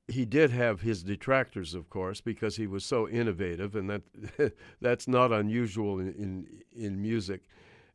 he 0.07 0.23
did 0.23 0.51
have 0.51 0.81
his 0.81 1.01
detractors, 1.01 1.73
of 1.73 1.89
course, 1.89 2.21
because 2.21 2.57
he 2.57 2.67
was 2.67 2.85
so 2.85 3.09
innovative, 3.09 3.75
and 3.75 3.89
that 3.89 4.53
that's 4.81 5.07
not 5.07 5.31
unusual 5.31 5.99
in, 5.99 6.13
in, 6.13 6.47
in 6.71 7.01
music. 7.01 7.41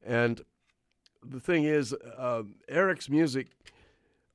And 0.04 0.42
the 1.24 1.38
thing 1.38 1.62
is, 1.62 1.92
uh, 2.18 2.42
Eric's 2.68 3.08
music, 3.08 3.46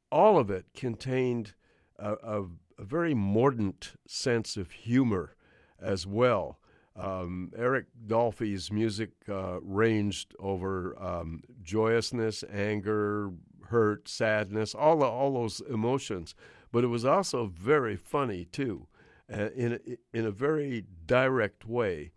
all 0.09 0.37
of 0.37 0.49
it 0.49 0.67
contained 0.73 1.53
a, 1.99 2.13
a, 2.13 2.43
a 2.79 2.83
very 2.85 3.13
mordant 3.13 3.91
sense 4.07 4.55
of 4.55 4.71
humor 4.71 5.35
as 5.81 6.07
well. 6.07 6.59
Um, 6.95 7.51
Eric 7.57 7.87
Dolphy's 8.07 8.71
music 8.71 9.11
uh, 9.27 9.59
ranged 9.61 10.33
over 10.39 10.95
um, 11.01 11.43
joyousness, 11.63 12.43
anger, 12.51 13.31
hurt, 13.67 14.07
sadness, 14.07 14.75
all 14.75 15.03
all 15.03 15.33
those 15.33 15.61
emotions. 15.61 16.35
But 16.71 16.83
it 16.83 16.87
was 16.87 17.05
also 17.05 17.47
very 17.47 17.95
funny 17.95 18.45
too, 18.45 18.87
uh, 19.31 19.49
in 19.55 19.73
a, 19.73 20.17
in 20.17 20.25
a 20.25 20.31
very 20.31 20.85
direct 21.05 21.65
way, 21.65 22.11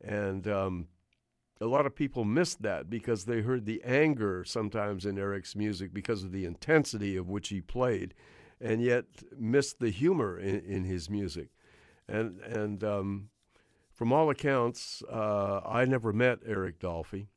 and 0.00 0.46
um, 0.48 0.88
a 1.60 1.66
lot 1.66 1.86
of 1.86 1.94
people 1.94 2.24
missed 2.24 2.62
that 2.62 2.90
because 2.90 3.24
they 3.24 3.40
heard 3.42 3.64
the 3.64 3.82
anger 3.84 4.44
sometimes 4.44 5.06
in 5.06 5.18
Eric's 5.18 5.54
music 5.54 5.94
because 5.94 6.24
of 6.24 6.32
the 6.32 6.44
intensity 6.44 7.16
of 7.16 7.28
which 7.28 7.50
he 7.50 7.60
played, 7.60 8.14
and 8.60 8.82
yet 8.82 9.04
missed 9.38 9.78
the 9.78 9.90
humor 9.90 10.38
in, 10.38 10.60
in 10.60 10.84
his 10.84 11.08
music, 11.08 11.50
and 12.08 12.40
and 12.40 12.82
um, 12.82 13.28
from 13.92 14.12
all 14.12 14.30
accounts, 14.30 15.02
uh, 15.10 15.60
I 15.64 15.84
never 15.84 16.12
met 16.12 16.40
Eric 16.44 16.80
Dolphy, 16.80 17.28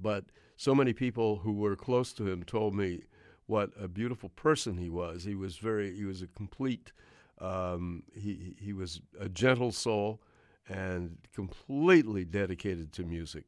but 0.00 0.26
so 0.60 0.74
many 0.74 0.92
people 0.92 1.36
who 1.36 1.54
were 1.54 1.74
close 1.74 2.12
to 2.12 2.28
him 2.28 2.42
told 2.42 2.74
me 2.74 3.00
what 3.46 3.70
a 3.80 3.88
beautiful 3.88 4.28
person 4.28 4.76
he 4.76 4.90
was. 4.90 5.24
He 5.24 5.34
was 5.34 5.56
very, 5.56 5.96
he 5.96 6.04
was 6.04 6.20
a 6.20 6.26
complete, 6.26 6.92
um, 7.40 8.02
he, 8.14 8.56
he 8.60 8.74
was 8.74 9.00
a 9.18 9.30
gentle 9.30 9.72
soul 9.72 10.20
and 10.68 11.16
completely 11.34 12.26
dedicated 12.26 12.92
to 12.92 13.04
music 13.04 13.44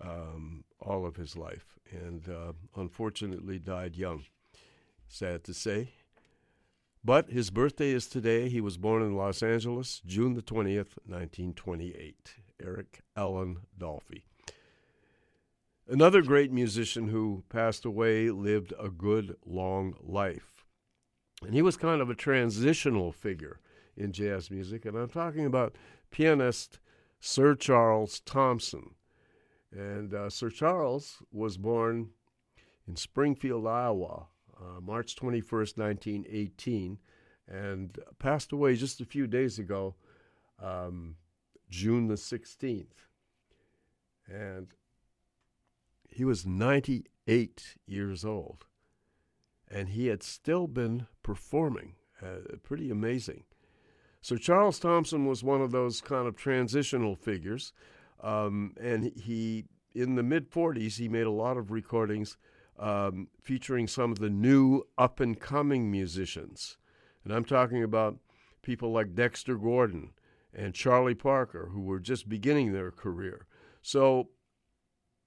um, 0.00 0.64
all 0.80 1.04
of 1.04 1.16
his 1.16 1.36
life, 1.36 1.78
and 1.90 2.26
uh, 2.26 2.54
unfortunately 2.74 3.58
died 3.58 3.94
young. 3.94 4.24
Sad 5.08 5.44
to 5.44 5.52
say. 5.52 5.90
But 7.04 7.28
his 7.28 7.50
birthday 7.50 7.90
is 7.90 8.06
today. 8.06 8.48
He 8.48 8.62
was 8.62 8.78
born 8.78 9.02
in 9.02 9.14
Los 9.14 9.42
Angeles, 9.42 10.00
June 10.06 10.32
the 10.32 10.40
20th, 10.40 10.96
1928. 11.04 12.36
Eric 12.62 13.02
Allan 13.14 13.58
Dolphy. 13.78 14.22
Another 15.88 16.22
great 16.22 16.50
musician 16.50 17.08
who 17.08 17.44
passed 17.48 17.84
away 17.84 18.30
lived 18.30 18.72
a 18.78 18.88
good 18.88 19.36
long 19.44 19.94
life. 20.02 20.64
And 21.42 21.54
he 21.54 21.62
was 21.62 21.76
kind 21.76 22.00
of 22.00 22.10
a 22.10 22.14
transitional 22.14 23.12
figure 23.12 23.60
in 23.96 24.12
jazz 24.12 24.50
music. 24.50 24.84
And 24.84 24.96
I'm 24.96 25.08
talking 25.08 25.46
about 25.46 25.76
pianist 26.10 26.80
Sir 27.20 27.54
Charles 27.54 28.20
Thompson. 28.20 28.94
And 29.70 30.12
uh, 30.12 30.30
Sir 30.30 30.50
Charles 30.50 31.22
was 31.30 31.56
born 31.56 32.10
in 32.88 32.96
Springfield, 32.96 33.66
Iowa 33.66 34.26
uh, 34.60 34.80
March 34.80 35.16
21st, 35.16 35.78
1918, 35.78 36.98
and 37.48 37.98
passed 38.18 38.52
away 38.52 38.74
just 38.74 39.00
a 39.00 39.04
few 39.04 39.26
days 39.26 39.58
ago, 39.58 39.94
um, 40.62 41.16
June 41.68 42.08
the 42.08 42.14
16th. 42.14 42.86
And 44.28 44.68
he 46.16 46.24
was 46.24 46.46
98 46.46 47.76
years 47.86 48.24
old, 48.24 48.64
and 49.70 49.90
he 49.90 50.06
had 50.06 50.22
still 50.22 50.66
been 50.66 51.08
performing. 51.22 51.96
Uh, 52.22 52.56
pretty 52.62 52.90
amazing. 52.90 53.44
So 54.22 54.36
Charles 54.36 54.78
Thompson 54.78 55.26
was 55.26 55.44
one 55.44 55.60
of 55.60 55.72
those 55.72 56.00
kind 56.00 56.26
of 56.26 56.34
transitional 56.34 57.16
figures, 57.16 57.74
um, 58.22 58.72
and 58.80 59.12
he 59.14 59.66
in 59.94 60.14
the 60.14 60.22
mid 60.22 60.50
40s 60.50 60.96
he 60.96 61.06
made 61.06 61.26
a 61.26 61.30
lot 61.30 61.58
of 61.58 61.70
recordings 61.70 62.38
um, 62.78 63.28
featuring 63.42 63.86
some 63.86 64.10
of 64.10 64.18
the 64.18 64.30
new 64.30 64.84
up 64.96 65.20
and 65.20 65.38
coming 65.38 65.90
musicians. 65.90 66.78
And 67.24 67.32
I'm 67.32 67.44
talking 67.44 67.82
about 67.82 68.16
people 68.62 68.90
like 68.90 69.14
Dexter 69.14 69.56
Gordon 69.56 70.12
and 70.54 70.72
Charlie 70.72 71.14
Parker, 71.14 71.68
who 71.74 71.82
were 71.82 72.00
just 72.00 72.26
beginning 72.26 72.72
their 72.72 72.90
career. 72.90 73.46
So 73.82 74.30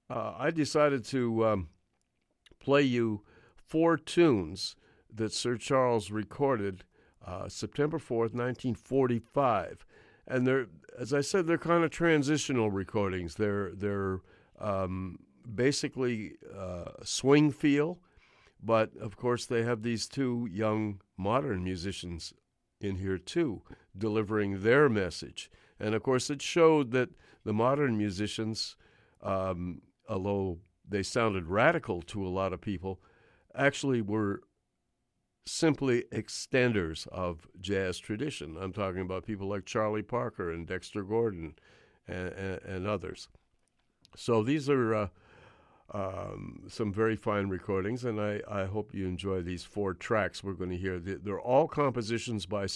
uh, 0.09 0.33
I 0.37 0.51
decided 0.51 1.05
to 1.05 1.45
um, 1.45 1.69
play 2.59 2.83
you 2.83 3.21
four 3.55 3.97
tunes 3.97 4.75
that 5.13 5.33
Sir 5.33 5.57
Charles 5.57 6.11
recorded 6.11 6.83
uh, 7.25 7.49
September 7.49 7.99
4th, 7.99 8.33
1945. 8.33 9.85
and 10.27 10.47
they're 10.47 10.67
as 10.99 11.13
I 11.13 11.21
said, 11.21 11.47
they're 11.47 11.57
kind 11.57 11.83
of 11.85 11.91
transitional 11.91 12.69
recordings. 12.69 13.35
They're 13.35 13.71
they're 13.73 14.19
um, 14.59 15.19
basically 15.55 16.33
uh, 16.57 16.91
swing 17.03 17.51
feel, 17.51 17.99
but 18.61 18.95
of 18.97 19.15
course 19.15 19.45
they 19.45 19.63
have 19.63 19.81
these 19.81 20.07
two 20.07 20.47
young 20.51 20.99
modern 21.17 21.63
musicians 21.63 22.33
in 22.81 22.97
here 22.97 23.17
too, 23.17 23.61
delivering 23.97 24.61
their 24.61 24.89
message. 24.89 25.49
And 25.79 25.95
of 25.95 26.03
course, 26.03 26.29
it 26.29 26.41
showed 26.41 26.91
that 26.91 27.09
the 27.45 27.53
modern 27.53 27.97
musicians, 27.97 28.75
um, 29.21 29.81
although 30.09 30.57
they 30.87 31.03
sounded 31.03 31.47
radical 31.47 32.01
to 32.01 32.25
a 32.25 32.29
lot 32.29 32.51
of 32.51 32.59
people, 32.59 32.99
actually 33.55 34.01
were 34.01 34.41
simply 35.45 36.03
extenders 36.11 37.07
of 37.07 37.47
jazz 37.59 37.97
tradition. 37.99 38.57
I'm 38.59 38.73
talking 38.73 39.01
about 39.01 39.25
people 39.25 39.47
like 39.47 39.65
Charlie 39.65 40.03
Parker 40.03 40.51
and 40.51 40.67
Dexter 40.67 41.03
Gordon 41.03 41.55
and, 42.07 42.29
and, 42.29 42.61
and 42.63 42.87
others. 42.87 43.29
So 44.15 44.43
these 44.43 44.69
are 44.69 44.95
uh, 44.95 45.07
um, 45.91 46.63
some 46.67 46.93
very 46.93 47.15
fine 47.15 47.47
recordings, 47.47 48.05
and 48.05 48.19
I, 48.19 48.41
I 48.49 48.65
hope 48.65 48.93
you 48.93 49.07
enjoy 49.07 49.41
these 49.41 49.63
four 49.63 49.93
tracks 49.93 50.43
we're 50.43 50.53
going 50.53 50.71
to 50.71 50.77
hear. 50.77 50.99
They're 50.99 51.39
all 51.39 51.67
compositions 51.67 52.45
by, 52.45 52.67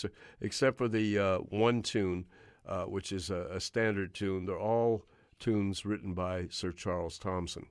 except 0.42 0.78
for 0.78 0.88
the 0.88 1.20
uh, 1.20 1.38
one 1.38 1.82
tune, 1.82 2.26
uh, 2.68 2.84
which 2.84 3.12
is 3.12 3.30
a, 3.30 3.48
a 3.52 3.60
standard 3.60 4.14
tune. 4.14 4.46
They're 4.46 4.60
all 4.60 5.06
tunes 5.44 5.86
written 5.86 6.14
by 6.14 6.48
Sir 6.50 6.72
Charles 6.72 7.20
Thompson. 7.20 7.66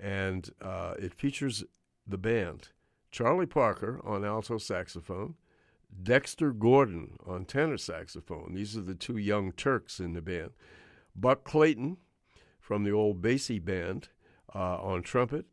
And 0.00 0.50
uh, 0.60 0.94
it 0.98 1.14
features 1.14 1.62
the 2.04 2.18
band 2.18 2.70
Charlie 3.12 3.46
Parker 3.46 4.00
on 4.04 4.24
alto 4.24 4.58
saxophone, 4.58 5.36
Dexter 6.02 6.50
Gordon 6.50 7.16
on 7.24 7.44
tenor 7.44 7.78
saxophone. 7.78 8.52
These 8.54 8.76
are 8.76 8.82
the 8.82 8.96
two 8.96 9.16
young 9.16 9.52
Turks 9.52 10.00
in 10.00 10.14
the 10.14 10.20
band. 10.20 10.50
Buck 11.14 11.44
Clayton 11.44 11.98
from 12.58 12.82
the 12.82 12.90
old 12.90 13.22
Basie 13.22 13.64
band 13.64 14.08
uh, 14.52 14.82
on 14.82 15.02
trumpet, 15.02 15.46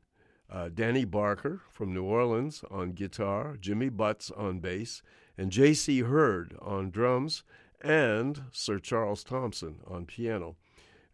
uh, 0.50 0.70
Danny 0.74 1.06
Barker 1.06 1.62
from 1.70 1.94
New 1.94 2.04
Orleans 2.04 2.64
on 2.72 2.94
guitar, 2.94 3.56
Jimmy 3.62 3.90
Butts 3.90 4.32
on 4.32 4.60
bass, 4.60 5.04
and 5.38 5.52
J.C. 5.52 6.00
Heard 6.00 6.56
on 6.60 6.90
drums, 6.90 7.44
and 7.82 8.46
Sir 8.52 8.80
Charles 8.80 9.24
Thompson 9.24 9.82
on 9.88 10.06
piano. 10.06 10.56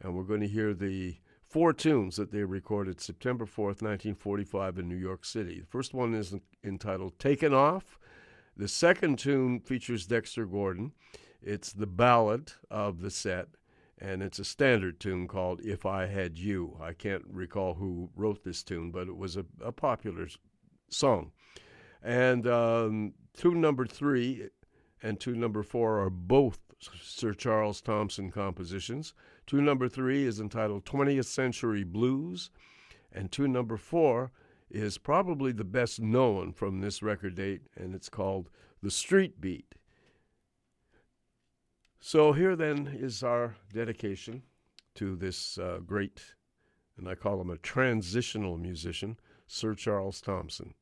And 0.01 0.15
we're 0.15 0.23
going 0.23 0.41
to 0.41 0.47
hear 0.47 0.73
the 0.73 1.17
four 1.43 1.73
tunes 1.73 2.15
that 2.15 2.31
they 2.31 2.43
recorded 2.43 2.99
September 2.99 3.45
4th, 3.45 3.81
1945, 3.81 4.79
in 4.79 4.89
New 4.89 4.95
York 4.95 5.25
City. 5.25 5.59
The 5.59 5.67
first 5.67 5.93
one 5.93 6.13
is 6.13 6.33
entitled 6.63 7.19
Takin' 7.19 7.53
Off. 7.53 7.99
The 8.57 8.67
second 8.67 9.19
tune 9.19 9.59
features 9.59 10.07
Dexter 10.07 10.45
Gordon. 10.45 10.93
It's 11.41 11.71
the 11.73 11.87
ballad 11.87 12.53
of 12.69 13.01
the 13.01 13.09
set, 13.11 13.47
and 13.99 14.21
it's 14.21 14.39
a 14.39 14.45
standard 14.45 14.99
tune 14.99 15.27
called 15.27 15.61
If 15.61 15.85
I 15.85 16.05
Had 16.05 16.37
You. 16.37 16.77
I 16.81 16.93
can't 16.93 17.23
recall 17.27 17.75
who 17.75 18.09
wrote 18.15 18.43
this 18.43 18.63
tune, 18.63 18.91
but 18.91 19.07
it 19.07 19.17
was 19.17 19.37
a, 19.37 19.45
a 19.63 19.71
popular 19.71 20.27
song. 20.89 21.31
And 22.03 22.47
um, 22.47 23.13
tune 23.35 23.61
number 23.61 23.85
three 23.85 24.49
and 25.03 25.19
tune 25.19 25.39
number 25.39 25.63
four 25.63 25.99
are 25.99 26.09
both 26.09 26.59
Sir 27.01 27.33
Charles 27.33 27.81
Thompson 27.81 28.31
compositions. 28.31 29.13
Tune 29.51 29.65
number 29.65 29.89
three 29.89 30.23
is 30.23 30.39
entitled 30.39 30.85
20th 30.85 31.25
Century 31.25 31.83
Blues, 31.83 32.51
and 33.11 33.29
tune 33.29 33.51
number 33.51 33.75
four 33.75 34.31
is 34.69 34.97
probably 34.97 35.51
the 35.51 35.65
best 35.65 35.99
known 35.99 36.53
from 36.53 36.79
this 36.79 37.03
record 37.03 37.35
date, 37.35 37.63
and 37.75 37.93
it's 37.93 38.07
called 38.07 38.49
The 38.81 38.89
Street 38.89 39.41
Beat. 39.41 39.75
So 41.99 42.31
here 42.31 42.55
then 42.55 42.97
is 42.97 43.23
our 43.23 43.57
dedication 43.73 44.43
to 44.95 45.17
this 45.17 45.57
uh, 45.57 45.79
great, 45.85 46.35
and 46.97 47.09
I 47.09 47.15
call 47.15 47.41
him 47.41 47.49
a 47.49 47.57
transitional 47.57 48.55
musician, 48.55 49.17
Sir 49.47 49.73
Charles 49.73 50.21
Thompson. 50.21 50.75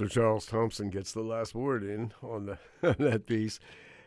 Sir 0.00 0.08
Charles 0.08 0.46
Thompson 0.46 0.88
gets 0.88 1.12
the 1.12 1.20
last 1.20 1.54
word 1.54 1.84
in 1.84 2.14
on, 2.22 2.46
the, 2.46 2.58
on 2.88 2.96
that 3.00 3.26
piece. 3.26 3.60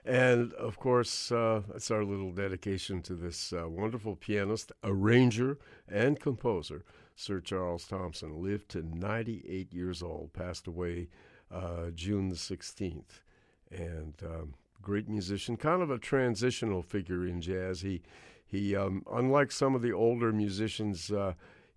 And 0.03 0.51
of 0.53 0.79
course, 0.79 1.31
uh, 1.31 1.61
it's 1.75 1.91
our 1.91 2.03
little 2.03 2.31
dedication 2.31 3.03
to 3.03 3.13
this 3.13 3.53
uh, 3.53 3.69
wonderful 3.69 4.15
pianist, 4.15 4.71
arranger, 4.83 5.59
and 5.87 6.19
composer, 6.19 6.83
Sir 7.15 7.39
Charles 7.39 7.85
Thompson. 7.85 8.41
Lived 8.41 8.69
to 8.69 8.81
98 8.81 9.71
years 9.71 10.01
old, 10.01 10.33
passed 10.33 10.65
away 10.65 11.09
uh, 11.51 11.91
June 11.93 12.29
the 12.29 12.35
16th. 12.37 13.21
And 13.69 14.15
um, 14.25 14.55
great 14.81 15.07
musician, 15.07 15.57
kind 15.57 15.83
of 15.83 15.91
a 15.91 15.99
transitional 15.99 16.81
figure 16.81 17.27
in 17.27 17.39
jazz. 17.39 17.81
He, 17.81 18.01
he 18.47 18.75
um, 18.75 19.03
unlike 19.13 19.51
some 19.51 19.75
of 19.75 19.83
the 19.83 19.93
older 19.93 20.31
musicians, 20.31 21.11
uh, 21.11 21.33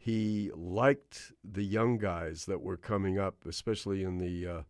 he 0.06 0.52
liked 0.54 1.32
the 1.42 1.64
young 1.64 1.98
guys 1.98 2.44
that 2.44 2.62
were 2.62 2.76
coming 2.76 3.18
up, 3.18 3.44
especially 3.44 4.04
in 4.04 4.18
the 4.18 4.46
uh, 4.46 4.62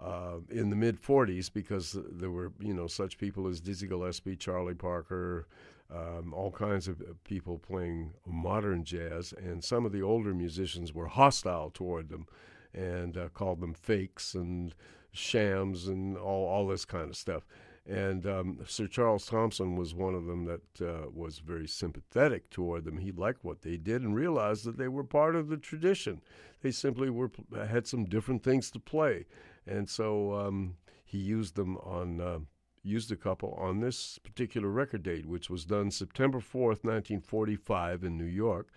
uh, 0.00 0.36
in 0.50 0.70
the 0.70 0.76
mid 0.76 1.02
'40s, 1.02 1.52
because 1.52 1.98
there 2.12 2.30
were 2.30 2.52
you 2.60 2.72
know 2.72 2.86
such 2.86 3.18
people 3.18 3.48
as 3.48 3.60
Dizzy 3.60 3.88
Gillespie, 3.88 4.36
Charlie 4.36 4.74
Parker, 4.74 5.48
um, 5.92 6.32
all 6.32 6.52
kinds 6.52 6.86
of 6.86 7.02
people 7.24 7.58
playing 7.58 8.12
modern 8.24 8.84
jazz, 8.84 9.34
and 9.36 9.64
some 9.64 9.84
of 9.84 9.90
the 9.90 10.02
older 10.02 10.32
musicians 10.32 10.94
were 10.94 11.08
hostile 11.08 11.68
toward 11.68 12.08
them 12.08 12.28
and 12.72 13.16
uh, 13.16 13.30
called 13.30 13.58
them 13.60 13.74
fakes 13.74 14.32
and 14.32 14.76
shams 15.10 15.88
and 15.88 16.16
all 16.16 16.46
all 16.46 16.68
this 16.68 16.84
kind 16.84 17.10
of 17.10 17.16
stuff. 17.16 17.44
And 17.84 18.26
um, 18.26 18.58
Sir 18.64 18.86
Charles 18.86 19.26
Thompson 19.26 19.74
was 19.74 19.92
one 19.92 20.14
of 20.14 20.26
them 20.26 20.44
that 20.44 20.80
uh, 20.80 21.10
was 21.12 21.40
very 21.40 21.66
sympathetic 21.66 22.48
toward 22.48 22.84
them. 22.84 22.98
He 22.98 23.10
liked 23.10 23.44
what 23.44 23.62
they 23.62 23.76
did 23.76 24.02
and 24.02 24.14
realized 24.14 24.64
that 24.66 24.78
they 24.78 24.86
were 24.86 25.02
part 25.02 25.34
of 25.34 25.48
the 25.48 25.56
tradition. 25.56 26.20
They 26.60 26.70
simply 26.70 27.10
were 27.10 27.32
had 27.66 27.88
some 27.88 28.04
different 28.04 28.44
things 28.44 28.70
to 28.70 28.78
play, 28.78 29.26
and 29.66 29.90
so 29.90 30.32
um, 30.32 30.76
he 31.04 31.18
used 31.18 31.56
them 31.56 31.76
on 31.78 32.20
uh, 32.20 32.38
used 32.84 33.10
a 33.10 33.16
couple 33.16 33.52
on 33.54 33.80
this 33.80 34.16
particular 34.18 34.68
record 34.68 35.02
date, 35.02 35.26
which 35.26 35.50
was 35.50 35.64
done 35.64 35.90
September 35.90 36.38
fourth, 36.38 36.84
nineteen 36.84 37.20
forty 37.20 37.56
five, 37.56 38.04
in 38.04 38.16
New 38.16 38.24
York, 38.24 38.68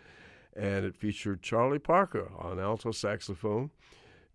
and 0.56 0.84
it 0.84 0.98
featured 0.98 1.43
Charlie 1.43 1.77
Parker 1.77 2.32
on 2.40 2.59
alto 2.59 2.92
saxophone. 2.92 3.69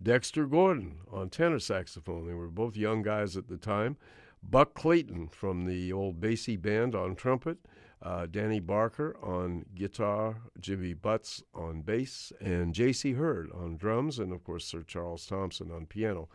Dexter 0.01 0.47
Gordon 0.47 0.99
on 1.13 1.29
tenor 1.29 1.59
saxophone. 1.59 2.29
They 2.29 2.35
were 2.35 2.49
both 2.49 2.77
young 2.77 3.03
guys 3.03 3.37
at 3.37 3.49
the 3.49 3.59
time. 3.59 3.97
Buck 4.43 4.75
Clayton 4.75 5.29
from 5.29 5.67
the 5.67 5.93
old 5.93 6.21
Basie 6.21 6.61
Band 6.61 6.95
on 6.95 7.15
trumpet, 7.15 7.59
uh, 8.03 8.27
Danny 8.27 8.61
Barker 8.61 9.17
on 9.23 9.67
guitar, 9.75 10.39
Jimmy 10.59 10.95
Butts 10.95 11.43
on 11.55 11.83
bass, 11.83 12.33
and 12.41 12.75
J.C. 12.75 13.13
Heard 13.13 13.51
on 13.53 13.77
drums, 13.77 14.19
and 14.19 14.33
of 14.33 14.43
course 14.43 14.65
Sir 14.65 14.83
Charles 14.83 15.27
Thompson 15.27 15.71
on 15.71 15.87
piano. 15.87 16.29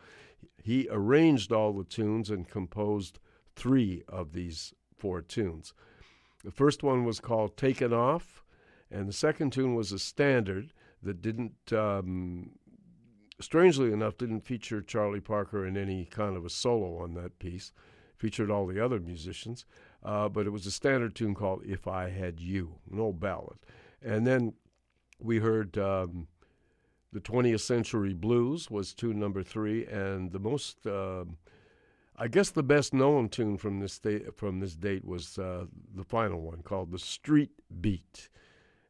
He 0.61 0.87
arranged 0.89 1.51
all 1.51 1.73
the 1.73 1.83
tunes 1.83 2.29
and 2.29 2.47
composed 2.47 3.19
three 3.55 4.03
of 4.07 4.33
these 4.33 4.73
four 4.95 5.21
tunes. 5.21 5.73
The 6.43 6.51
first 6.51 6.83
one 6.83 7.03
was 7.05 7.19
called 7.19 7.57
Takin' 7.57 7.93
Off, 7.93 8.43
and 8.91 9.09
the 9.09 9.13
second 9.13 9.51
tune 9.51 9.75
was 9.75 9.91
a 9.91 9.99
standard 9.99 10.71
that 11.01 11.21
didn't 11.21 11.73
um, 11.73 12.51
strangely 13.41 13.91
enough, 13.91 14.17
didn't 14.17 14.41
feature 14.41 14.81
Charlie 14.81 15.19
Parker 15.19 15.65
in 15.65 15.75
any 15.75 16.05
kind 16.05 16.37
of 16.37 16.45
a 16.45 16.49
solo 16.49 16.97
on 16.97 17.15
that 17.15 17.39
piece 17.39 17.71
featured 18.25 18.49
all 18.49 18.65
the 18.65 18.83
other 18.83 18.99
musicians, 18.99 19.65
uh, 20.03 20.27
but 20.27 20.47
it 20.47 20.49
was 20.49 20.65
a 20.65 20.71
standard 20.71 21.13
tune 21.13 21.35
called 21.35 21.61
If 21.63 21.87
I 21.87 22.09
Had 22.09 22.39
You, 22.39 22.79
an 22.91 22.99
old 22.99 23.19
ballad. 23.19 23.59
And 24.01 24.25
then 24.25 24.53
we 25.19 25.37
heard 25.37 25.77
um, 25.77 26.25
the 27.13 27.19
20th 27.19 27.59
Century 27.59 28.15
Blues 28.15 28.71
was 28.71 28.95
tune 28.95 29.19
number 29.19 29.43
three, 29.43 29.85
and 29.85 30.31
the 30.31 30.39
most, 30.39 30.87
uh, 30.87 31.25
I 32.17 32.27
guess, 32.27 32.49
the 32.49 32.63
best 32.63 32.95
known 32.95 33.29
tune 33.29 33.59
from 33.59 33.79
this 33.79 33.99
date, 33.99 34.35
from 34.35 34.59
this 34.59 34.73
date 34.73 35.05
was 35.05 35.37
uh, 35.37 35.65
the 35.93 36.03
final 36.03 36.41
one 36.41 36.63
called 36.63 36.91
the 36.91 36.97
Street 36.97 37.51
Beat, 37.79 38.29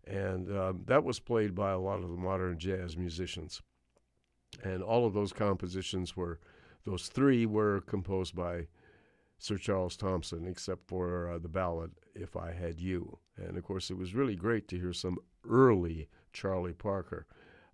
and 0.07 0.49
um, 0.57 0.83
that 0.85 1.03
was 1.03 1.19
played 1.19 1.53
by 1.53 1.71
a 1.71 1.77
lot 1.77 2.01
of 2.01 2.09
the 2.09 2.15
modern 2.15 2.57
jazz 2.57 2.95
musicians. 2.95 3.61
And 4.63 4.81
all 4.81 5.05
of 5.05 5.13
those 5.13 5.33
compositions 5.33 6.15
were, 6.15 6.39
those 6.85 7.09
three 7.09 7.45
were 7.45 7.81
composed 7.81 8.33
by 8.33 8.67
Sir 9.37 9.57
Charles 9.57 9.97
Thompson, 9.97 10.47
except 10.47 10.87
for 10.87 11.29
uh, 11.29 11.37
the 11.37 11.49
ballad 11.49 11.91
"If 12.13 12.35
I 12.35 12.51
Had 12.51 12.79
You." 12.79 13.19
And 13.37 13.57
of 13.57 13.63
course, 13.63 13.91
it 13.91 13.97
was 13.97 14.15
really 14.15 14.35
great 14.35 14.67
to 14.69 14.79
hear 14.79 14.93
some 14.93 15.17
early 15.47 16.07
Charlie 16.33 16.73
Parker, 16.73 17.27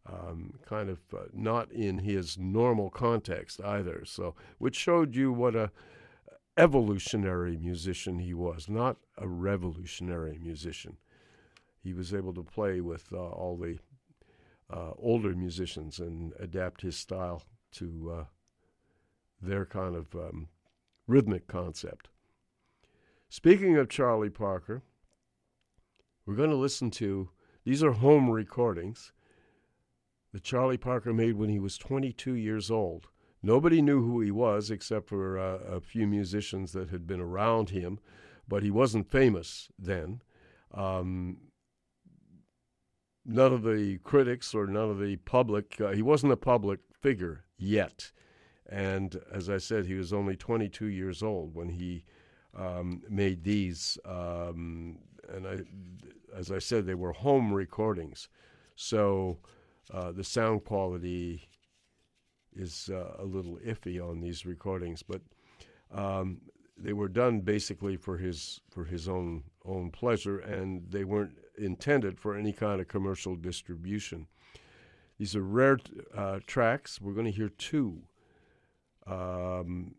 um, 0.06 0.60
kind 0.66 0.90
of 0.90 1.00
uh, 1.14 1.26
not 1.34 1.72
in 1.72 2.00
his 2.00 2.38
normal 2.38 2.90
context 2.90 3.62
either. 3.62 4.04
So, 4.06 4.36
which 4.58 4.76
showed 4.76 5.16
you 5.16 5.32
what 5.32 5.56
a 5.56 5.72
evolutionary 6.58 7.58
musician 7.58 8.20
he 8.20 8.34
was, 8.34 8.68
not 8.70 8.98
a 9.18 9.28
revolutionary 9.28 10.38
musician. 10.42 10.98
He 11.84 11.94
was 11.94 12.14
able 12.14 12.34
to 12.34 12.44
play 12.44 12.82
with 12.82 13.08
uh, 13.14 13.18
all 13.18 13.58
the 13.58 13.80
uh, 14.70 14.92
older 14.98 15.34
musicians 15.34 16.00
and 16.00 16.34
adapt 16.40 16.82
his 16.82 16.96
style 16.96 17.44
to 17.74 18.18
uh, 18.20 18.24
their 19.42 19.66
kind 19.66 19.96
of 19.96 20.14
um, 20.16 20.48
rhythmic 21.12 21.46
concept. 21.48 22.10
Speaking 23.30 23.78
of 23.78 23.90
Charlie 23.90 24.30
Parker, 24.30 24.82
we're 26.26 26.36
going 26.36 26.50
to 26.50 26.56
listen 26.56 26.90
to 26.92 27.30
these 27.66 27.84
are 27.84 27.92
home 27.92 28.30
recordings 28.30 29.12
that 30.32 30.44
Charlie 30.44 30.78
Parker 30.78 31.14
made 31.14 31.36
when 31.36 31.50
he 31.50 31.60
was 31.60 31.78
22 31.78 32.34
years 32.34 32.72
old. 32.72 33.08
Nobody 33.44 33.82
knew 33.82 34.02
who 34.02 34.22
he 34.22 34.32
was 34.32 34.72
except 34.72 35.10
for 35.10 35.38
uh, 35.38 35.58
a 35.58 35.82
few 35.82 36.08
musicians 36.08 36.72
that 36.72 36.90
had 36.90 37.06
been 37.06 37.20
around 37.20 37.72
him, 37.72 38.00
but 38.48 38.64
he 38.64 38.72
wasn't 38.72 39.12
famous 39.12 39.70
then. 39.78 40.22
Um, 40.74 41.38
none 43.26 43.52
of 43.54 43.64
the 43.64 43.98
critics 44.04 44.54
or 44.56 44.68
none 44.68 44.90
of 44.90 45.00
the 45.00 45.18
public, 45.18 45.80
uh, 45.82 45.92
he 45.92 46.02
wasn't 46.02 46.32
a 46.34 46.38
public 46.38 46.80
figure 47.02 47.44
yet. 47.58 48.12
And 48.72 49.20
as 49.32 49.50
I 49.50 49.58
said, 49.58 49.86
he 49.86 49.96
was 49.96 50.14
only 50.14 50.38
22 50.38 50.86
years 50.86 51.22
old 51.22 51.54
when 51.54 51.70
he 51.70 52.06
um, 52.56 53.04
made 53.10 53.44
these. 53.44 53.98
Um, 54.06 55.00
and 55.30 55.46
I, 55.46 55.58
as 56.36 56.52
I 56.52 56.60
said, 56.60 56.86
they 56.86 56.96
were 56.96 57.12
home 57.12 57.54
recordings. 57.54 58.30
So 58.76 59.40
uh, 59.94 60.14
the 60.14 60.24
sound 60.24 60.64
quality 60.64 61.50
is 62.56 62.90
uh, 62.92 63.16
a 63.20 63.26
little 63.26 63.58
iffy 63.58 64.02
on 64.02 64.22
these 64.22 64.46
recordings, 64.46 65.04
but 65.04 65.22
um, 65.94 66.40
they 66.78 66.94
were 66.94 67.10
done 67.10 67.42
basically 67.42 67.98
for 67.98 68.18
his 68.18 68.62
for 68.70 68.86
his 68.86 69.08
own 69.08 69.44
own 69.66 69.92
pleasure, 69.92 70.40
and 70.40 70.90
they 70.90 71.04
weren't 71.04 71.38
intended 71.58 72.20
for 72.20 72.36
any 72.36 72.54
kind 72.54 72.80
of 72.82 72.88
commercial 72.88 73.36
distribution. 73.36 74.28
These 75.18 75.36
are 75.36 75.44
rare 75.44 75.78
uh, 76.16 76.40
tracks. 76.48 77.00
We're 77.00 77.14
going 77.14 77.26
to 77.26 77.32
hear 77.32 77.50
two 77.50 78.04
um, 79.12 79.96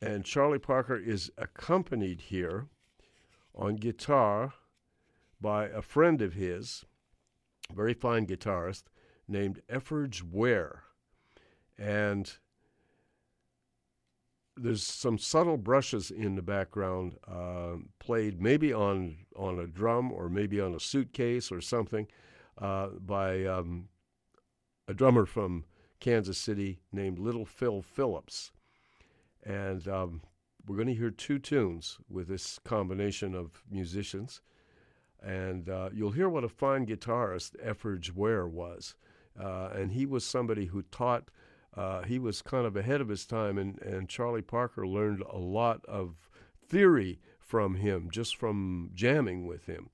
and 0.00 0.24
Charlie 0.24 0.58
Parker 0.58 0.96
is 0.96 1.30
accompanied 1.38 2.20
here 2.22 2.66
on 3.54 3.76
guitar 3.76 4.52
by 5.40 5.66
a 5.66 5.82
friend 5.82 6.20
of 6.20 6.34
his, 6.34 6.84
very 7.74 7.94
fine 7.94 8.26
guitarist 8.26 8.84
named 9.26 9.60
Efferge 9.68 10.22
Ware. 10.22 10.82
And 11.76 12.30
there's 14.56 14.82
some 14.82 15.18
subtle 15.18 15.56
brushes 15.56 16.10
in 16.10 16.34
the 16.34 16.42
background, 16.42 17.16
uh, 17.26 17.76
played 17.98 18.40
maybe 18.42 18.72
on 18.72 19.18
on 19.36 19.58
a 19.58 19.66
drum 19.66 20.12
or 20.12 20.28
maybe 20.28 20.60
on 20.60 20.74
a 20.74 20.80
suitcase 20.80 21.52
or 21.52 21.60
something, 21.60 22.08
uh, 22.58 22.88
by 22.88 23.44
um, 23.44 23.88
a 24.88 24.94
drummer 24.94 25.24
from 25.26 25.64
Kansas 26.00 26.38
City 26.38 26.80
named 26.92 27.18
Little 27.18 27.44
Phil 27.44 27.82
Phillips. 27.82 28.52
And 29.44 29.86
um, 29.88 30.22
we're 30.66 30.76
going 30.76 30.88
to 30.88 30.94
hear 30.94 31.10
two 31.10 31.38
tunes 31.38 31.98
with 32.08 32.28
this 32.28 32.58
combination 32.64 33.34
of 33.34 33.62
musicians. 33.70 34.40
And 35.22 35.68
uh, 35.68 35.90
you'll 35.92 36.12
hear 36.12 36.28
what 36.28 36.44
a 36.44 36.48
fine 36.48 36.86
guitarist 36.86 37.56
Efferge 37.64 38.12
Ware 38.14 38.46
was. 38.46 38.94
Uh, 39.38 39.70
and 39.74 39.92
he 39.92 40.06
was 40.06 40.24
somebody 40.24 40.66
who 40.66 40.82
taught, 40.82 41.30
uh, 41.76 42.02
he 42.02 42.18
was 42.18 42.42
kind 42.42 42.66
of 42.66 42.76
ahead 42.76 43.00
of 43.00 43.08
his 43.08 43.24
time, 43.24 43.56
and, 43.58 43.80
and 43.82 44.08
Charlie 44.08 44.42
Parker 44.42 44.86
learned 44.86 45.22
a 45.22 45.38
lot 45.38 45.84
of 45.86 46.28
theory 46.68 47.20
from 47.38 47.76
him, 47.76 48.08
just 48.10 48.36
from 48.36 48.90
jamming 48.94 49.46
with 49.46 49.66
him. 49.66 49.90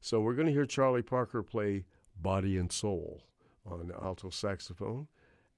So 0.00 0.20
we're 0.20 0.34
going 0.34 0.46
to 0.46 0.52
hear 0.52 0.66
Charlie 0.66 1.02
Parker 1.02 1.42
play 1.42 1.84
Body 2.20 2.56
and 2.56 2.70
Soul 2.70 3.22
on 3.64 3.92
alto 4.00 4.30
saxophone. 4.30 5.08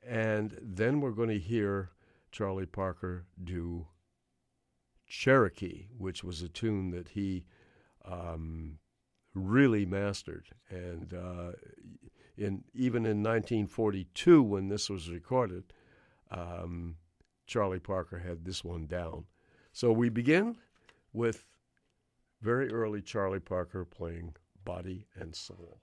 And 0.06 0.58
then 0.60 1.00
we're 1.00 1.12
going 1.12 1.30
to 1.30 1.38
hear 1.38 1.90
Charlie 2.30 2.66
Parker 2.66 3.26
do 3.42 3.86
Cherokee, 5.06 5.86
which 5.96 6.24
was 6.24 6.42
a 6.42 6.48
tune 6.48 6.90
that 6.90 7.10
he 7.10 7.46
um, 8.04 8.78
really 9.34 9.86
mastered. 9.86 10.48
And 10.68 11.14
uh, 11.14 11.52
in 12.36 12.64
even 12.74 13.06
in 13.06 13.22
1942 13.22 14.42
when 14.42 14.68
this 14.68 14.90
was 14.90 15.10
recorded, 15.10 15.72
um, 16.30 16.96
Charlie 17.46 17.78
Parker 17.78 18.18
had 18.18 18.44
this 18.44 18.64
one 18.64 18.86
down. 18.86 19.24
So 19.72 19.92
we 19.92 20.08
begin 20.08 20.56
with 21.12 21.44
very 22.40 22.70
early 22.72 23.00
Charlie 23.00 23.40
Parker 23.40 23.84
playing 23.84 24.34
Body 24.64 25.06
and 25.14 25.34
Soul. 25.34 25.80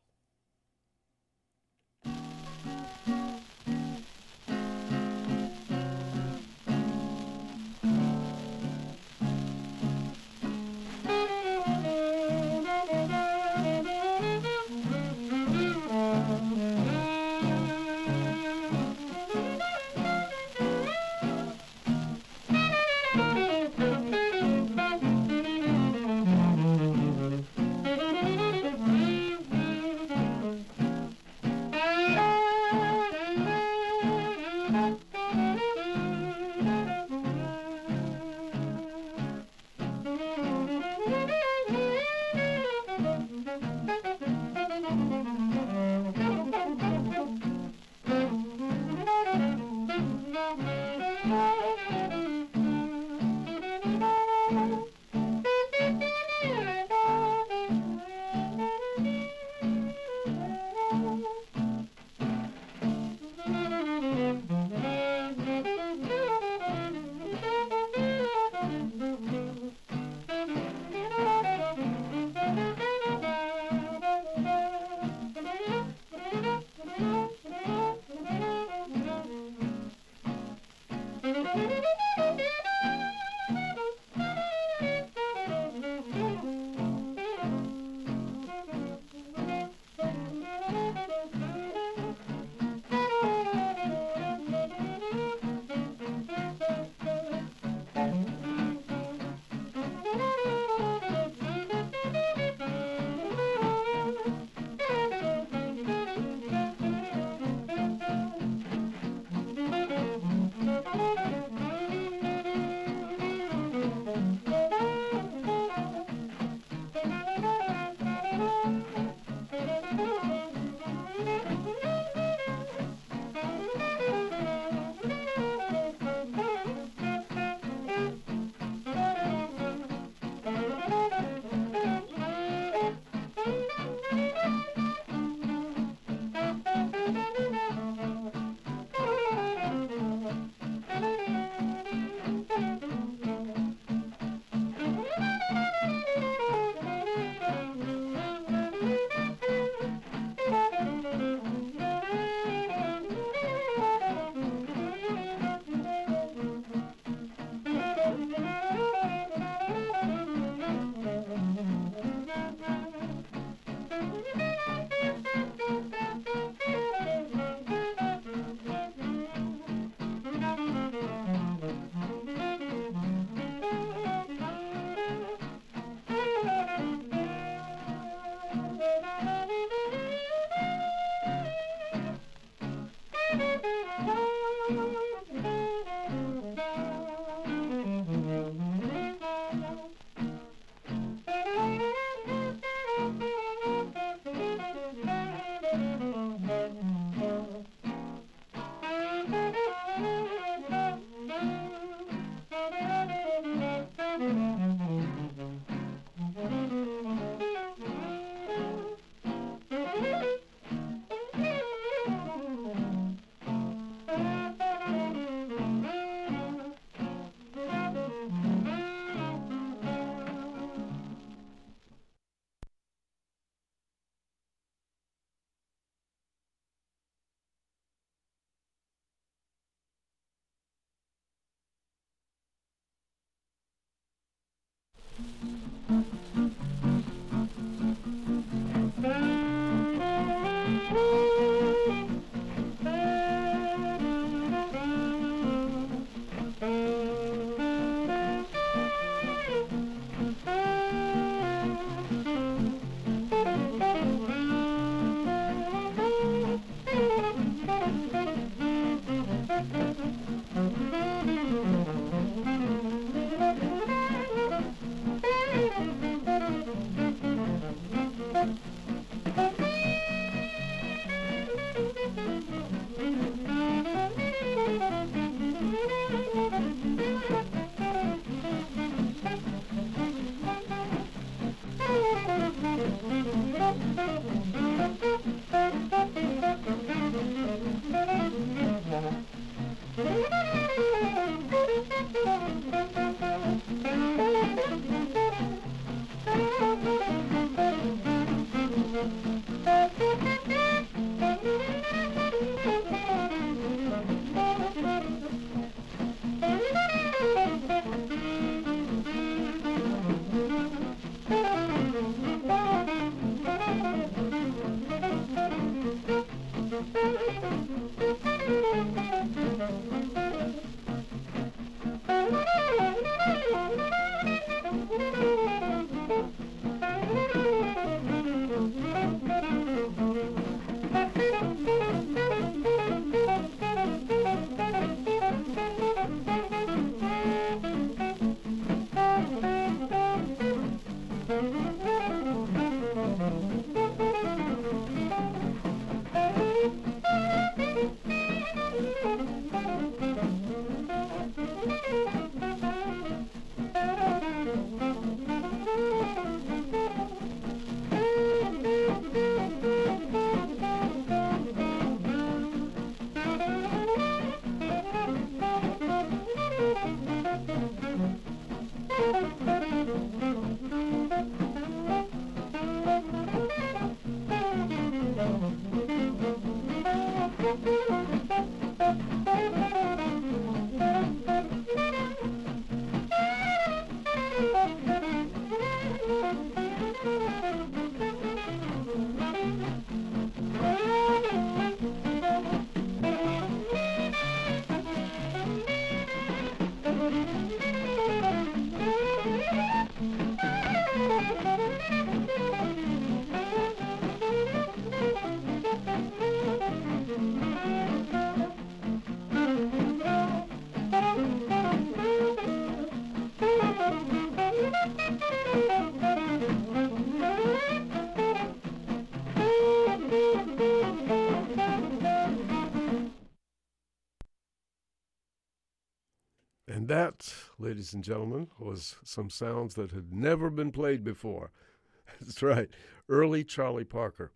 Ladies 427.72 427.94
and 427.94 428.04
gentlemen, 428.04 428.50
was 428.60 428.98
some 429.02 429.30
sounds 429.30 429.76
that 429.76 429.92
had 429.92 430.12
never 430.12 430.50
been 430.50 430.74
played 430.74 431.06
before. 431.06 431.52
That's 432.20 432.44
right. 432.44 432.68
Early 433.08 433.46
Charlie 433.46 433.86
Parker, 433.86 434.34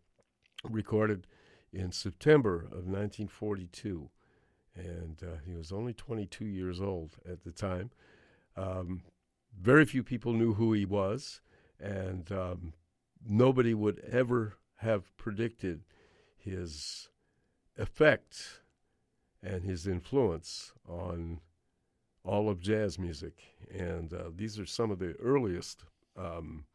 recorded 0.64 1.28
in 1.74 1.92
September 1.92 2.60
of 2.60 2.88
1942. 2.88 4.10
And 4.74 5.22
uh, 5.22 5.40
he 5.46 5.54
was 5.54 5.74
only 5.74 5.94
22 5.94 6.46
years 6.46 6.80
old 6.80 7.18
at 7.30 7.44
the 7.44 7.52
time. 7.52 7.92
Um, 8.56 9.02
very 9.60 9.84
few 9.84 10.02
people 10.02 10.32
knew 10.32 10.54
who 10.54 10.72
he 10.72 10.86
was, 10.86 11.42
and 11.78 12.32
um, 12.32 12.72
nobody 13.28 13.74
would 13.74 14.00
ever 14.10 14.54
have 14.78 15.14
predicted 15.18 15.82
his 16.38 17.10
effect 17.78 18.62
and 19.44 19.66
his 19.66 19.88
influence 19.88 20.72
on 20.88 21.42
all 22.26 22.50
of 22.50 22.60
jazz 22.60 22.98
music. 22.98 23.34
And 23.72 24.14
uh, 24.14 24.32
these 24.36 24.60
are 24.60 24.66
some 24.66 24.92
of 24.92 25.00
the 25.00 25.14
earliest 25.22 25.84
um, 26.18 26.66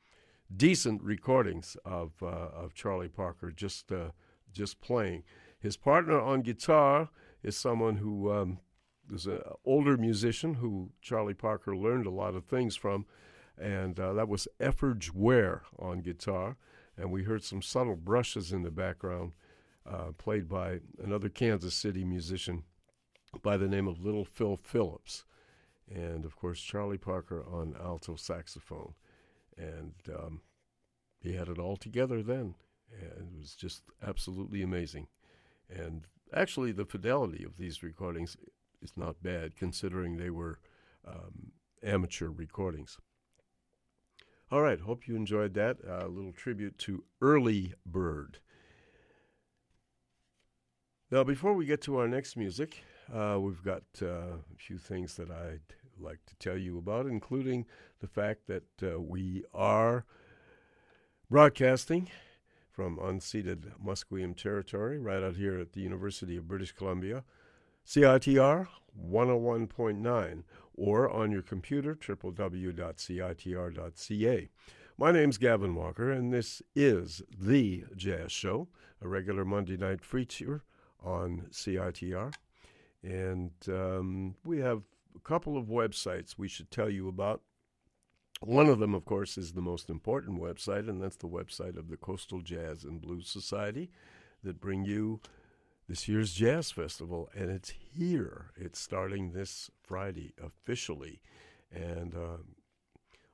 decent 0.55 1.03
recordings 1.03 1.77
of 1.85 2.13
uh, 2.23 2.49
of 2.55 2.75
Charlie 2.75 3.09
Parker 3.09 3.51
just 3.51 3.93
uh, 3.93 4.11
just 4.53 4.81
playing. 4.81 5.25
His 5.59 5.77
partner 5.77 6.21
on 6.21 6.43
guitar 6.43 7.11
is 7.43 7.57
someone 7.57 7.97
who 7.97 8.33
um, 8.33 8.59
an 9.11 9.41
older 9.65 9.97
musician 9.97 10.55
who 10.55 10.91
Charlie 11.01 11.35
Parker 11.35 11.77
learned 11.77 12.07
a 12.07 12.11
lot 12.11 12.35
of 12.35 12.45
things 12.45 12.77
from, 12.77 13.07
and 13.59 13.99
uh, 13.99 14.13
that 14.13 14.29
was 14.29 14.49
Efferge 14.61 15.13
Ware 15.13 15.63
on 15.79 16.01
guitar. 16.01 16.57
And 16.97 17.11
we 17.11 17.23
heard 17.23 17.43
some 17.43 17.63
subtle 17.63 17.97
brushes 17.97 18.53
in 18.53 18.63
the 18.63 18.71
background, 18.71 19.33
uh, 19.91 20.13
played 20.19 20.49
by 20.49 20.81
another 21.03 21.31
Kansas 21.31 21.75
City 21.75 22.05
musician 22.05 22.65
by 23.43 23.57
the 23.57 23.69
name 23.69 23.89
of 23.89 24.05
Little 24.05 24.25
Phil 24.25 24.57
Phillips 24.57 25.25
and 25.91 26.25
of 26.25 26.37
course 26.37 26.61
Charlie 26.61 26.99
Parker 26.99 27.45
on 27.51 27.75
alto 27.83 28.17
saxophone, 28.17 28.95
and 29.57 29.95
um, 30.15 30.41
he 31.21 31.35
had 31.35 31.49
it 31.49 31.59
all 31.59 31.77
together 31.77 32.23
then, 32.23 32.55
and 32.93 33.33
it 33.35 33.39
was 33.39 33.55
just 33.55 33.83
absolutely 34.07 34.63
amazing. 34.63 35.09
And 35.69 36.07
actually, 36.33 36.73
the 36.73 36.85
fidelity 36.85 37.45
of 37.45 37.57
these 37.57 37.83
recordings 37.83 38.37
is 38.83 38.93
not 38.97 39.23
bad, 39.23 39.57
considering 39.57 40.17
they 40.17 40.31
were 40.31 40.59
um, 41.07 41.53
amateur 41.83 42.29
recordings. 42.29 42.99
All 44.51 44.63
right, 44.63 44.81
hope 44.81 45.07
you 45.07 45.15
enjoyed 45.15 45.55
that. 45.55 45.77
A 45.87 46.05
uh, 46.05 46.09
little 46.09 46.33
tribute 46.33 46.77
to 46.79 47.05
Early 47.21 47.75
Bird. 47.87 48.39
Now, 51.11 51.23
before 51.25 51.55
we 51.55 51.67
get 51.67 51.81
to 51.83 51.99
our 51.99 52.09
next 52.09 52.37
music, 52.37 52.83
uh, 53.15 53.39
we've 53.41 53.63
got 53.63 53.83
uh, 54.03 54.07
a 54.07 54.57
few 54.57 54.79
things 54.79 55.15
that 55.17 55.31
I'd 55.31 55.75
like 56.01 56.25
to 56.27 56.35
tell 56.37 56.59
you 56.59 56.79
about, 56.79 57.07
including 57.07 57.67
the 58.01 58.07
fact 58.07 58.47
that 58.47 58.65
uh, 58.83 59.01
we 59.01 59.45
are 59.55 60.05
broadcasting 61.31 62.09
from 62.71 62.97
unceded 62.99 63.73
Musqueam 63.85 64.37
territory 64.37 64.99
right 64.99 65.23
out 65.23 65.37
here 65.37 65.59
at 65.59 65.73
the 65.73 65.81
University 65.81 66.37
of 66.37 66.49
British 66.49 66.73
Columbia. 66.73 67.25
CITR 67.87 68.69
101.9 68.99 70.43
or 70.75 71.11
on 71.11 71.31
your 71.31 71.43
computer 71.43 71.95
www.citr.ca. 71.95 72.79
My 74.99 75.13
name's 75.13 75.39
Gavin 75.39 75.75
Walker, 75.75 76.11
and 76.11 76.33
this 76.33 76.63
is 76.75 77.23
The 77.39 77.85
Jazz 77.97 78.33
Show, 78.33 78.69
a 79.01 79.09
regular 79.09 79.45
Monday 79.45 79.77
night 79.77 80.05
feature 80.05 80.63
on 81.03 81.47
CITR. 81.51 82.35
And 83.03 83.53
um, 83.69 84.35
we 84.45 84.59
have 84.59 84.83
a 85.15 85.21
couple 85.21 85.57
of 85.57 85.67
websites 85.67 86.39
we 86.39 86.49
should 86.49 86.71
tell 86.71 86.91
you 86.91 87.09
about. 87.09 87.43
One 88.41 88.69
of 88.69 88.79
them, 88.79 88.95
of 88.95 89.05
course, 89.05 89.37
is 89.37 89.53
the 89.53 89.61
most 89.61 89.91
important 89.91 90.41
website, 90.41 90.89
and 90.89 91.03
that's 91.03 91.17
the 91.17 91.29
website 91.29 91.77
of 91.77 91.89
the 91.89 91.97
Coastal 91.97 92.41
Jazz 92.41 92.85
and 92.85 93.01
Blues 93.01 93.29
Society 93.29 93.91
that 94.43 94.61
bring 94.61 94.85
you 94.85 95.21
this 95.89 96.09
year's 96.09 96.33
Jazz 96.33 96.71
Festival. 96.71 97.29
And 97.35 97.51
it's 97.51 97.71
here. 97.71 98.53
It's 98.57 98.79
starting 98.79 99.33
this 99.33 99.71
Friday 99.83 100.33
officially. 100.43 101.21
And 101.71 102.15
uh, 102.15 102.39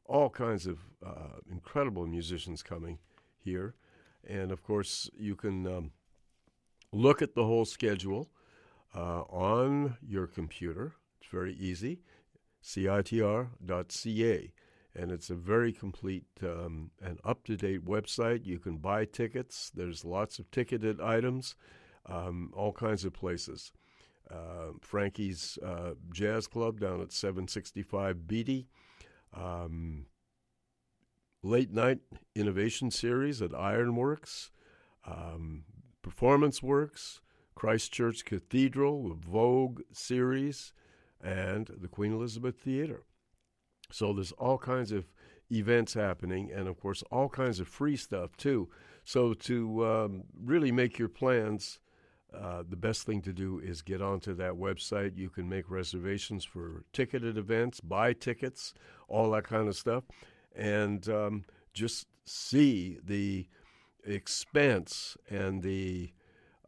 all 0.06 0.30
kinds 0.30 0.66
of 0.66 0.78
uh, 1.04 1.38
incredible 1.50 2.06
musicians 2.06 2.62
coming 2.62 2.98
here. 3.38 3.74
And 4.26 4.50
of 4.50 4.64
course, 4.64 5.08
you 5.16 5.36
can 5.36 5.66
um, 5.66 5.90
look 6.92 7.22
at 7.22 7.34
the 7.34 7.44
whole 7.44 7.64
schedule 7.64 8.30
uh, 8.94 9.22
on 9.22 9.96
your 10.02 10.26
computer 10.26 10.94
it's 11.26 11.32
very 11.32 11.54
easy. 11.54 12.00
CITR.ca. 12.62 14.52
And 14.94 15.12
it's 15.12 15.28
a 15.28 15.34
very 15.34 15.72
complete 15.72 16.24
um, 16.42 16.90
and 17.02 17.18
up 17.24 17.44
to 17.44 17.56
date 17.56 17.84
website. 17.84 18.46
You 18.46 18.58
can 18.58 18.78
buy 18.78 19.04
tickets. 19.04 19.70
There's 19.74 20.04
lots 20.04 20.38
of 20.38 20.50
ticketed 20.50 21.00
items, 21.00 21.54
um, 22.06 22.52
all 22.56 22.72
kinds 22.72 23.04
of 23.04 23.12
places. 23.12 23.72
Uh, 24.30 24.72
Frankie's 24.80 25.58
uh, 25.64 25.92
Jazz 26.12 26.46
Club 26.46 26.80
down 26.80 27.00
at 27.02 27.12
765 27.12 28.26
Beatty. 28.26 28.68
Um, 29.34 30.06
late 31.42 31.70
night 31.70 31.98
innovation 32.34 32.90
series 32.90 33.42
at 33.42 33.54
Ironworks, 33.54 34.50
um, 35.06 35.64
Performance 36.02 36.62
Works, 36.62 37.20
Christchurch 37.54 38.24
Cathedral, 38.24 39.10
the 39.10 39.14
Vogue 39.14 39.82
series, 39.92 40.72
and 41.22 41.70
the 41.80 41.88
Queen 41.88 42.12
Elizabeth 42.12 42.56
Theater. 42.56 43.04
So 43.90 44.12
there's 44.12 44.32
all 44.32 44.58
kinds 44.58 44.92
of 44.92 45.06
events 45.50 45.94
happening, 45.94 46.50
and 46.52 46.68
of 46.68 46.80
course, 46.80 47.02
all 47.10 47.28
kinds 47.28 47.60
of 47.60 47.68
free 47.68 47.96
stuff 47.96 48.36
too. 48.36 48.68
So 49.04 49.34
to 49.34 49.86
um, 49.86 50.24
really 50.34 50.72
make 50.72 50.98
your 50.98 51.08
plans, 51.08 51.78
uh, 52.34 52.64
the 52.68 52.76
best 52.76 53.04
thing 53.04 53.22
to 53.22 53.32
do 53.32 53.60
is 53.60 53.82
get 53.82 54.02
onto 54.02 54.34
that 54.34 54.54
website. 54.54 55.16
You 55.16 55.30
can 55.30 55.48
make 55.48 55.70
reservations 55.70 56.44
for 56.44 56.84
ticketed 56.92 57.38
events, 57.38 57.80
buy 57.80 58.12
tickets, 58.12 58.74
all 59.08 59.30
that 59.30 59.44
kind 59.44 59.68
of 59.68 59.76
stuff, 59.76 60.04
and 60.54 61.08
um, 61.08 61.44
just 61.72 62.08
see 62.24 62.98
the 63.02 63.46
expense 64.04 65.16
and 65.30 65.62
the 65.62 66.12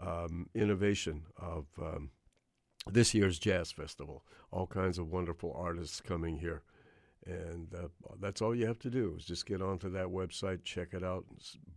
um, 0.00 0.48
innovation 0.54 1.24
of 1.36 1.66
um, 1.80 2.10
this 2.90 3.14
year's 3.14 3.38
Jazz 3.38 3.72
Festival. 3.72 4.24
All 4.50 4.66
kinds 4.66 4.98
of 4.98 5.08
wonderful 5.08 5.54
artists 5.56 6.00
coming 6.00 6.38
here. 6.38 6.62
And 7.26 7.74
uh, 7.74 7.88
that's 8.20 8.40
all 8.40 8.54
you 8.54 8.66
have 8.66 8.78
to 8.80 8.90
do 8.90 9.14
is 9.18 9.24
just 9.24 9.46
get 9.46 9.60
onto 9.60 9.90
that 9.90 10.06
website, 10.06 10.64
check 10.64 10.88
it 10.92 11.04
out, 11.04 11.24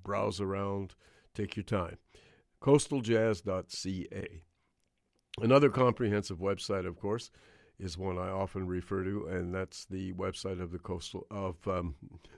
browse 0.03 0.39
around, 0.39 0.95
take 1.33 1.55
your 1.55 1.63
time. 1.63 1.97
Coastaljazz.ca. 2.61 4.43
Another 5.41 5.69
comprehensive 5.69 6.37
website, 6.37 6.85
of 6.85 6.99
course, 6.99 7.31
is 7.81 7.97
one 7.97 8.17
I 8.19 8.29
often 8.29 8.67
refer 8.67 9.03
to, 9.03 9.25
and 9.25 9.53
that's 9.53 9.83
the 9.85 10.13
website 10.13 10.61
of 10.61 10.71
the 10.71 10.77
coastal 10.77 11.25
of. 11.31 11.55
Um, 11.67 11.95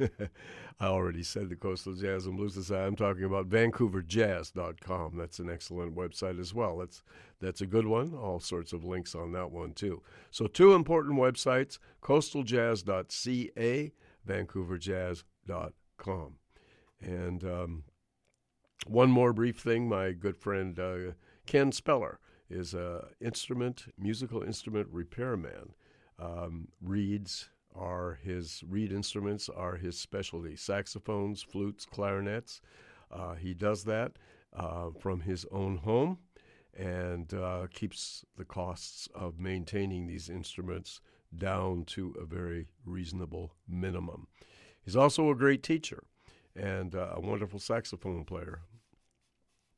I 0.80 0.86
already 0.86 1.24
said 1.24 1.50
the 1.50 1.58
Coastal 1.58 1.94
Jazz 1.94 2.26
and 2.26 2.38
Blues 2.38 2.54
Society. 2.54 2.88
I'm 2.88 2.96
talking 2.96 3.26
about 3.26 3.50
VancouverJazz.com. 3.50 5.18
That's 5.18 5.40
an 5.40 5.50
excellent 5.50 5.96
website 5.96 6.40
as 6.40 6.54
well. 6.54 6.78
That's 6.78 7.04
that's 7.42 7.60
a 7.62 7.66
good 7.66 7.88
one. 7.88 8.14
All 8.16 8.40
sorts 8.40 8.72
of 8.72 8.86
links 8.86 9.16
on 9.16 9.34
that 9.34 9.52
one 9.52 9.74
too. 9.74 10.02
So 10.32 10.48
two 10.48 10.72
important 10.74 11.20
websites: 11.20 11.78
CoastalJazz.ca, 12.02 13.92
VancouverJazz.com, 14.28 16.36
and 17.02 17.44
um, 17.44 17.84
one 18.88 19.12
more 19.12 19.34
brief 19.34 19.60
thing. 19.60 19.90
My 19.90 20.14
good 20.14 20.38
friend 20.38 20.80
uh, 20.80 20.98
Ken 21.46 21.74
Speller 21.74 22.20
is 22.54 22.74
a 22.74 23.08
instrument 23.20 23.86
musical 23.98 24.44
instrument 24.44 24.88
repairman. 24.92 25.74
Um, 26.20 26.68
reeds 26.82 27.50
are 27.76 28.20
his 28.24 28.64
reed 28.68 28.92
instruments 28.92 29.50
are 29.50 29.78
his 29.78 29.98
specialty: 29.98 30.56
saxophones, 30.56 31.42
flutes, 31.42 31.86
clarinets. 31.86 32.62
Uh, 33.12 33.36
he 33.36 33.54
does 33.54 33.84
that 33.84 34.14
uh, 34.56 34.90
from 35.00 35.22
his 35.22 35.46
own 35.52 35.78
home 35.78 36.18
and 36.76 37.34
uh, 37.34 37.68
keeps 37.72 38.26
the 38.38 38.46
costs 38.46 39.08
of 39.14 39.40
maintaining 39.40 40.08
these 40.08 40.30
instruments 40.30 41.02
down 41.36 41.86
to 41.86 42.16
a 42.20 42.26
very 42.26 42.68
reasonable 42.86 43.54
minimum. 43.68 44.28
He's 44.84 44.96
also 44.96 45.30
a 45.30 45.36
great 45.36 45.64
teacher, 45.64 46.04
and 46.56 46.96
uh, 46.96 47.14
a 47.16 47.22
wonderful 47.22 47.60
saxophone 47.60 48.26
player 48.26 48.62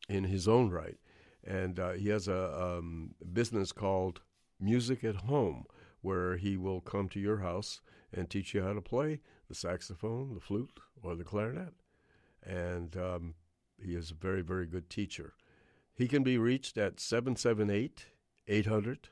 in 0.10 0.26
his 0.26 0.48
own 0.48 0.70
right. 0.70 0.98
And 1.45 1.80
uh, 1.80 1.91
he 1.91 2.09
has 2.09 2.27
a 2.27 2.77
um, 2.77 3.14
business 3.33 3.72
called 3.72 4.22
Music 4.59 5.03
at 5.03 5.15
Home, 5.15 5.65
where 6.01 6.38
he 6.38 6.57
will 6.57 6.82
come 6.82 7.07
to 7.09 7.19
your 7.19 7.38
house 7.38 7.82
and 8.14 8.30
teach 8.30 8.53
you 8.53 8.64
how 8.64 8.74
to 8.74 8.82
play 8.82 9.22
the 9.48 9.56
saxophone, 9.56 10.33
the 10.33 10.40
flute, 10.40 10.80
or 11.03 11.15
the 11.15 11.24
clarinet. 11.24 11.74
And 12.43 12.95
um, 12.98 13.35
he 13.82 13.95
is 13.95 14.11
a 14.11 14.15
very, 14.15 14.41
very 14.41 14.65
good 14.65 14.90
teacher. 14.90 15.33
He 15.93 16.07
can 16.07 16.24
be 16.24 16.38
reached 16.38 16.77
at 16.77 16.99
778 16.99 18.07
800 18.48 19.09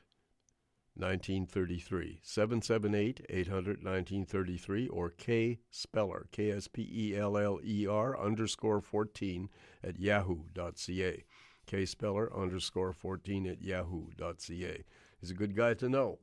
1933. 0.96 2.20
778 2.22 3.26
800 3.28 3.82
1933 3.82 4.88
or 4.88 5.10
K 5.10 5.58
Speller, 5.70 6.28
K 6.30 6.52
S 6.52 6.68
P 6.68 6.88
E 6.92 7.16
L 7.16 7.36
L 7.36 7.58
E 7.64 7.86
R 7.86 8.18
underscore 8.18 8.80
14 8.80 9.48
at 9.82 9.98
yahoo.ca. 9.98 11.24
K 11.66 11.84
Speller 11.84 12.34
underscore 12.36 12.92
14 12.92 13.46
at 13.46 13.62
yahoo.ca. 13.62 14.84
He's 15.20 15.30
a 15.30 15.34
good 15.34 15.56
guy 15.56 15.74
to 15.74 15.88
know. 15.88 16.18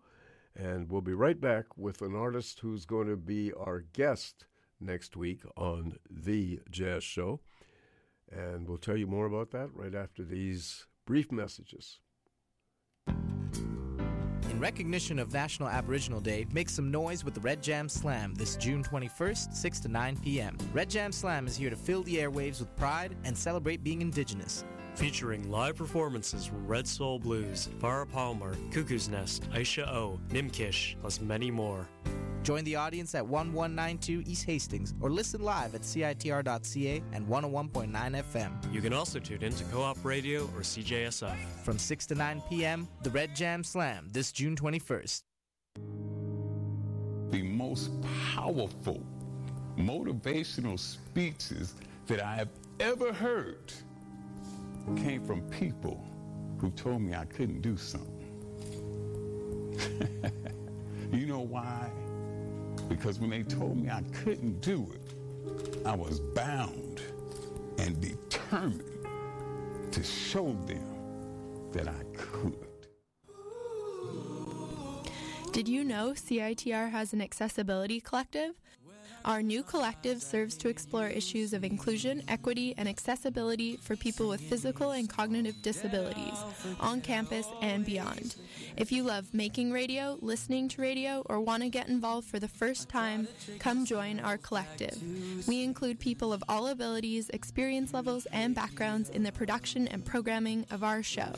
And 0.56 0.90
we'll 0.90 1.02
be 1.02 1.14
right 1.14 1.40
back 1.40 1.78
with 1.78 2.02
an 2.02 2.16
artist 2.16 2.60
who's 2.60 2.86
going 2.86 3.08
to 3.08 3.16
be 3.16 3.54
our 3.54 3.82
guest 3.94 4.46
next 4.80 5.16
week 5.16 5.42
on 5.56 5.98
The 6.10 6.60
Jazz 6.70 7.04
Show. 7.04 7.40
And 8.32 8.68
we'll 8.68 8.78
tell 8.78 8.98
you 8.98 9.08
more 9.08 9.26
about 9.26 9.52
that 9.52 9.70
right 9.74 9.96
after 9.96 10.24
these 10.24 10.88
brief 11.06 11.32
messages. 11.32 12.00
In 13.08 14.60
recognition 14.60 15.18
of 15.20 15.32
National 15.34 15.70
Aboriginal 15.70 16.20
Day, 16.20 16.46
make 16.52 16.70
some 16.70 16.92
noise 16.92 17.24
with 17.24 17.34
the 17.34 17.40
Red 17.40 17.64
Jam 17.64 17.88
Slam 17.88 18.34
this 18.36 18.56
June 18.58 18.84
21st, 18.84 19.54
6 19.54 19.80
to 19.80 19.88
9 19.88 20.18
p.m. 20.18 20.58
Red 20.74 20.90
Jam 20.90 21.12
Slam 21.12 21.48
is 21.48 21.56
here 21.56 21.70
to 21.70 21.76
fill 21.76 22.04
the 22.04 22.18
airwaves 22.18 22.60
with 22.60 22.76
pride 22.76 23.16
and 23.24 23.38
celebrate 23.38 23.84
being 23.84 24.02
Indigenous. 24.02 24.66
Featuring 24.96 25.50
live 25.50 25.76
performances 25.76 26.46
from 26.46 26.68
Red 26.68 26.88
Soul 26.88 27.20
Blues, 27.20 27.70
Farrah 27.80 28.10
Palmer, 28.10 28.56
Cuckoo's 28.72 29.10
Nest, 29.10 29.50
Aisha 29.52 29.88
O, 29.88 30.20
Nimkish, 30.30 30.96
plus 31.00 31.20
many 31.22 31.50
more. 31.50 31.88
Join 32.44 32.64
the 32.64 32.76
audience 32.76 33.14
at 33.16 33.26
1192 33.26 34.24
East 34.30 34.46
Hastings 34.46 34.94
or 35.00 35.10
listen 35.10 35.42
live 35.42 35.76
at 35.76 35.82
CITR.ca 35.82 37.04
and 37.14 37.28
101.9 37.28 37.92
FM. 37.92 38.74
You 38.74 38.82
can 38.82 38.94
also 38.94 39.20
tune 39.20 39.44
in 39.44 39.54
to 39.54 39.64
Co 39.66 39.82
op 39.82 40.04
Radio 40.04 40.44
or 40.56 40.62
CJSF. 40.62 41.38
From 41.64 41.78
6 41.78 42.06
to 42.08 42.16
9 42.16 42.42
p.m., 42.50 42.88
the 43.04 43.12
Red 43.12 43.36
Jam 43.36 43.64
Slam 43.64 44.08
this 44.12 44.32
June 44.32 44.56
21st. 44.56 45.22
The 47.32 47.44
most 47.44 47.92
powerful 48.34 49.04
motivational 49.78 50.78
speeches 50.78 51.76
that 52.08 52.22
I 52.22 52.36
have 52.36 52.50
ever 52.80 53.14
heard 53.14 53.72
came 54.96 55.26
from 55.26 55.42
people 55.50 56.04
who 56.60 56.70
told 56.72 57.02
me 57.02 57.16
I 57.16 57.26
couldn't 57.26 57.62
do 57.62 57.78
something. 57.78 58.18
you 61.12 61.26
know 61.26 61.40
why? 61.40 61.90
Because 62.88 63.20
when 63.20 63.30
they 63.30 63.44
told 63.44 63.78
me 63.78 63.90
I 63.90 64.04
couldn't 64.24 64.62
do 64.62 64.88
it, 64.94 65.16
I 65.86 65.96
was 65.96 66.20
bound 66.20 67.02
and 67.78 68.00
determined 68.00 69.08
to 69.92 70.04
show 70.04 70.54
them 70.66 70.86
that 71.72 71.88
I 71.88 72.04
could. 72.16 72.68
Did 75.52 75.68
you 75.68 75.84
know 75.84 76.14
CITR 76.16 76.92
has 76.92 77.12
an 77.12 77.22
accessibility 77.22 78.00
collective? 78.00 78.54
Our 79.24 79.44
new 79.44 79.62
collective 79.62 80.22
serves 80.22 80.58
to 80.58 80.70
explore 80.70 81.08
issues 81.08 81.54
of 81.54 81.64
inclusion, 81.64 82.24
equity, 82.28 82.74
and 82.78 82.90
accessibility 82.90 83.78
for 83.78 83.96
people 83.96 84.28
with 84.28 84.42
physical 84.42 84.92
and 84.92 85.08
cognitive 85.08 85.62
disabilities 85.62 86.38
on 86.80 87.02
campus 87.02 87.48
and 87.62 87.86
beyond. 87.86 88.36
If 88.78 88.92
you 88.92 89.04
love 89.04 89.34
making 89.34 89.72
radio, 89.72 90.18
listening 90.22 90.70
to 90.70 90.82
radio, 90.82 91.24
or 91.28 91.40
want 91.40 91.62
to 91.64 91.70
get 91.70 91.88
involved 91.88 92.28
for 92.28 92.40
the 92.40 92.48
first 92.48 92.90
time, 92.90 93.28
come 93.60 93.86
join 93.86 94.20
our 94.20 94.38
collective. 94.38 94.98
We 95.48 95.64
include 95.64 96.00
people 96.00 96.34
of 96.34 96.44
all 96.50 96.68
abilities, 96.68 97.30
experience 97.30 97.94
levels, 97.94 98.26
and 98.32 98.56
backgrounds 98.56 99.10
in 99.10 99.24
the 99.24 99.32
production 99.32 99.88
and 99.88 100.04
programming 100.04 100.66
of 100.72 100.84
our 100.84 101.04
show. 101.04 101.32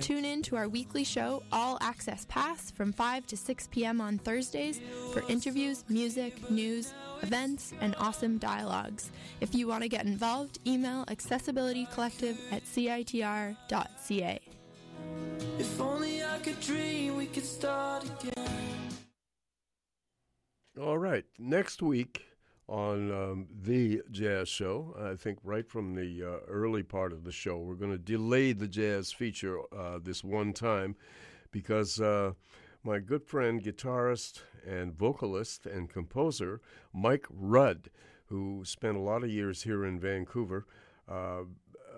Tune 0.00 0.24
in 0.24 0.42
to 0.42 0.56
our 0.56 0.68
weekly 0.68 1.04
show, 1.04 1.42
All 1.50 1.78
Access 1.80 2.26
Pass, 2.28 2.70
from 2.70 2.92
5 2.92 3.26
to 3.26 3.36
6 3.36 3.68
p.m. 3.72 4.00
on 4.00 4.18
Thursdays 4.18 4.80
for 5.12 5.24
interviews, 5.28 5.84
music, 5.88 6.50
news, 6.50 6.92
events, 7.22 7.72
and 7.80 7.94
awesome 7.98 8.38
dialogues. 8.38 9.10
If 9.40 9.54
you 9.54 9.68
want 9.68 9.82
to 9.82 9.88
get 9.88 10.04
involved, 10.04 10.58
email 10.66 11.04
accessibilitycollective 11.06 12.36
at 12.50 12.64
citr.ca. 12.64 14.40
If 15.58 15.80
only 15.80 16.24
I 16.24 16.38
could 16.38 16.60
dream 16.60 17.16
we 17.16 17.26
could 17.26 17.44
start 17.44 18.04
again. 18.04 18.48
All 20.80 20.98
right. 20.98 21.24
Next 21.38 21.82
week 21.82 22.24
on 22.68 23.10
um, 23.10 23.46
the 23.62 24.02
jazz 24.10 24.48
show, 24.48 24.94
I 25.00 25.16
think 25.16 25.38
right 25.42 25.68
from 25.68 25.94
the 25.94 26.22
uh, 26.22 26.46
early 26.46 26.82
part 26.82 27.12
of 27.12 27.24
the 27.24 27.32
show, 27.32 27.58
we're 27.58 27.74
going 27.74 27.92
to 27.92 27.98
delay 27.98 28.52
the 28.52 28.68
jazz 28.68 29.10
feature 29.10 29.58
uh, 29.74 29.98
this 30.00 30.22
one 30.22 30.52
time 30.52 30.94
because 31.50 32.00
uh, 32.00 32.32
my 32.88 32.98
good 32.98 33.22
friend, 33.22 33.62
guitarist, 33.62 34.40
and 34.66 34.94
vocalist 34.94 35.66
and 35.66 35.90
composer 35.90 36.58
Mike 36.94 37.26
Rudd, 37.28 37.90
who 38.28 38.62
spent 38.64 38.96
a 38.96 39.00
lot 39.00 39.22
of 39.22 39.28
years 39.28 39.62
here 39.62 39.84
in 39.84 40.00
Vancouver, 40.00 40.64
uh, 41.06 41.42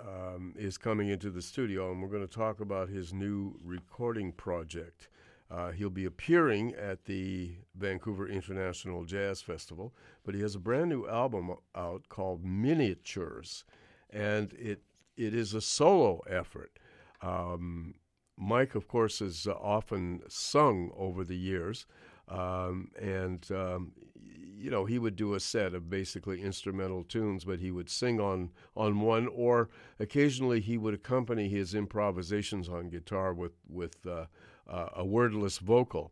um, 0.05 0.53
is 0.59 0.77
coming 0.77 1.09
into 1.09 1.31
the 1.31 1.43
studio, 1.43 1.93
and 1.93 2.03
we're 2.03 2.09
going 2.09 2.27
to 2.27 2.35
talk 2.35 2.59
about 2.59 2.89
his 2.89 3.15
new 3.15 3.57
recording 3.65 4.33
project. 4.33 5.09
Uh, 5.49 5.71
he'll 5.71 5.91
be 5.91 6.07
appearing 6.07 6.75
at 6.75 7.05
the 7.05 7.53
Vancouver 7.77 8.29
International 8.29 9.05
Jazz 9.05 9.41
Festival, 9.41 9.95
but 10.25 10.35
he 10.35 10.41
has 10.41 10.57
a 10.57 10.61
brand 10.61 10.89
new 10.89 11.07
album 11.07 11.55
out 11.77 12.09
called 12.09 12.45
Miniatures, 12.45 13.65
and 14.11 14.53
it 14.55 14.83
it 15.17 15.35
is 15.35 15.55
a 15.55 15.61
solo 15.61 16.21
effort. 16.29 16.81
Um, 17.23 17.95
Mike, 18.41 18.75
of 18.75 18.89
course, 18.89 19.19
has 19.19 19.47
uh, 19.47 19.53
often 19.53 20.23
sung 20.29 20.91
over 20.97 21.25
the 21.25 21.37
years, 21.37 21.85
um, 22.29 22.91
and 22.99 23.47
um, 23.53 23.93
you 24.57 24.71
know 24.71 24.87
he 24.87 24.99
would 24.99 25.15
do 25.15 25.35
a 25.35 25.41
set 25.41 25.75
of 25.75 25.91
basically 25.91 26.41
instrumental 26.41 27.05
tunes, 27.05 27.45
but 27.45 27.61
he 27.61 27.71
would 27.71 27.91
sing 27.91 28.19
on 28.19 28.51
on 28.75 29.01
one, 29.01 29.29
or 29.29 29.69
occasionally 29.99 30.61
he 30.61 30.79
would 30.79 30.95
accompany 30.95 31.49
his 31.49 31.75
improvisations 31.75 32.67
on 32.69 32.89
guitar 32.89 33.35
with 33.35 33.53
with 33.69 34.07
uh, 34.07 34.25
uh, 34.67 34.89
a 34.97 35.05
wordless 35.05 35.59
vocal. 35.59 36.11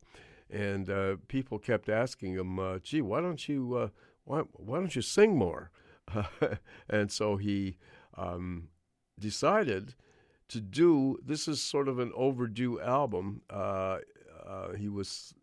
And 0.51 0.89
uh, 0.91 1.17
people 1.29 1.59
kept 1.59 1.89
asking 1.89 2.35
him, 2.35 2.59
uh, 2.59 2.79
"Gee, 2.81 3.01
why 3.01 3.23
don't 3.23 3.49
you 3.49 3.75
uh, 3.75 3.89
why 4.25 4.41
why 4.53 4.81
don't 4.81 4.95
you 4.95 5.03
sing 5.03 5.35
more?" 5.35 5.71
and 6.91 7.11
so 7.11 7.37
he 7.37 7.79
um, 8.17 8.69
decided 9.19 9.95
to 10.49 10.61
do 10.61 11.19
this 11.25 11.49
is 11.49 11.61
sort 11.61 11.89
of 11.89 11.99
an 11.99 12.13
overdue 12.15 12.81
album. 12.81 13.43
Uh, 13.51 13.99
uh, 14.47 14.73
he 14.73 14.89
was 14.89 15.35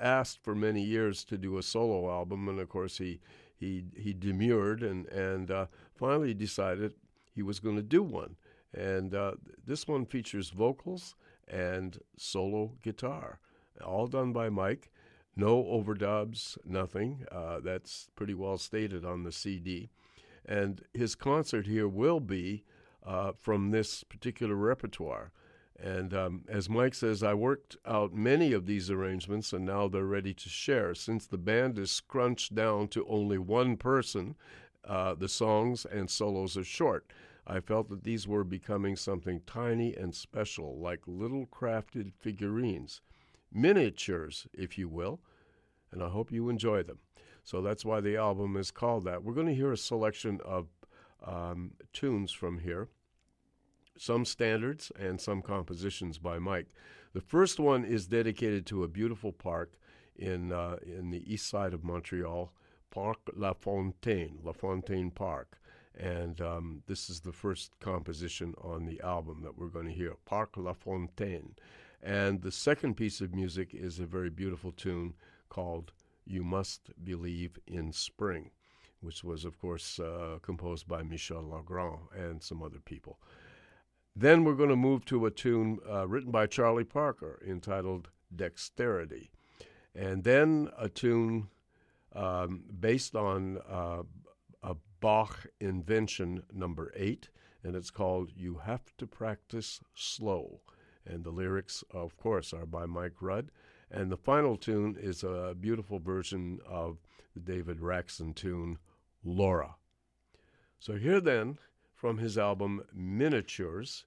asked 0.00 0.42
for 0.42 0.54
many 0.54 0.82
years 0.82 1.24
to 1.24 1.38
do 1.38 1.58
a 1.58 1.62
solo 1.62 2.10
album, 2.10 2.48
and 2.48 2.58
of 2.58 2.68
course 2.68 2.98
he 2.98 3.20
he 3.56 3.84
he 3.96 4.12
demurred 4.12 4.82
and 4.82 5.06
and 5.06 5.50
uh, 5.50 5.66
finally 5.94 6.34
decided 6.34 6.94
he 7.34 7.42
was 7.42 7.60
going 7.60 7.76
to 7.76 7.82
do 7.82 8.02
one. 8.02 8.36
And 8.74 9.14
uh, 9.14 9.32
this 9.64 9.86
one 9.86 10.06
features 10.06 10.50
vocals 10.50 11.14
and 11.46 11.98
solo 12.16 12.72
guitar, 12.82 13.38
all 13.84 14.06
done 14.06 14.32
by 14.32 14.48
Mike. 14.48 14.90
No 15.34 15.62
overdubs, 15.64 16.58
nothing. 16.64 17.24
Uh, 17.32 17.60
that's 17.60 18.08
pretty 18.16 18.34
well 18.34 18.58
stated 18.58 19.04
on 19.04 19.22
the 19.22 19.32
CD. 19.32 19.90
And 20.44 20.82
his 20.92 21.14
concert 21.14 21.66
here 21.66 21.88
will 21.88 22.20
be 22.20 22.64
uh, 23.06 23.32
from 23.38 23.70
this 23.70 24.04
particular 24.04 24.54
repertoire. 24.54 25.32
And 25.82 26.14
um, 26.14 26.44
as 26.48 26.68
Mike 26.68 26.94
says, 26.94 27.22
I 27.22 27.34
worked 27.34 27.76
out 27.84 28.14
many 28.14 28.52
of 28.52 28.66
these 28.66 28.90
arrangements 28.90 29.52
and 29.52 29.64
now 29.64 29.88
they're 29.88 30.04
ready 30.04 30.32
to 30.34 30.48
share. 30.48 30.94
Since 30.94 31.26
the 31.26 31.38
band 31.38 31.78
is 31.78 31.90
scrunched 31.90 32.54
down 32.54 32.88
to 32.88 33.06
only 33.08 33.38
one 33.38 33.76
person, 33.76 34.36
uh, 34.84 35.14
the 35.14 35.28
songs 35.28 35.84
and 35.84 36.08
solos 36.08 36.56
are 36.56 36.64
short. 36.64 37.10
I 37.46 37.58
felt 37.60 37.88
that 37.88 38.04
these 38.04 38.28
were 38.28 38.44
becoming 38.44 38.94
something 38.94 39.40
tiny 39.46 39.96
and 39.96 40.14
special, 40.14 40.78
like 40.78 41.00
little 41.06 41.46
crafted 41.46 42.12
figurines, 42.20 43.00
miniatures, 43.52 44.46
if 44.52 44.78
you 44.78 44.88
will, 44.88 45.20
and 45.90 46.02
I 46.02 46.08
hope 46.08 46.30
you 46.30 46.48
enjoy 46.48 46.84
them. 46.84 46.98
So 47.42 47.60
that's 47.60 47.84
why 47.84 48.00
the 48.00 48.16
album 48.16 48.56
is 48.56 48.70
called 48.70 49.04
that. 49.04 49.24
We're 49.24 49.34
going 49.34 49.48
to 49.48 49.54
hear 49.54 49.72
a 49.72 49.76
selection 49.76 50.40
of 50.44 50.68
um, 51.24 51.72
tunes 51.92 52.32
from 52.32 52.58
here, 52.58 52.88
some 53.98 54.24
standards 54.24 54.90
and 54.98 55.20
some 55.20 55.42
compositions 55.42 56.18
by 56.18 56.38
Mike. 56.38 56.68
The 57.12 57.20
first 57.20 57.60
one 57.60 57.84
is 57.84 58.06
dedicated 58.06 58.66
to 58.66 58.84
a 58.84 58.88
beautiful 58.88 59.32
park 59.32 59.74
in 60.16 60.52
uh, 60.52 60.76
in 60.84 61.10
the 61.10 61.32
east 61.32 61.48
side 61.48 61.74
of 61.74 61.84
Montreal, 61.84 62.52
Parc 62.90 63.18
La 63.34 63.52
Fontaine, 63.52 64.38
La 64.42 64.52
Fontaine 64.52 65.10
Park. 65.10 65.58
And 65.98 66.40
um, 66.40 66.82
this 66.86 67.10
is 67.10 67.20
the 67.20 67.32
first 67.32 67.78
composition 67.80 68.54
on 68.62 68.86
the 68.86 69.00
album 69.02 69.42
that 69.42 69.58
we're 69.58 69.66
going 69.66 69.86
to 69.86 69.92
hear, 69.92 70.14
Parc 70.24 70.56
La 70.56 70.72
Fontaine. 70.72 71.54
And 72.02 72.42
the 72.42 72.50
second 72.50 72.96
piece 72.96 73.20
of 73.20 73.34
music 73.34 73.74
is 73.74 73.98
a 73.98 74.06
very 74.06 74.30
beautiful 74.30 74.72
tune 74.72 75.14
called 75.48 75.92
You 76.24 76.42
Must 76.42 76.90
Believe 77.04 77.58
in 77.66 77.92
Spring, 77.92 78.50
which 79.02 79.22
was, 79.24 79.44
of 79.44 79.58
course, 79.58 79.98
uh, 79.98 80.38
composed 80.42 80.86
by 80.88 81.02
Michel 81.02 81.42
Legrand 81.42 81.98
and 82.16 82.42
some 82.42 82.62
other 82.62 82.78
people. 82.78 83.18
Then 84.14 84.44
we're 84.44 84.54
going 84.54 84.68
to 84.68 84.76
move 84.76 85.04
to 85.06 85.26
a 85.26 85.30
tune 85.30 85.78
uh, 85.90 86.06
written 86.06 86.30
by 86.30 86.46
Charlie 86.46 86.84
Parker 86.84 87.42
entitled 87.46 88.08
Dexterity. 88.34 89.30
And 89.94 90.24
then 90.24 90.68
a 90.78 90.88
tune 90.88 91.48
um, 92.14 92.64
based 92.78 93.14
on 93.16 93.58
uh, 93.68 94.02
a 94.62 94.76
Bach 95.00 95.46
invention 95.60 96.44
number 96.52 96.92
eight, 96.94 97.28
and 97.64 97.74
it's 97.74 97.90
called 97.90 98.30
You 98.36 98.60
Have 98.64 98.96
to 98.98 99.06
Practice 99.06 99.80
Slow. 99.94 100.60
And 101.06 101.24
the 101.24 101.30
lyrics, 101.30 101.82
of 101.90 102.16
course, 102.16 102.52
are 102.52 102.66
by 102.66 102.86
Mike 102.86 103.20
Rudd. 103.20 103.50
And 103.90 104.10
the 104.10 104.16
final 104.16 104.56
tune 104.56 104.96
is 104.98 105.24
a 105.24 105.54
beautiful 105.58 105.98
version 105.98 106.60
of 106.66 106.98
the 107.34 107.40
David 107.40 107.80
Raksin 107.80 108.34
tune, 108.34 108.78
Laura. 109.24 109.76
So 110.78 110.96
here 110.96 111.20
then, 111.20 111.58
from 111.94 112.18
his 112.18 112.36
album 112.36 112.84
Miniatures, 112.92 114.04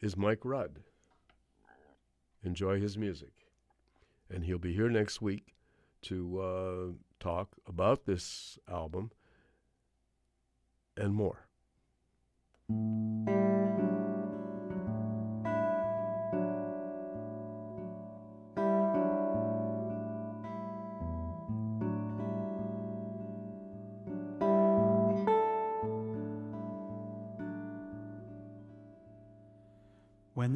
is 0.00 0.16
Mike 0.16 0.44
Rudd. 0.44 0.80
Enjoy 2.44 2.80
his 2.80 2.96
music. 2.96 3.32
And 4.32 4.44
he'll 4.44 4.58
be 4.58 4.72
here 4.72 4.88
next 4.88 5.20
week 5.20 5.54
to 6.02 6.40
uh, 6.40 6.92
talk 7.18 7.48
about 7.66 8.06
this 8.06 8.58
album 8.68 9.10
and 10.96 11.14
more. 11.14 11.46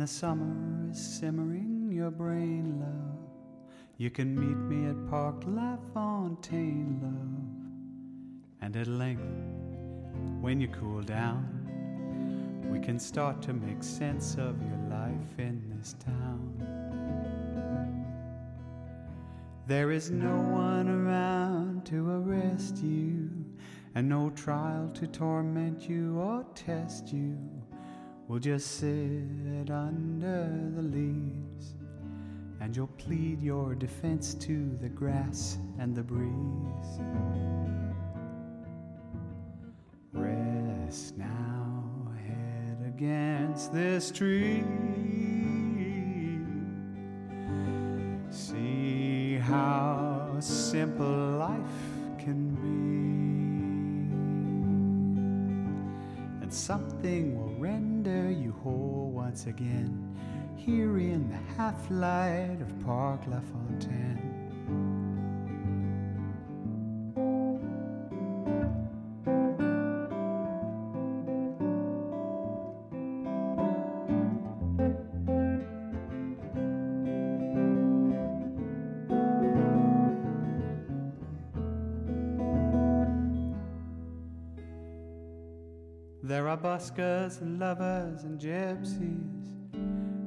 The 0.05 0.09
summer 0.09 0.91
is 0.91 0.99
simmering 0.99 1.91
your 1.91 2.11
brain, 2.11 2.79
love, 2.79 3.27
you 3.97 4.11
can 4.11 4.35
meet 4.39 4.59
me 4.69 4.87
at 4.91 5.09
Parc 5.09 5.43
La 5.47 5.79
Fontaine, 5.95 6.99
love. 7.01 8.61
And 8.61 8.77
at 8.77 8.87
length, 8.87 9.23
when 10.43 10.61
you 10.61 10.69
cool 10.69 11.01
down, 11.01 11.49
we 12.71 12.81
can 12.81 12.99
start 12.99 13.41
to 13.45 13.55
make 13.55 13.83
sense 13.83 14.35
of 14.35 14.61
your 14.61 14.79
life 14.91 15.39
in 15.39 15.63
this 15.75 15.97
town. 16.05 16.53
There 19.67 19.91
is 19.91 20.11
no 20.11 20.37
one 20.37 20.91
around 20.91 21.87
to 21.87 22.11
arrest 22.11 22.77
you, 22.85 23.31
and 23.95 24.07
no 24.07 24.29
trial 24.29 24.91
to 24.97 25.07
torment 25.07 25.89
you 25.89 26.19
or 26.19 26.45
test 26.55 27.11
you. 27.11 27.39
We'll 28.27 28.39
just 28.39 28.79
sit 28.79 29.71
under 29.71 30.71
the 30.75 30.83
leaves, 30.83 31.75
and 32.61 32.75
you'll 32.75 32.87
plead 32.87 33.43
your 33.43 33.75
defense 33.75 34.33
to 34.35 34.77
the 34.81 34.89
grass 34.89 35.59
and 35.79 35.95
the 35.95 36.03
breeze. 36.03 37.01
Rest 40.13 41.19
now, 41.19 41.85
head 42.27 42.79
against 42.87 43.75
this 43.75 44.11
tree. 44.11 44.65
See 48.31 49.35
how 49.35 50.37
simple 50.41 51.37
life 51.39 51.61
can 52.19 52.55
be, 52.55 53.04
something 56.65 57.39
will 57.39 57.55
render 57.59 58.31
you 58.31 58.51
whole 58.63 59.11
once 59.15 59.45
again 59.49 60.17
here 60.57 60.97
in 60.97 61.29
the 61.29 61.37
half 61.59 61.91
light 61.91 62.57
of 62.59 62.87
Parc 62.87 63.21
La 63.27 63.39
Fontaine. 63.53 65.04
Buskers 86.85 87.41
and 87.41 87.59
lovers 87.59 88.25
and 88.25 88.39
gypsies. 88.39 89.49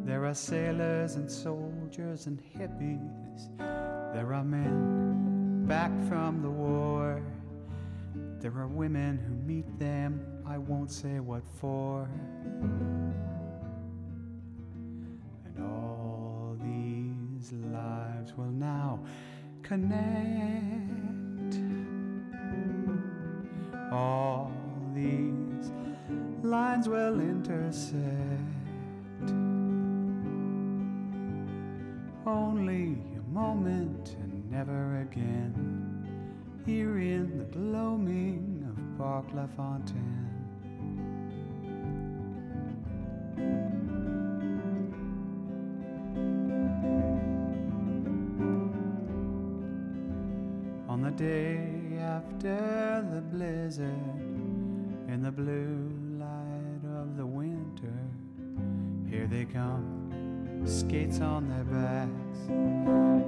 There 0.06 0.26
are 0.26 0.34
sailors 0.34 1.16
and 1.16 1.32
soldiers 1.32 2.26
and 2.26 2.42
hippies. 2.58 3.56
There 4.14 4.34
are 4.34 4.44
men 4.44 5.66
back 5.68 5.92
from 6.08 6.42
the 6.42 6.50
war. 6.50 7.22
There 8.40 8.58
are 8.58 8.68
women 8.68 9.20
who 9.20 9.36
meet 9.36 9.68
them, 9.78 10.26
I 10.48 10.58
won't 10.58 10.92
say 10.92 11.20
what 11.20 11.44
for. 11.60 12.10
And 15.46 15.60
all 15.62 16.58
these 16.60 17.54
lives 17.72 18.34
will 18.36 18.46
now 18.46 19.00
connect. 19.62 20.87
Lines 26.78 26.90
will 26.90 27.20
intersect. 27.20 28.04
Only 32.28 32.98
a 33.16 33.34
moment 33.34 34.16
and 34.22 34.52
never 34.52 35.02
again. 35.02 35.54
Here 36.68 37.00
in 37.00 37.40
the 37.40 37.46
gloaming 37.46 38.64
of 38.70 38.98
Parc 38.98 39.26
La 39.34 39.48
Fontaine. 39.48 40.26
On 50.88 51.02
the 51.02 51.12
day 51.12 51.98
after 52.00 53.04
the 53.12 53.22
blizzard, 53.22 53.88
in 55.08 55.24
the 55.24 55.32
blue 55.32 55.97
here 59.30 59.46
they 59.46 59.46
come, 59.52 60.64
skates 60.66 61.20
on 61.22 61.48
their 61.50 61.64
backs, 61.64 62.40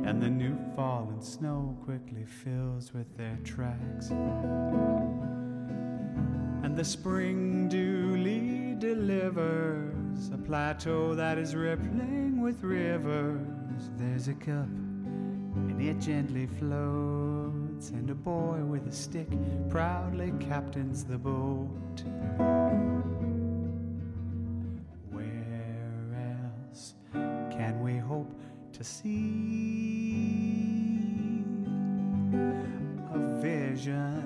and 0.07 0.21
the 0.21 0.29
new 0.29 0.57
fallen 0.75 1.21
snow 1.21 1.77
quickly 1.83 2.25
fills 2.25 2.93
with 2.93 3.17
their 3.17 3.37
tracks. 3.43 4.09
And 6.61 6.75
the 6.75 6.83
spring 6.83 7.67
duly 7.69 8.75
delivers 8.75 10.29
a 10.33 10.37
plateau 10.37 11.15
that 11.15 11.37
is 11.37 11.55
rippling 11.55 12.41
with 12.41 12.63
rivers. 12.63 13.89
There's 13.97 14.27
a 14.27 14.33
cup, 14.33 14.67
and 14.67 15.81
it 15.81 15.99
gently 15.99 16.47
floats, 16.47 17.89
and 17.89 18.09
a 18.09 18.15
boy 18.15 18.59
with 18.63 18.87
a 18.87 18.91
stick 18.91 19.29
proudly 19.69 20.33
captains 20.39 21.03
the 21.03 21.17
boat. 21.17 22.03
To 28.80 28.85
see 28.85 29.11
a 33.14 33.19
vision 33.41 34.24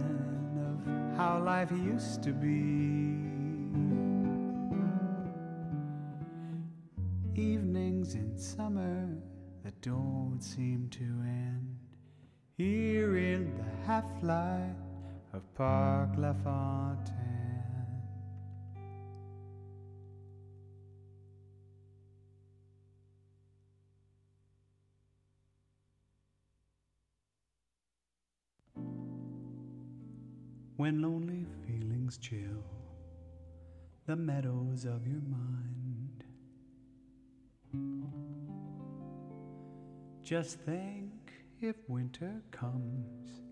of 0.70 1.18
how 1.18 1.42
life 1.44 1.72
used 1.72 2.22
to 2.22 2.32
be? 2.32 3.18
Evenings 7.36 8.14
in 8.14 8.38
summer 8.38 9.10
that 9.64 9.74
don't 9.82 10.40
seem 10.40 10.88
to 10.92 11.04
end. 11.04 11.76
Here 12.56 13.18
in 13.18 13.58
the 13.58 13.88
half 13.88 14.06
light 14.22 14.76
of 15.34 15.42
Parc 15.56 16.10
La 16.16 16.34
Fontaine. 16.44 17.43
When 30.84 31.02
lonely 31.02 31.46
feelings 31.66 32.18
chill 32.18 32.62
the 34.06 34.16
meadows 34.18 34.84
of 34.84 35.08
your 35.08 35.22
mind. 35.30 36.26
Just 40.22 40.60
think 40.60 41.14
if 41.62 41.78
winter 41.88 42.34
comes, 42.52 43.44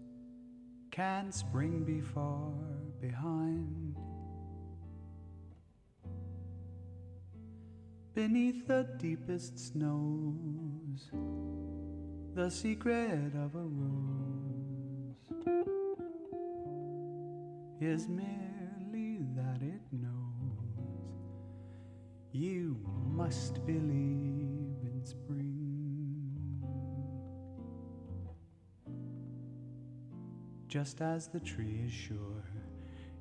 can 0.91 1.31
spring 1.31 1.85
be 1.85 2.01
far 2.01 2.51
behind? 2.99 3.95
Beneath 8.13 8.67
the 8.67 8.89
deepest 8.97 9.57
snows, 9.57 11.11
the 12.35 12.49
secret 12.51 13.33
of 13.35 13.55
a 13.55 13.63
rose 13.63 14.21
is 17.81 18.07
merely 18.07 19.25
that 19.35 19.61
it 19.61 19.81
knows 19.91 20.21
you 22.31 22.77
must 23.09 23.65
believe 23.65 24.77
in 24.83 25.01
spring. 25.03 25.51
Just 30.67 31.01
as 31.01 31.27
the 31.27 31.39
tree 31.39 31.81
is 31.85 31.91
sure 31.91 32.45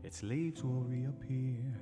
its 0.05 0.23
leaves 0.23 0.63
will 0.63 0.85
reappear. 0.85 1.75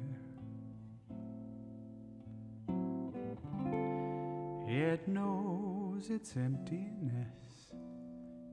It 4.69 5.07
knows 5.09 6.11
its 6.11 6.37
emptiness 6.37 7.73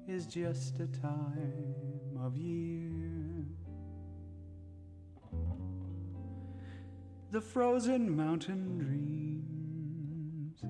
is 0.08 0.26
just 0.26 0.80
a 0.80 0.88
time 0.88 2.18
of 2.20 2.36
year. 2.36 3.15
The 7.36 7.42
frozen 7.42 8.16
mountain 8.16 8.78
dreams 8.78 10.64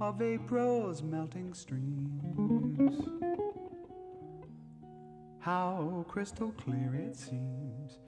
of 0.00 0.20
April's 0.20 1.04
melting 1.04 1.54
streams. 1.54 3.06
How 5.38 6.04
crystal 6.08 6.50
clear 6.50 6.96
it 6.96 7.14
seems. 7.14 8.00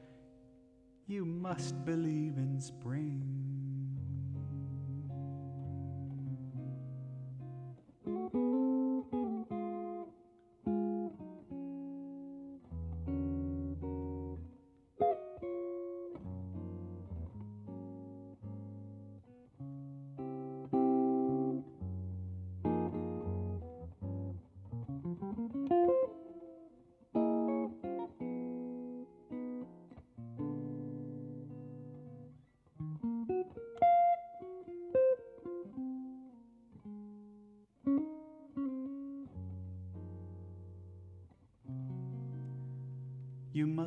You 1.07 1.25
must 1.25 1.85
believe 1.85 2.39
in 2.39 2.61
spring. 2.61 3.50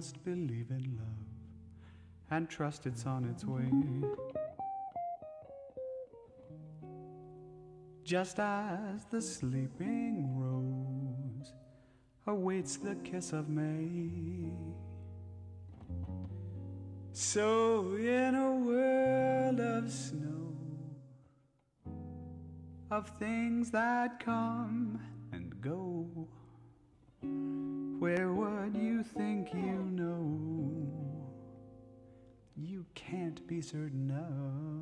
Must 0.04 0.26
believe 0.26 0.70
in 0.70 0.98
love 0.98 1.32
and 2.30 2.50
trust 2.50 2.86
it's 2.86 3.06
on 3.06 3.24
its 3.24 3.46
way. 3.46 3.72
Just 8.04 8.38
as 8.38 9.06
the 9.06 9.22
sleeping 9.22 10.36
rose 10.36 11.54
awaits 12.28 12.76
the 12.76 12.96
kiss 12.96 13.32
of 13.32 13.48
May. 13.48 14.52
So, 17.14 17.96
in 17.96 18.36
a 18.36 18.52
world 18.52 19.62
of 19.62 19.90
snow, 19.90 20.54
of 22.92 23.08
things 23.20 23.72
that 23.72 24.20
come 24.20 25.00
and 25.32 25.62
go, 25.62 26.28
where 28.00 28.34
would 28.74 28.82
you 28.82 29.04
think 29.04 29.54
you 29.54 29.90
know? 29.92 31.30
You 32.56 32.86
can't 32.96 33.46
be 33.48 33.62
certain 33.62 34.12
of. 34.12 34.73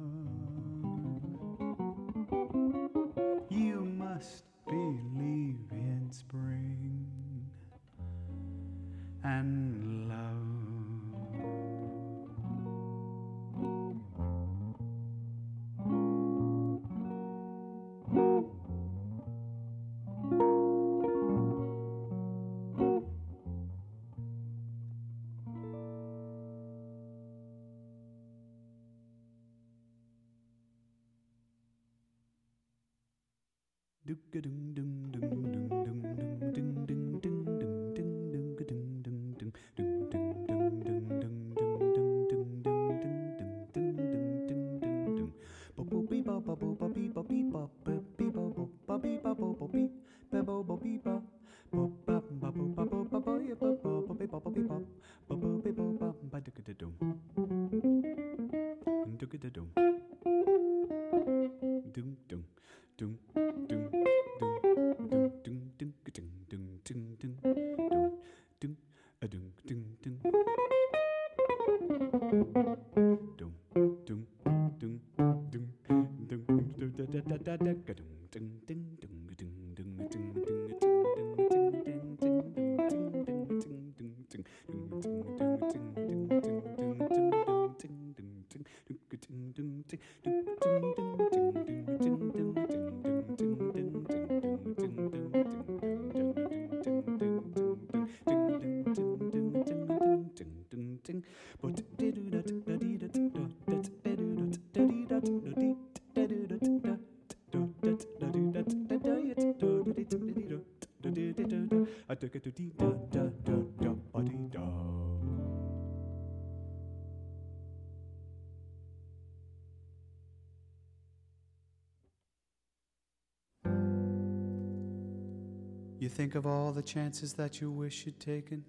Think 126.31 126.45
of 126.45 126.49
all 126.49 126.71
the 126.71 126.81
chances 126.81 127.33
that 127.33 127.59
you 127.59 127.69
wish 127.69 128.05
you'd 128.05 128.17
taken. 128.17 128.63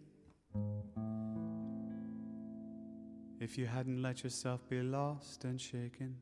If 3.39 3.57
you 3.57 3.67
hadn't 3.67 4.03
let 4.03 4.25
yourself 4.25 4.69
be 4.69 4.83
lost 4.83 5.45
and 5.45 5.61
shaken, 5.61 6.17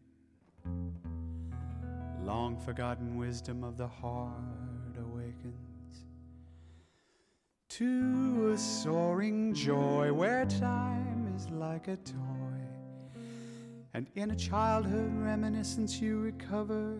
long 2.22 2.58
forgotten 2.58 3.16
wisdom 3.16 3.64
of 3.64 3.78
the 3.78 3.88
heart 3.88 4.34
awakens 4.98 6.04
to 7.70 8.50
a 8.52 8.58
soaring 8.58 9.54
joy 9.54 10.12
where 10.12 10.44
time 10.44 11.32
is 11.34 11.48
like 11.48 11.88
a 11.88 11.96
toy. 11.96 12.60
And 13.94 14.08
in 14.14 14.32
a 14.32 14.36
childhood 14.36 15.10
reminiscence, 15.14 16.02
you 16.02 16.20
recover 16.20 16.98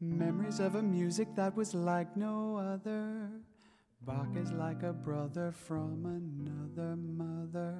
memories 0.00 0.60
of 0.60 0.74
a 0.74 0.82
music 0.82 1.28
that 1.36 1.56
was 1.56 1.74
like 1.74 2.16
no 2.16 2.56
other. 2.56 3.30
Bach 4.02 4.28
is 4.36 4.52
like 4.52 4.82
a 4.82 4.92
brother 4.92 5.52
from 5.52 6.04
another 6.04 6.96
mother, 6.96 7.76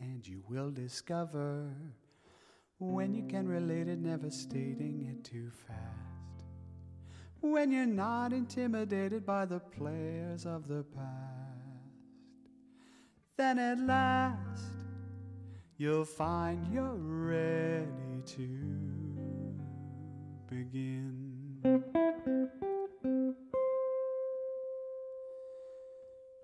and 0.00 0.26
you 0.26 0.42
will 0.48 0.70
discover 0.70 1.70
when 2.78 3.14
you 3.14 3.24
can 3.26 3.48
relate 3.48 3.88
it, 3.88 3.98
never 3.98 4.30
stating 4.30 5.06
it 5.10 5.24
too 5.24 5.50
fast. 5.66 6.44
When 7.40 7.72
you're 7.72 7.86
not 7.86 8.32
intimidated 8.32 9.26
by 9.26 9.46
the 9.46 9.60
players 9.60 10.46
of 10.46 10.68
the 10.68 10.84
past, 10.94 11.06
then 13.36 13.58
at 13.58 13.78
last 13.80 14.62
you'll 15.76 16.04
find 16.04 16.66
you're 16.72 16.94
ready 16.94 18.22
to 18.26 18.48
begin. 20.48 21.25
Música 21.66 22.75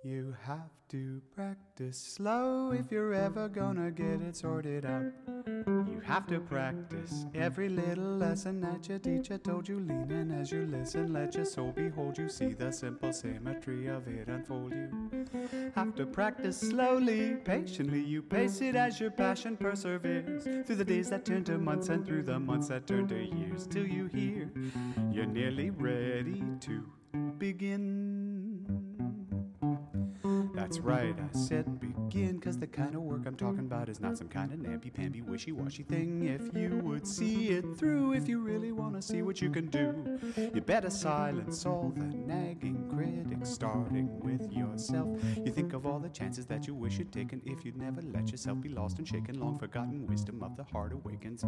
You 0.04 0.34
have 0.44 0.68
to 0.88 1.22
practice 1.32 1.96
slow 1.96 2.72
if 2.72 2.90
you're 2.90 3.14
ever 3.14 3.48
gonna 3.48 3.92
get 3.92 4.20
it 4.20 4.34
sorted 4.34 4.84
out. 4.84 5.12
You 5.46 6.02
have 6.04 6.26
to 6.26 6.40
practice 6.40 7.24
every 7.36 7.68
little 7.68 8.16
lesson 8.16 8.60
that 8.62 8.88
your 8.88 8.98
teacher 8.98 9.38
told 9.38 9.68
you. 9.68 9.78
Lean 9.78 10.10
in 10.10 10.32
as 10.32 10.50
you 10.50 10.66
listen, 10.66 11.12
let 11.12 11.36
your 11.36 11.44
soul 11.44 11.70
behold 11.70 12.18
you. 12.18 12.28
See 12.28 12.52
the 12.52 12.72
simple 12.72 13.12
symmetry 13.12 13.86
of 13.86 14.08
it 14.08 14.26
unfold 14.26 14.72
you. 14.72 15.70
Have 15.76 15.94
to 15.94 16.06
practice 16.06 16.58
slowly, 16.58 17.36
patiently. 17.44 18.02
You 18.02 18.22
pace 18.22 18.60
it 18.60 18.74
as 18.74 18.98
your 18.98 19.12
passion 19.12 19.56
perseveres. 19.56 20.66
Through 20.66 20.76
the 20.76 20.84
days 20.84 21.10
that 21.10 21.24
turn 21.24 21.44
to 21.44 21.58
months 21.58 21.90
and 21.90 22.04
through 22.04 22.24
the 22.24 22.40
months 22.40 22.66
that 22.68 22.88
turn 22.88 23.06
to 23.06 23.22
years. 23.22 23.68
Till 23.68 23.86
you 23.86 24.06
hear 24.06 24.50
you're 25.12 25.26
nearly 25.26 25.70
ready 25.70 26.42
to 26.62 26.90
begin. 27.38 28.81
That's 30.62 30.78
right, 30.78 31.16
I 31.18 31.36
said 31.36 31.80
begin, 31.80 32.38
cause 32.38 32.56
the 32.56 32.68
kind 32.68 32.94
of 32.94 33.02
work 33.02 33.22
I'm 33.26 33.34
talking 33.34 33.66
about 33.66 33.88
is 33.88 33.98
not 33.98 34.16
some 34.16 34.28
kind 34.28 34.52
of 34.52 34.60
namby-pamby, 34.60 35.22
wishy-washy 35.22 35.82
thing. 35.82 36.22
If 36.22 36.56
you 36.56 36.80
would 36.84 37.04
see 37.04 37.48
it 37.48 37.64
through, 37.76 38.12
if 38.12 38.28
you 38.28 38.38
really 38.38 38.70
want 38.70 38.94
to 38.94 39.02
see 39.02 39.22
what 39.22 39.42
you 39.42 39.50
can 39.50 39.66
do, 39.66 40.20
you 40.54 40.60
better 40.60 40.88
silence 40.88 41.66
all 41.66 41.92
the 41.96 42.04
nagging 42.04 42.88
critics, 42.94 43.50
starting 43.50 44.20
with 44.20 44.52
yourself. 44.52 45.08
You 45.44 45.50
think 45.50 45.72
of 45.72 45.84
all 45.84 45.98
the 45.98 46.10
chances 46.10 46.46
that 46.46 46.68
you 46.68 46.76
wish 46.76 46.96
you'd 46.96 47.12
taken 47.12 47.42
if 47.44 47.64
you'd 47.64 47.76
never 47.76 48.00
let 48.00 48.30
yourself 48.30 48.60
be 48.60 48.68
lost 48.68 48.98
and 48.98 49.08
shaken. 49.08 49.40
Long 49.40 49.58
forgotten 49.58 50.06
wisdom 50.06 50.44
of 50.44 50.56
the 50.56 50.62
heart 50.62 50.92
awakens 50.92 51.44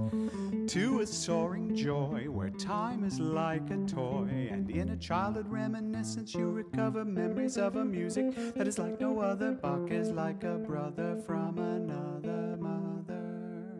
to 0.73 1.01
a 1.01 1.07
soaring 1.07 1.77
joy 1.77 2.27
where 2.29 2.51
time 2.51 3.05
is 3.05 3.21
like 3.21 3.71
a 3.71 3.77
toy, 3.87 4.49
and 4.51 4.69
in 4.71 4.89
a 4.89 4.97
childhood 4.97 5.47
reminiscence 5.49 6.35
you 6.35 6.51
recover 6.51 7.05
memories 7.05 7.57
of 7.57 7.77
a 7.77 7.85
music 7.85 8.35
that 8.57 8.67
is 8.67 8.77
like 8.77 8.99
no 9.05 9.21
other. 9.21 9.53
Bach 9.53 9.91
is 9.91 10.11
like 10.11 10.45
a 10.45 10.57
brother 10.57 11.17
from 11.27 11.59
another 11.59 12.57
mother. 12.59 13.75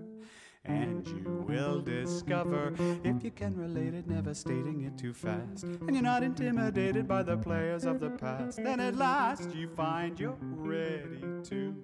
And 0.67 1.07
you 1.07 1.45
will 1.49 1.81
discover 1.81 2.75
if 3.05 3.25
you 3.25 3.31
can 3.31 3.57
relate 3.57 3.95
it, 3.95 4.07
never 4.07 4.35
stating 4.35 4.83
it 4.83 4.99
too 4.99 5.15
fast. 5.15 5.65
And 5.65 5.95
you're 5.95 6.03
not 6.03 6.23
intimidated 6.23 7.09
by 7.09 7.23
the 7.23 7.39
players 7.39 7.85
of 7.85 8.01
the 8.01 8.11
past. 8.11 8.63
Then 8.63 8.81
at 8.81 8.97
last 8.97 9.55
you 9.55 9.69
find 9.69 10.21
you're 10.21 10.37
ready 10.41 11.23
to 11.45 11.75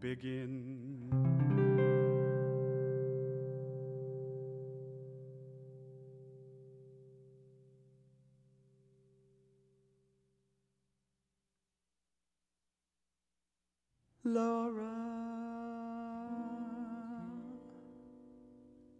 begin. 0.00 1.37
Laura 14.34 14.84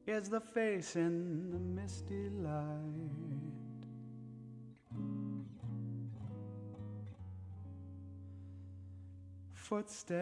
is 0.07 0.31
the 0.31 0.40
face 0.40 0.97
in 0.97 1.50
the 1.50 1.58
misty 1.58 2.31
light. 2.31 2.65
Footsteps 9.52 10.16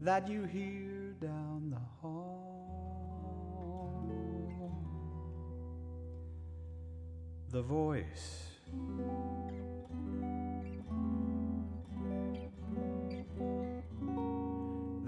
that 0.00 0.26
you 0.26 0.44
hear 0.44 1.14
down 1.20 1.68
the 1.68 1.84
hall. 2.00 2.32
The 7.50 7.60
voice 7.60 8.52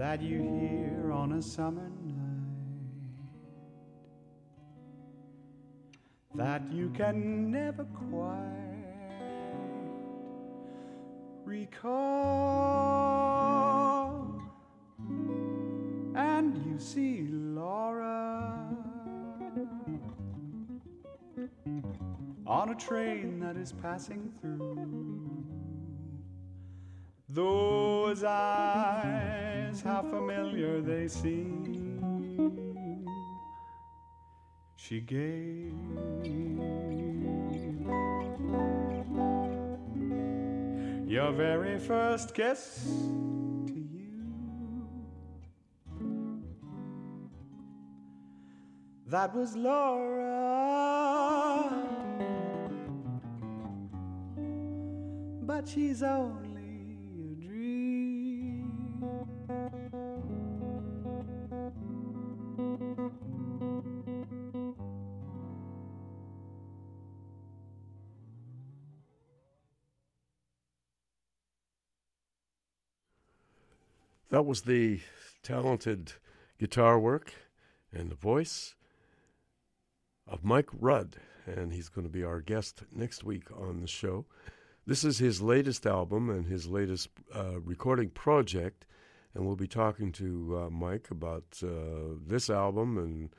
that 0.04 0.20
you 0.20 0.42
hear 0.60 1.10
on 1.10 1.32
a 1.32 1.40
summer 1.40 1.88
night 2.04 2.44
that 6.34 6.62
you 6.70 6.90
can 6.90 7.50
never 7.50 7.84
quite 8.10 8.84
recall. 11.46 11.94
And 16.14 16.54
you 16.66 16.78
see 16.78 17.26
Laura 17.30 18.76
on 22.46 22.68
a 22.68 22.74
train 22.74 23.40
that 23.40 23.56
is 23.56 23.72
passing 23.72 24.30
through. 24.42 25.63
Those 27.34 28.22
eyes, 28.22 29.82
how 29.82 30.02
familiar 30.02 30.80
they 30.80 31.08
seem. 31.08 31.98
She 34.76 35.00
gave 35.00 35.74
your 41.08 41.32
very 41.32 41.80
first 41.80 42.34
kiss 42.34 42.84
to 43.66 43.80
you. 43.80 44.86
That 49.08 49.34
was 49.34 49.56
Laura. 49.56 50.44
But 55.42 55.68
she's 55.68 56.04
only 56.04 56.43
That 74.34 74.46
was 74.46 74.62
the 74.62 74.98
talented 75.44 76.14
guitar 76.58 76.98
work 76.98 77.32
and 77.92 78.10
the 78.10 78.16
voice 78.16 78.74
of 80.26 80.42
Mike 80.42 80.70
Rud, 80.72 81.18
and 81.46 81.72
he's 81.72 81.88
going 81.88 82.04
to 82.04 82.12
be 82.12 82.24
our 82.24 82.40
guest 82.40 82.82
next 82.92 83.22
week 83.22 83.44
on 83.56 83.80
the 83.80 83.86
show. 83.86 84.26
This 84.88 85.04
is 85.04 85.18
his 85.18 85.40
latest 85.40 85.86
album 85.86 86.30
and 86.30 86.48
his 86.48 86.66
latest 86.66 87.10
uh, 87.32 87.60
recording 87.60 88.10
project, 88.10 88.86
and 89.34 89.46
we'll 89.46 89.54
be 89.54 89.68
talking 89.68 90.10
to 90.10 90.64
uh, 90.64 90.68
Mike 90.68 91.12
about 91.12 91.44
uh, 91.62 92.16
this 92.26 92.50
album 92.50 92.98
and 92.98 93.30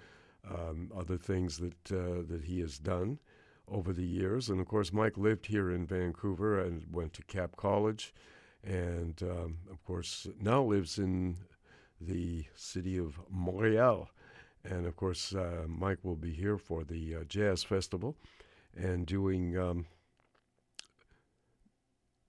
um, 0.49 0.93
other 0.97 1.17
things 1.17 1.57
that 1.57 1.91
uh, 1.91 2.23
that 2.25 2.45
he 2.45 2.61
has 2.61 2.79
done 2.79 3.19
over 3.67 3.91
the 3.91 4.07
years. 4.07 4.47
And 4.47 4.61
of 4.61 4.67
course, 4.69 4.93
Mike 4.93 5.17
lived 5.17 5.47
here 5.47 5.69
in 5.69 5.85
Vancouver 5.85 6.57
and 6.57 6.85
went 6.89 7.11
to 7.15 7.23
Cap 7.23 7.57
College, 7.57 8.13
and 8.65 9.21
um, 9.23 9.57
of 9.71 9.83
course 9.83 10.27
now 10.41 10.63
lives 10.63 10.97
in 10.97 11.37
the 12.01 12.45
city 12.55 12.97
of 12.97 13.19
Montreal. 13.29 14.09
And 14.63 14.87
of 14.87 14.95
course, 14.95 15.33
uh, 15.33 15.65
Mike 15.67 15.99
will 16.03 16.15
be 16.15 16.31
here 16.31 16.57
for 16.57 16.83
the 16.83 17.15
uh, 17.15 17.23
Jazz 17.25 17.63
Festival 17.63 18.17
and 18.75 19.05
doing 19.05 19.55
um, 19.57 19.85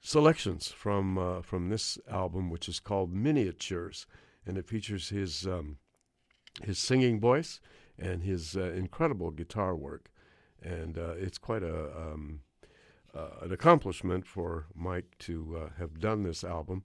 selections 0.01 0.69
from 0.69 1.19
uh, 1.19 1.41
from 1.41 1.71
this 1.71 1.99
album, 2.11 2.51
which 2.51 2.69
is 2.69 2.79
called 2.79 3.13
Miniatures, 3.13 4.07
and 4.45 4.59
it 4.59 4.69
features 4.69 5.09
his 5.09 5.47
um, 5.47 5.79
his 6.63 6.79
singing 6.79 7.21
voice 7.21 7.61
and 7.99 8.23
his 8.23 8.57
uh, 8.57 8.73
incredible 8.73 9.31
guitar 9.31 9.75
work, 9.75 10.11
and 10.63 10.99
uh, 10.99 11.15
it's 11.17 11.39
quite 11.39 11.63
a 11.63 11.87
um, 11.97 12.41
uh, 13.17 13.45
an 13.45 13.53
accomplishment 13.53 14.27
for 14.27 14.67
Mike 14.75 15.17
to 15.21 15.57
uh, 15.59 15.69
have 15.79 16.01
done 16.01 16.23
this 16.23 16.45
album. 16.45 16.85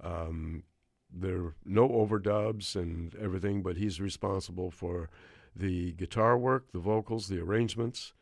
Um, 0.00 0.64
there 1.12 1.36
are 1.36 1.54
no 1.64 1.88
overdubs 1.88 2.74
and 2.76 3.14
everything, 3.16 3.62
but 3.62 3.76
he's 3.76 4.00
responsible 4.00 4.70
for 4.70 5.10
the 5.54 5.92
guitar 5.92 6.38
work, 6.38 6.72
the 6.72 6.78
vocals, 6.78 7.28
the 7.28 7.40
arrangements, 7.40 8.14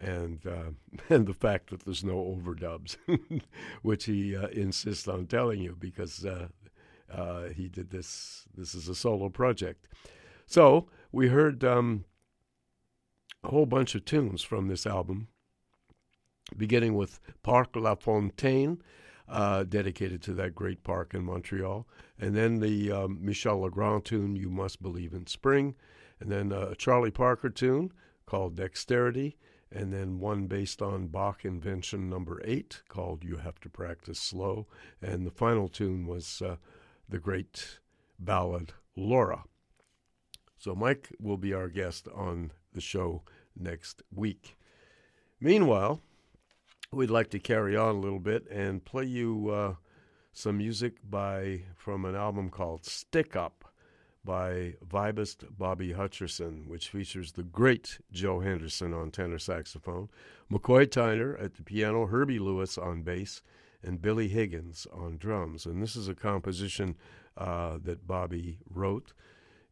and 0.00 0.44
uh, 0.46 0.70
and 1.08 1.26
the 1.26 1.34
fact 1.34 1.70
that 1.70 1.84
there's 1.84 2.04
no 2.04 2.16
overdubs, 2.16 2.96
which 3.82 4.04
he 4.06 4.36
uh, 4.36 4.48
insists 4.48 5.06
on 5.06 5.26
telling 5.26 5.60
you 5.60 5.76
because 5.78 6.24
uh, 6.24 6.48
uh, 7.12 7.48
he 7.48 7.68
did 7.68 7.90
this. 7.90 8.44
This 8.56 8.74
is 8.74 8.88
a 8.88 8.94
solo 8.94 9.28
project. 9.28 9.86
So 10.46 10.88
we 11.12 11.28
heard 11.28 11.62
um, 11.62 12.04
a 13.44 13.48
whole 13.48 13.66
bunch 13.66 13.94
of 13.94 14.04
tunes 14.04 14.42
from 14.42 14.68
this 14.68 14.86
album, 14.86 15.28
beginning 16.56 16.94
with 16.94 17.20
Parc 17.42 17.76
La 17.76 17.94
Fontaine, 17.94 18.82
uh, 19.28 19.64
dedicated 19.64 20.22
to 20.22 20.34
that 20.34 20.54
great 20.54 20.82
park 20.82 21.14
in 21.14 21.24
Montreal, 21.24 21.86
and 22.18 22.34
then 22.36 22.60
the 22.60 22.92
um, 22.92 23.18
Michel 23.20 23.60
Legrand 23.60 24.04
tune 24.04 24.36
"You 24.36 24.50
Must 24.50 24.82
Believe 24.82 25.14
in 25.14 25.26
Spring," 25.26 25.74
and 26.20 26.30
then 26.30 26.52
a 26.52 26.74
Charlie 26.74 27.10
Parker 27.10 27.50
tune 27.50 27.92
called 28.26 28.56
"Dexterity." 28.56 29.36
and 29.74 29.92
then 29.92 30.18
one 30.18 30.46
based 30.46 30.82
on 30.82 31.06
Bach 31.06 31.44
Invention 31.44 32.08
Number 32.08 32.40
Eight 32.44 32.82
called 32.88 33.24
"You 33.24 33.36
Have 33.36 33.58
to 33.60 33.70
Practice 33.70 34.20
Slow," 34.20 34.66
and 35.00 35.26
the 35.26 35.30
final 35.30 35.68
tune 35.68 36.06
was 36.06 36.42
uh, 36.42 36.56
the 37.08 37.18
great 37.18 37.78
ballad 38.18 38.74
"Laura." 38.96 39.44
So 40.58 40.74
Mike 40.74 41.08
will 41.18 41.38
be 41.38 41.54
our 41.54 41.68
guest 41.68 42.06
on 42.14 42.52
the 42.72 42.80
show 42.80 43.22
next 43.56 44.02
week. 44.14 44.56
Meanwhile, 45.40 46.02
we'd 46.92 47.10
like 47.10 47.30
to 47.30 47.38
carry 47.38 47.76
on 47.76 47.96
a 47.96 48.00
little 48.00 48.20
bit 48.20 48.46
and 48.50 48.84
play 48.84 49.04
you 49.04 49.50
uh, 49.50 49.74
some 50.32 50.58
music 50.58 50.94
by 51.08 51.62
from 51.76 52.04
an 52.04 52.14
album 52.14 52.50
called 52.50 52.84
"Stick 52.84 53.34
Up." 53.36 53.64
by 54.24 54.74
vibist 54.86 55.44
Bobby 55.58 55.92
Hutcherson, 55.92 56.68
which 56.68 56.88
features 56.88 57.32
the 57.32 57.42
great 57.42 57.98
Joe 58.12 58.40
Henderson 58.40 58.94
on 58.94 59.10
tenor 59.10 59.38
saxophone, 59.38 60.08
McCoy 60.50 60.86
Tyner 60.86 61.42
at 61.42 61.54
the 61.54 61.62
piano, 61.62 62.06
Herbie 62.06 62.38
Lewis 62.38 62.78
on 62.78 63.02
bass, 63.02 63.42
and 63.82 64.00
Billy 64.00 64.28
Higgins 64.28 64.86
on 64.92 65.16
drums. 65.16 65.66
And 65.66 65.82
this 65.82 65.96
is 65.96 66.08
a 66.08 66.14
composition 66.14 66.96
uh, 67.36 67.78
that 67.82 68.06
Bobby 68.06 68.60
wrote. 68.70 69.12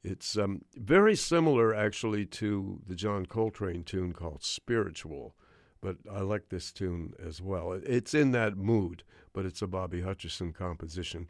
It's 0.02 0.36
um, 0.36 0.62
very 0.74 1.14
similar, 1.14 1.74
actually, 1.74 2.26
to 2.26 2.80
the 2.86 2.94
John 2.96 3.26
Coltrane 3.26 3.84
tune 3.84 4.12
called 4.12 4.42
Spiritual, 4.42 5.34
but 5.80 5.96
I 6.10 6.20
like 6.20 6.48
this 6.48 6.72
tune 6.72 7.14
as 7.24 7.40
well. 7.40 7.72
It's 7.72 8.14
in 8.14 8.32
that 8.32 8.56
mood, 8.56 9.02
but 9.32 9.46
it's 9.46 9.62
a 9.62 9.66
Bobby 9.66 10.02
Hutcherson 10.02 10.54
composition, 10.54 11.28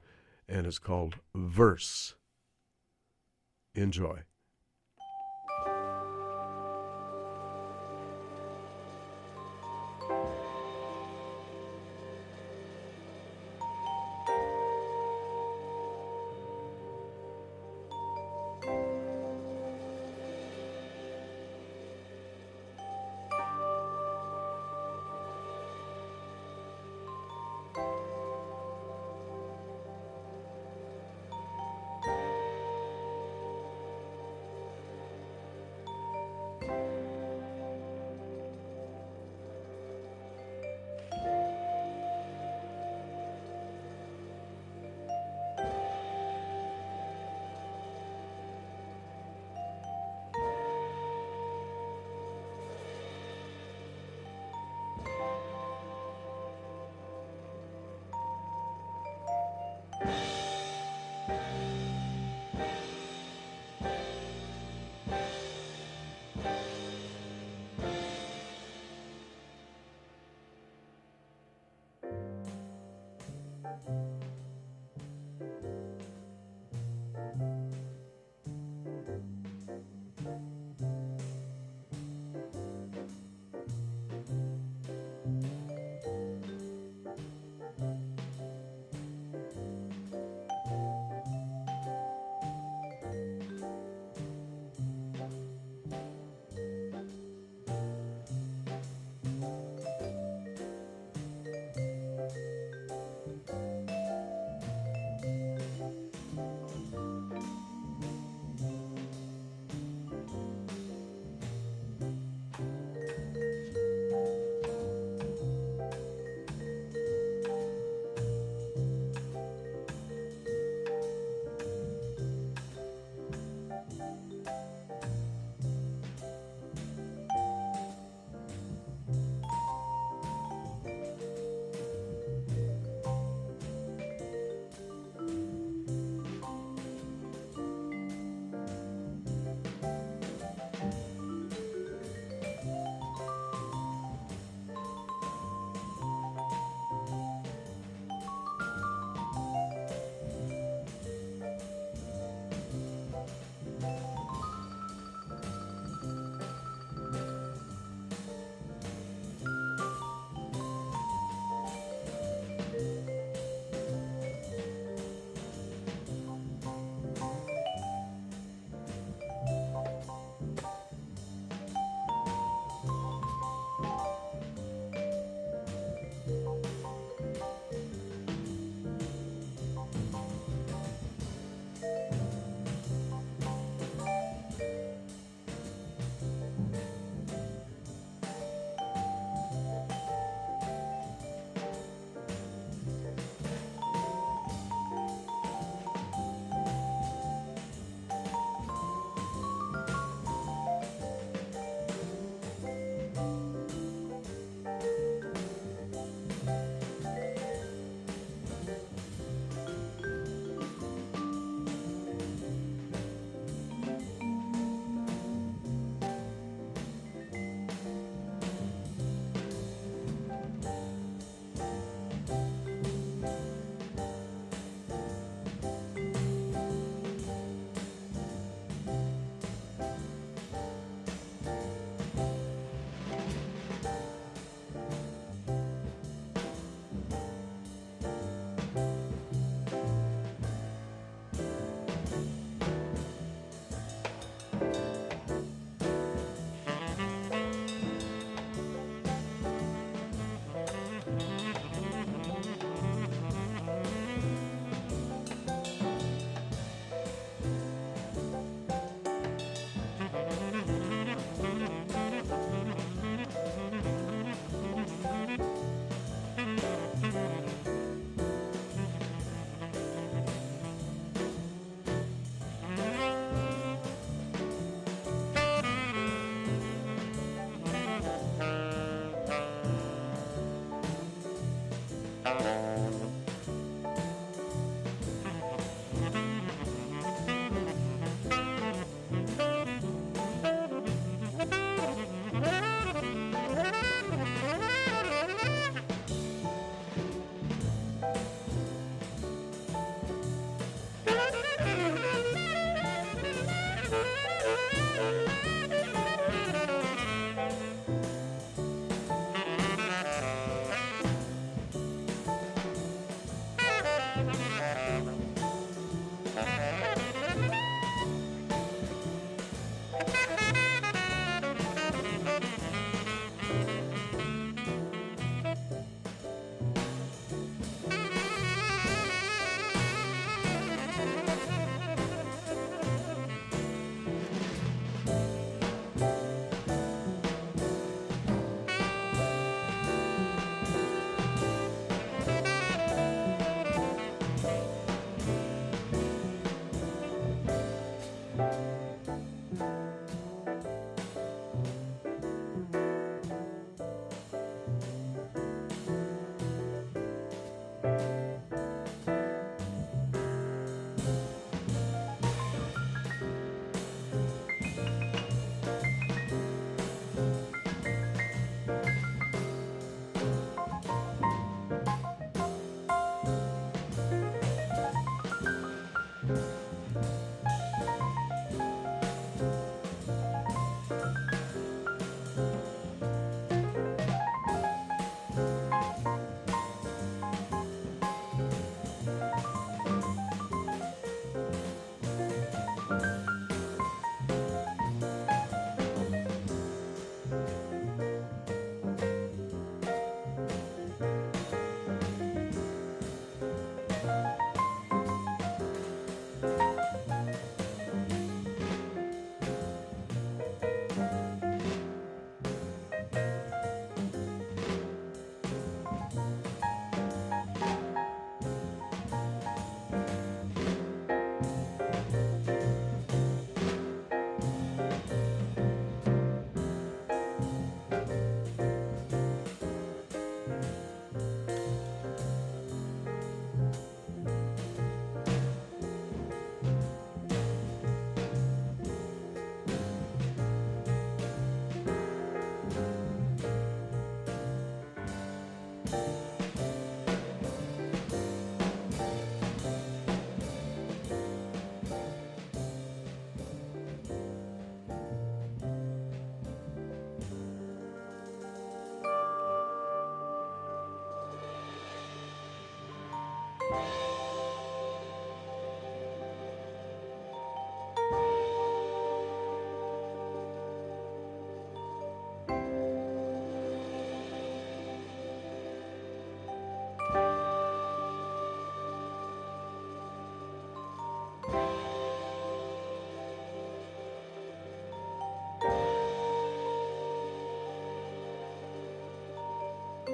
and 0.49 0.67
it's 0.67 0.79
called 0.79 1.17
Verse. 1.35 2.15
Enjoy. 3.75 4.23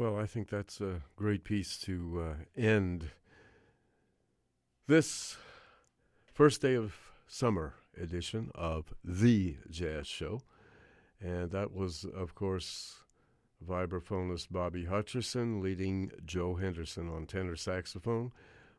Well, 0.00 0.18
I 0.18 0.24
think 0.24 0.48
that's 0.48 0.80
a 0.80 1.02
great 1.14 1.44
piece 1.44 1.76
to 1.80 2.24
uh, 2.24 2.34
end 2.58 3.10
this 4.86 5.36
first 6.32 6.62
day 6.62 6.74
of 6.74 6.94
summer 7.26 7.74
edition 8.00 8.50
of 8.54 8.94
The 9.04 9.56
Jazz 9.68 10.06
Show. 10.06 10.40
And 11.20 11.50
that 11.50 11.74
was, 11.74 12.06
of 12.16 12.34
course, 12.34 13.00
vibraphonist 13.62 14.46
Bobby 14.50 14.86
Hutcherson 14.86 15.60
leading 15.60 16.10
Joe 16.24 16.54
Henderson 16.54 17.10
on 17.10 17.26
tenor 17.26 17.54
saxophone, 17.54 18.32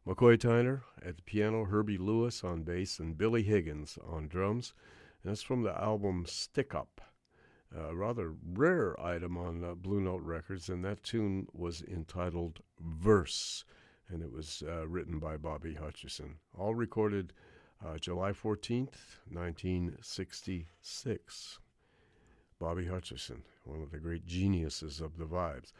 McCoy 0.07 0.39
Tyner 0.39 0.81
at 1.05 1.17
the 1.17 1.21
piano, 1.21 1.65
Herbie 1.65 1.99
Lewis 1.99 2.43
on 2.43 2.63
bass, 2.63 2.97
and 2.97 3.15
Billy 3.15 3.43
Higgins 3.43 3.99
on 4.09 4.27
drums. 4.27 4.73
And 5.21 5.29
that's 5.29 5.43
from 5.43 5.61
the 5.61 5.79
album 5.79 6.25
Stick 6.25 6.73
Up 6.73 6.99
a 7.77 7.95
rather 7.95 8.33
rare 8.53 8.99
item 9.01 9.37
on 9.37 9.63
uh, 9.63 9.75
Blue 9.75 10.01
Note 10.01 10.23
Records, 10.23 10.69
and 10.69 10.83
that 10.83 11.03
tune 11.03 11.47
was 11.53 11.83
entitled 11.83 12.59
Verse, 12.79 13.63
and 14.09 14.21
it 14.21 14.31
was 14.31 14.63
uh, 14.67 14.87
written 14.87 15.19
by 15.19 15.37
Bobby 15.37 15.75
Hutcherson. 15.75 16.35
All 16.57 16.75
recorded 16.75 17.33
uh, 17.85 17.97
July 17.97 18.31
14th, 18.31 19.19
1966. 19.31 21.59
Bobby 22.59 22.85
Hutcherson, 22.85 23.41
one 23.63 23.81
of 23.81 23.91
the 23.91 23.97
great 23.97 24.25
geniuses 24.25 25.01
of 25.01 25.17
the 25.17 25.25
vibes. 25.25 25.71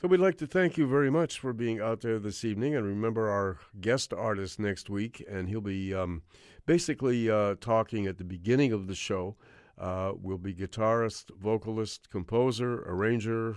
So 0.00 0.08
we'd 0.08 0.20
like 0.20 0.38
to 0.38 0.46
thank 0.46 0.76
you 0.76 0.86
very 0.86 1.10
much 1.10 1.38
for 1.38 1.52
being 1.52 1.80
out 1.80 2.00
there 2.00 2.18
this 2.18 2.44
evening, 2.44 2.74
and 2.74 2.86
remember 2.86 3.28
our 3.28 3.58
guest 3.80 4.12
artist 4.12 4.58
next 4.58 4.90
week, 4.90 5.24
and 5.28 5.48
he'll 5.48 5.60
be 5.60 5.94
um, 5.94 6.22
basically 6.66 7.30
uh, 7.30 7.54
talking 7.60 8.06
at 8.06 8.18
the 8.18 8.24
beginning 8.24 8.72
of 8.72 8.86
the 8.86 8.94
show 8.94 9.36
uh, 9.78 10.12
will 10.20 10.38
be 10.38 10.54
guitarist, 10.54 11.30
vocalist, 11.36 12.10
composer, 12.10 12.82
arranger, 12.86 13.56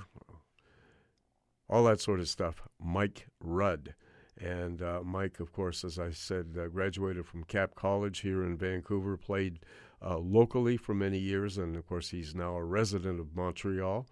all 1.70 1.84
that 1.86 2.02
sort 2.02 2.20
of 2.20 2.30
stuff. 2.30 2.62
Mike 2.80 3.28
Rud. 3.40 3.94
And 4.40 4.82
uh, 4.82 5.02
Mike, 5.04 5.40
of 5.40 5.52
course, 5.52 5.84
as 5.84 5.98
I 5.98 6.12
said, 6.12 6.56
uh, 6.60 6.68
graduated 6.68 7.26
from 7.26 7.44
Cap 7.44 7.74
College 7.76 8.20
here 8.20 8.44
in 8.44 8.56
Vancouver, 8.56 9.18
played 9.18 9.60
uh, 10.06 10.20
locally 10.20 10.78
for 10.78 10.94
many 10.94 11.18
years, 11.18 11.58
and 11.58 11.76
of 11.76 11.88
course, 11.88 12.10
he's 12.10 12.36
now 12.36 12.56
a 12.56 12.64
resident 12.64 13.20
of 13.20 13.36
Montreal. 13.36 14.08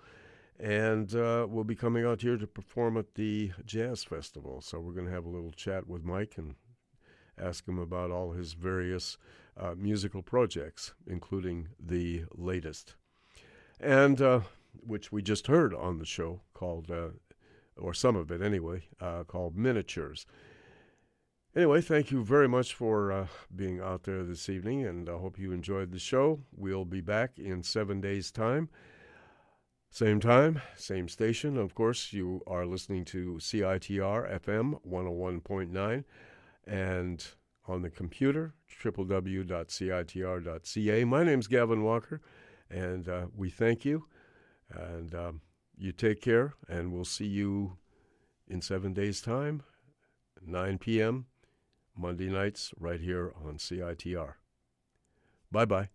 And 0.57 1.13
uh, 1.13 1.45
will 1.49 1.65
be 1.65 1.75
coming 1.75 2.05
out 2.05 2.21
here 2.21 2.37
to 2.37 2.47
perform 2.47 2.97
at 2.97 3.15
the 3.15 3.51
Jazz 3.65 4.05
Festival. 4.05 4.61
So 4.61 4.79
we're 4.79 4.93
going 4.93 5.05
to 5.05 5.11
have 5.11 5.25
a 5.25 5.29
little 5.29 5.51
chat 5.51 5.85
with 5.85 6.05
Mike 6.05 6.35
and 6.37 6.55
ask 7.37 7.67
him 7.67 7.77
about 7.77 8.09
all 8.09 8.31
his 8.31 8.53
various 8.53 9.17
uh, 9.59 9.73
musical 9.77 10.21
projects, 10.21 10.93
including 11.07 11.69
the 11.79 12.23
latest, 12.35 12.95
and 13.79 14.21
uh, 14.21 14.41
which 14.85 15.11
we 15.11 15.21
just 15.21 15.47
heard 15.47 15.73
on 15.73 15.97
the 15.97 16.05
show 16.05 16.41
called, 16.53 16.91
uh, 16.91 17.09
or 17.77 17.93
some 17.93 18.15
of 18.15 18.31
it 18.31 18.41
anyway, 18.41 18.83
uh, 18.99 19.23
called 19.23 19.55
Miniatures. 19.55 20.25
Anyway, 21.55 21.79
thank 21.79 22.11
you 22.11 22.21
very 22.21 22.49
much 22.49 22.73
for 22.73 23.13
uh, 23.13 23.27
being 23.55 23.79
out 23.79 24.03
there 24.03 24.23
this 24.23 24.49
evening, 24.49 24.85
and 24.85 25.07
I 25.07 25.13
hope 25.13 25.39
you 25.39 25.53
enjoyed 25.53 25.91
the 25.91 25.99
show. 25.99 26.41
We'll 26.53 26.83
be 26.83 26.99
back 26.99 27.39
in 27.39 27.63
seven 27.63 28.01
days' 28.01 28.29
time. 28.29 28.67
Same 29.89 30.19
time, 30.19 30.61
same 30.75 31.07
station. 31.07 31.57
Of 31.57 31.73
course, 31.73 32.11
you 32.11 32.41
are 32.45 32.65
listening 32.65 33.05
to 33.05 33.35
CITR 33.35 34.41
FM 34.41 34.81
101.9 34.85 36.03
and 36.67 37.25
on 37.67 37.81
the 37.81 37.89
computer, 37.89 38.53
www.citr.ca. 38.83 39.43
My 41.05 41.23
name's 41.23 41.47
Gavin 41.47 41.83
Walker, 41.83 42.21
and 42.69 43.09
uh, 43.09 43.25
we 43.35 43.49
thank 43.49 43.85
you. 43.85 44.05
And 44.69 45.13
um, 45.13 45.41
you 45.77 45.91
take 45.91 46.21
care, 46.21 46.53
and 46.67 46.91
we'll 46.91 47.05
see 47.05 47.27
you 47.27 47.77
in 48.47 48.61
seven 48.61 48.93
days' 48.93 49.21
time, 49.21 49.63
9 50.45 50.77
p.m., 50.77 51.25
Monday 51.97 52.29
nights, 52.29 52.73
right 52.77 52.99
here 52.99 53.33
on 53.43 53.57
CITR. 53.57 54.33
Bye 55.51 55.65
bye. 55.65 55.89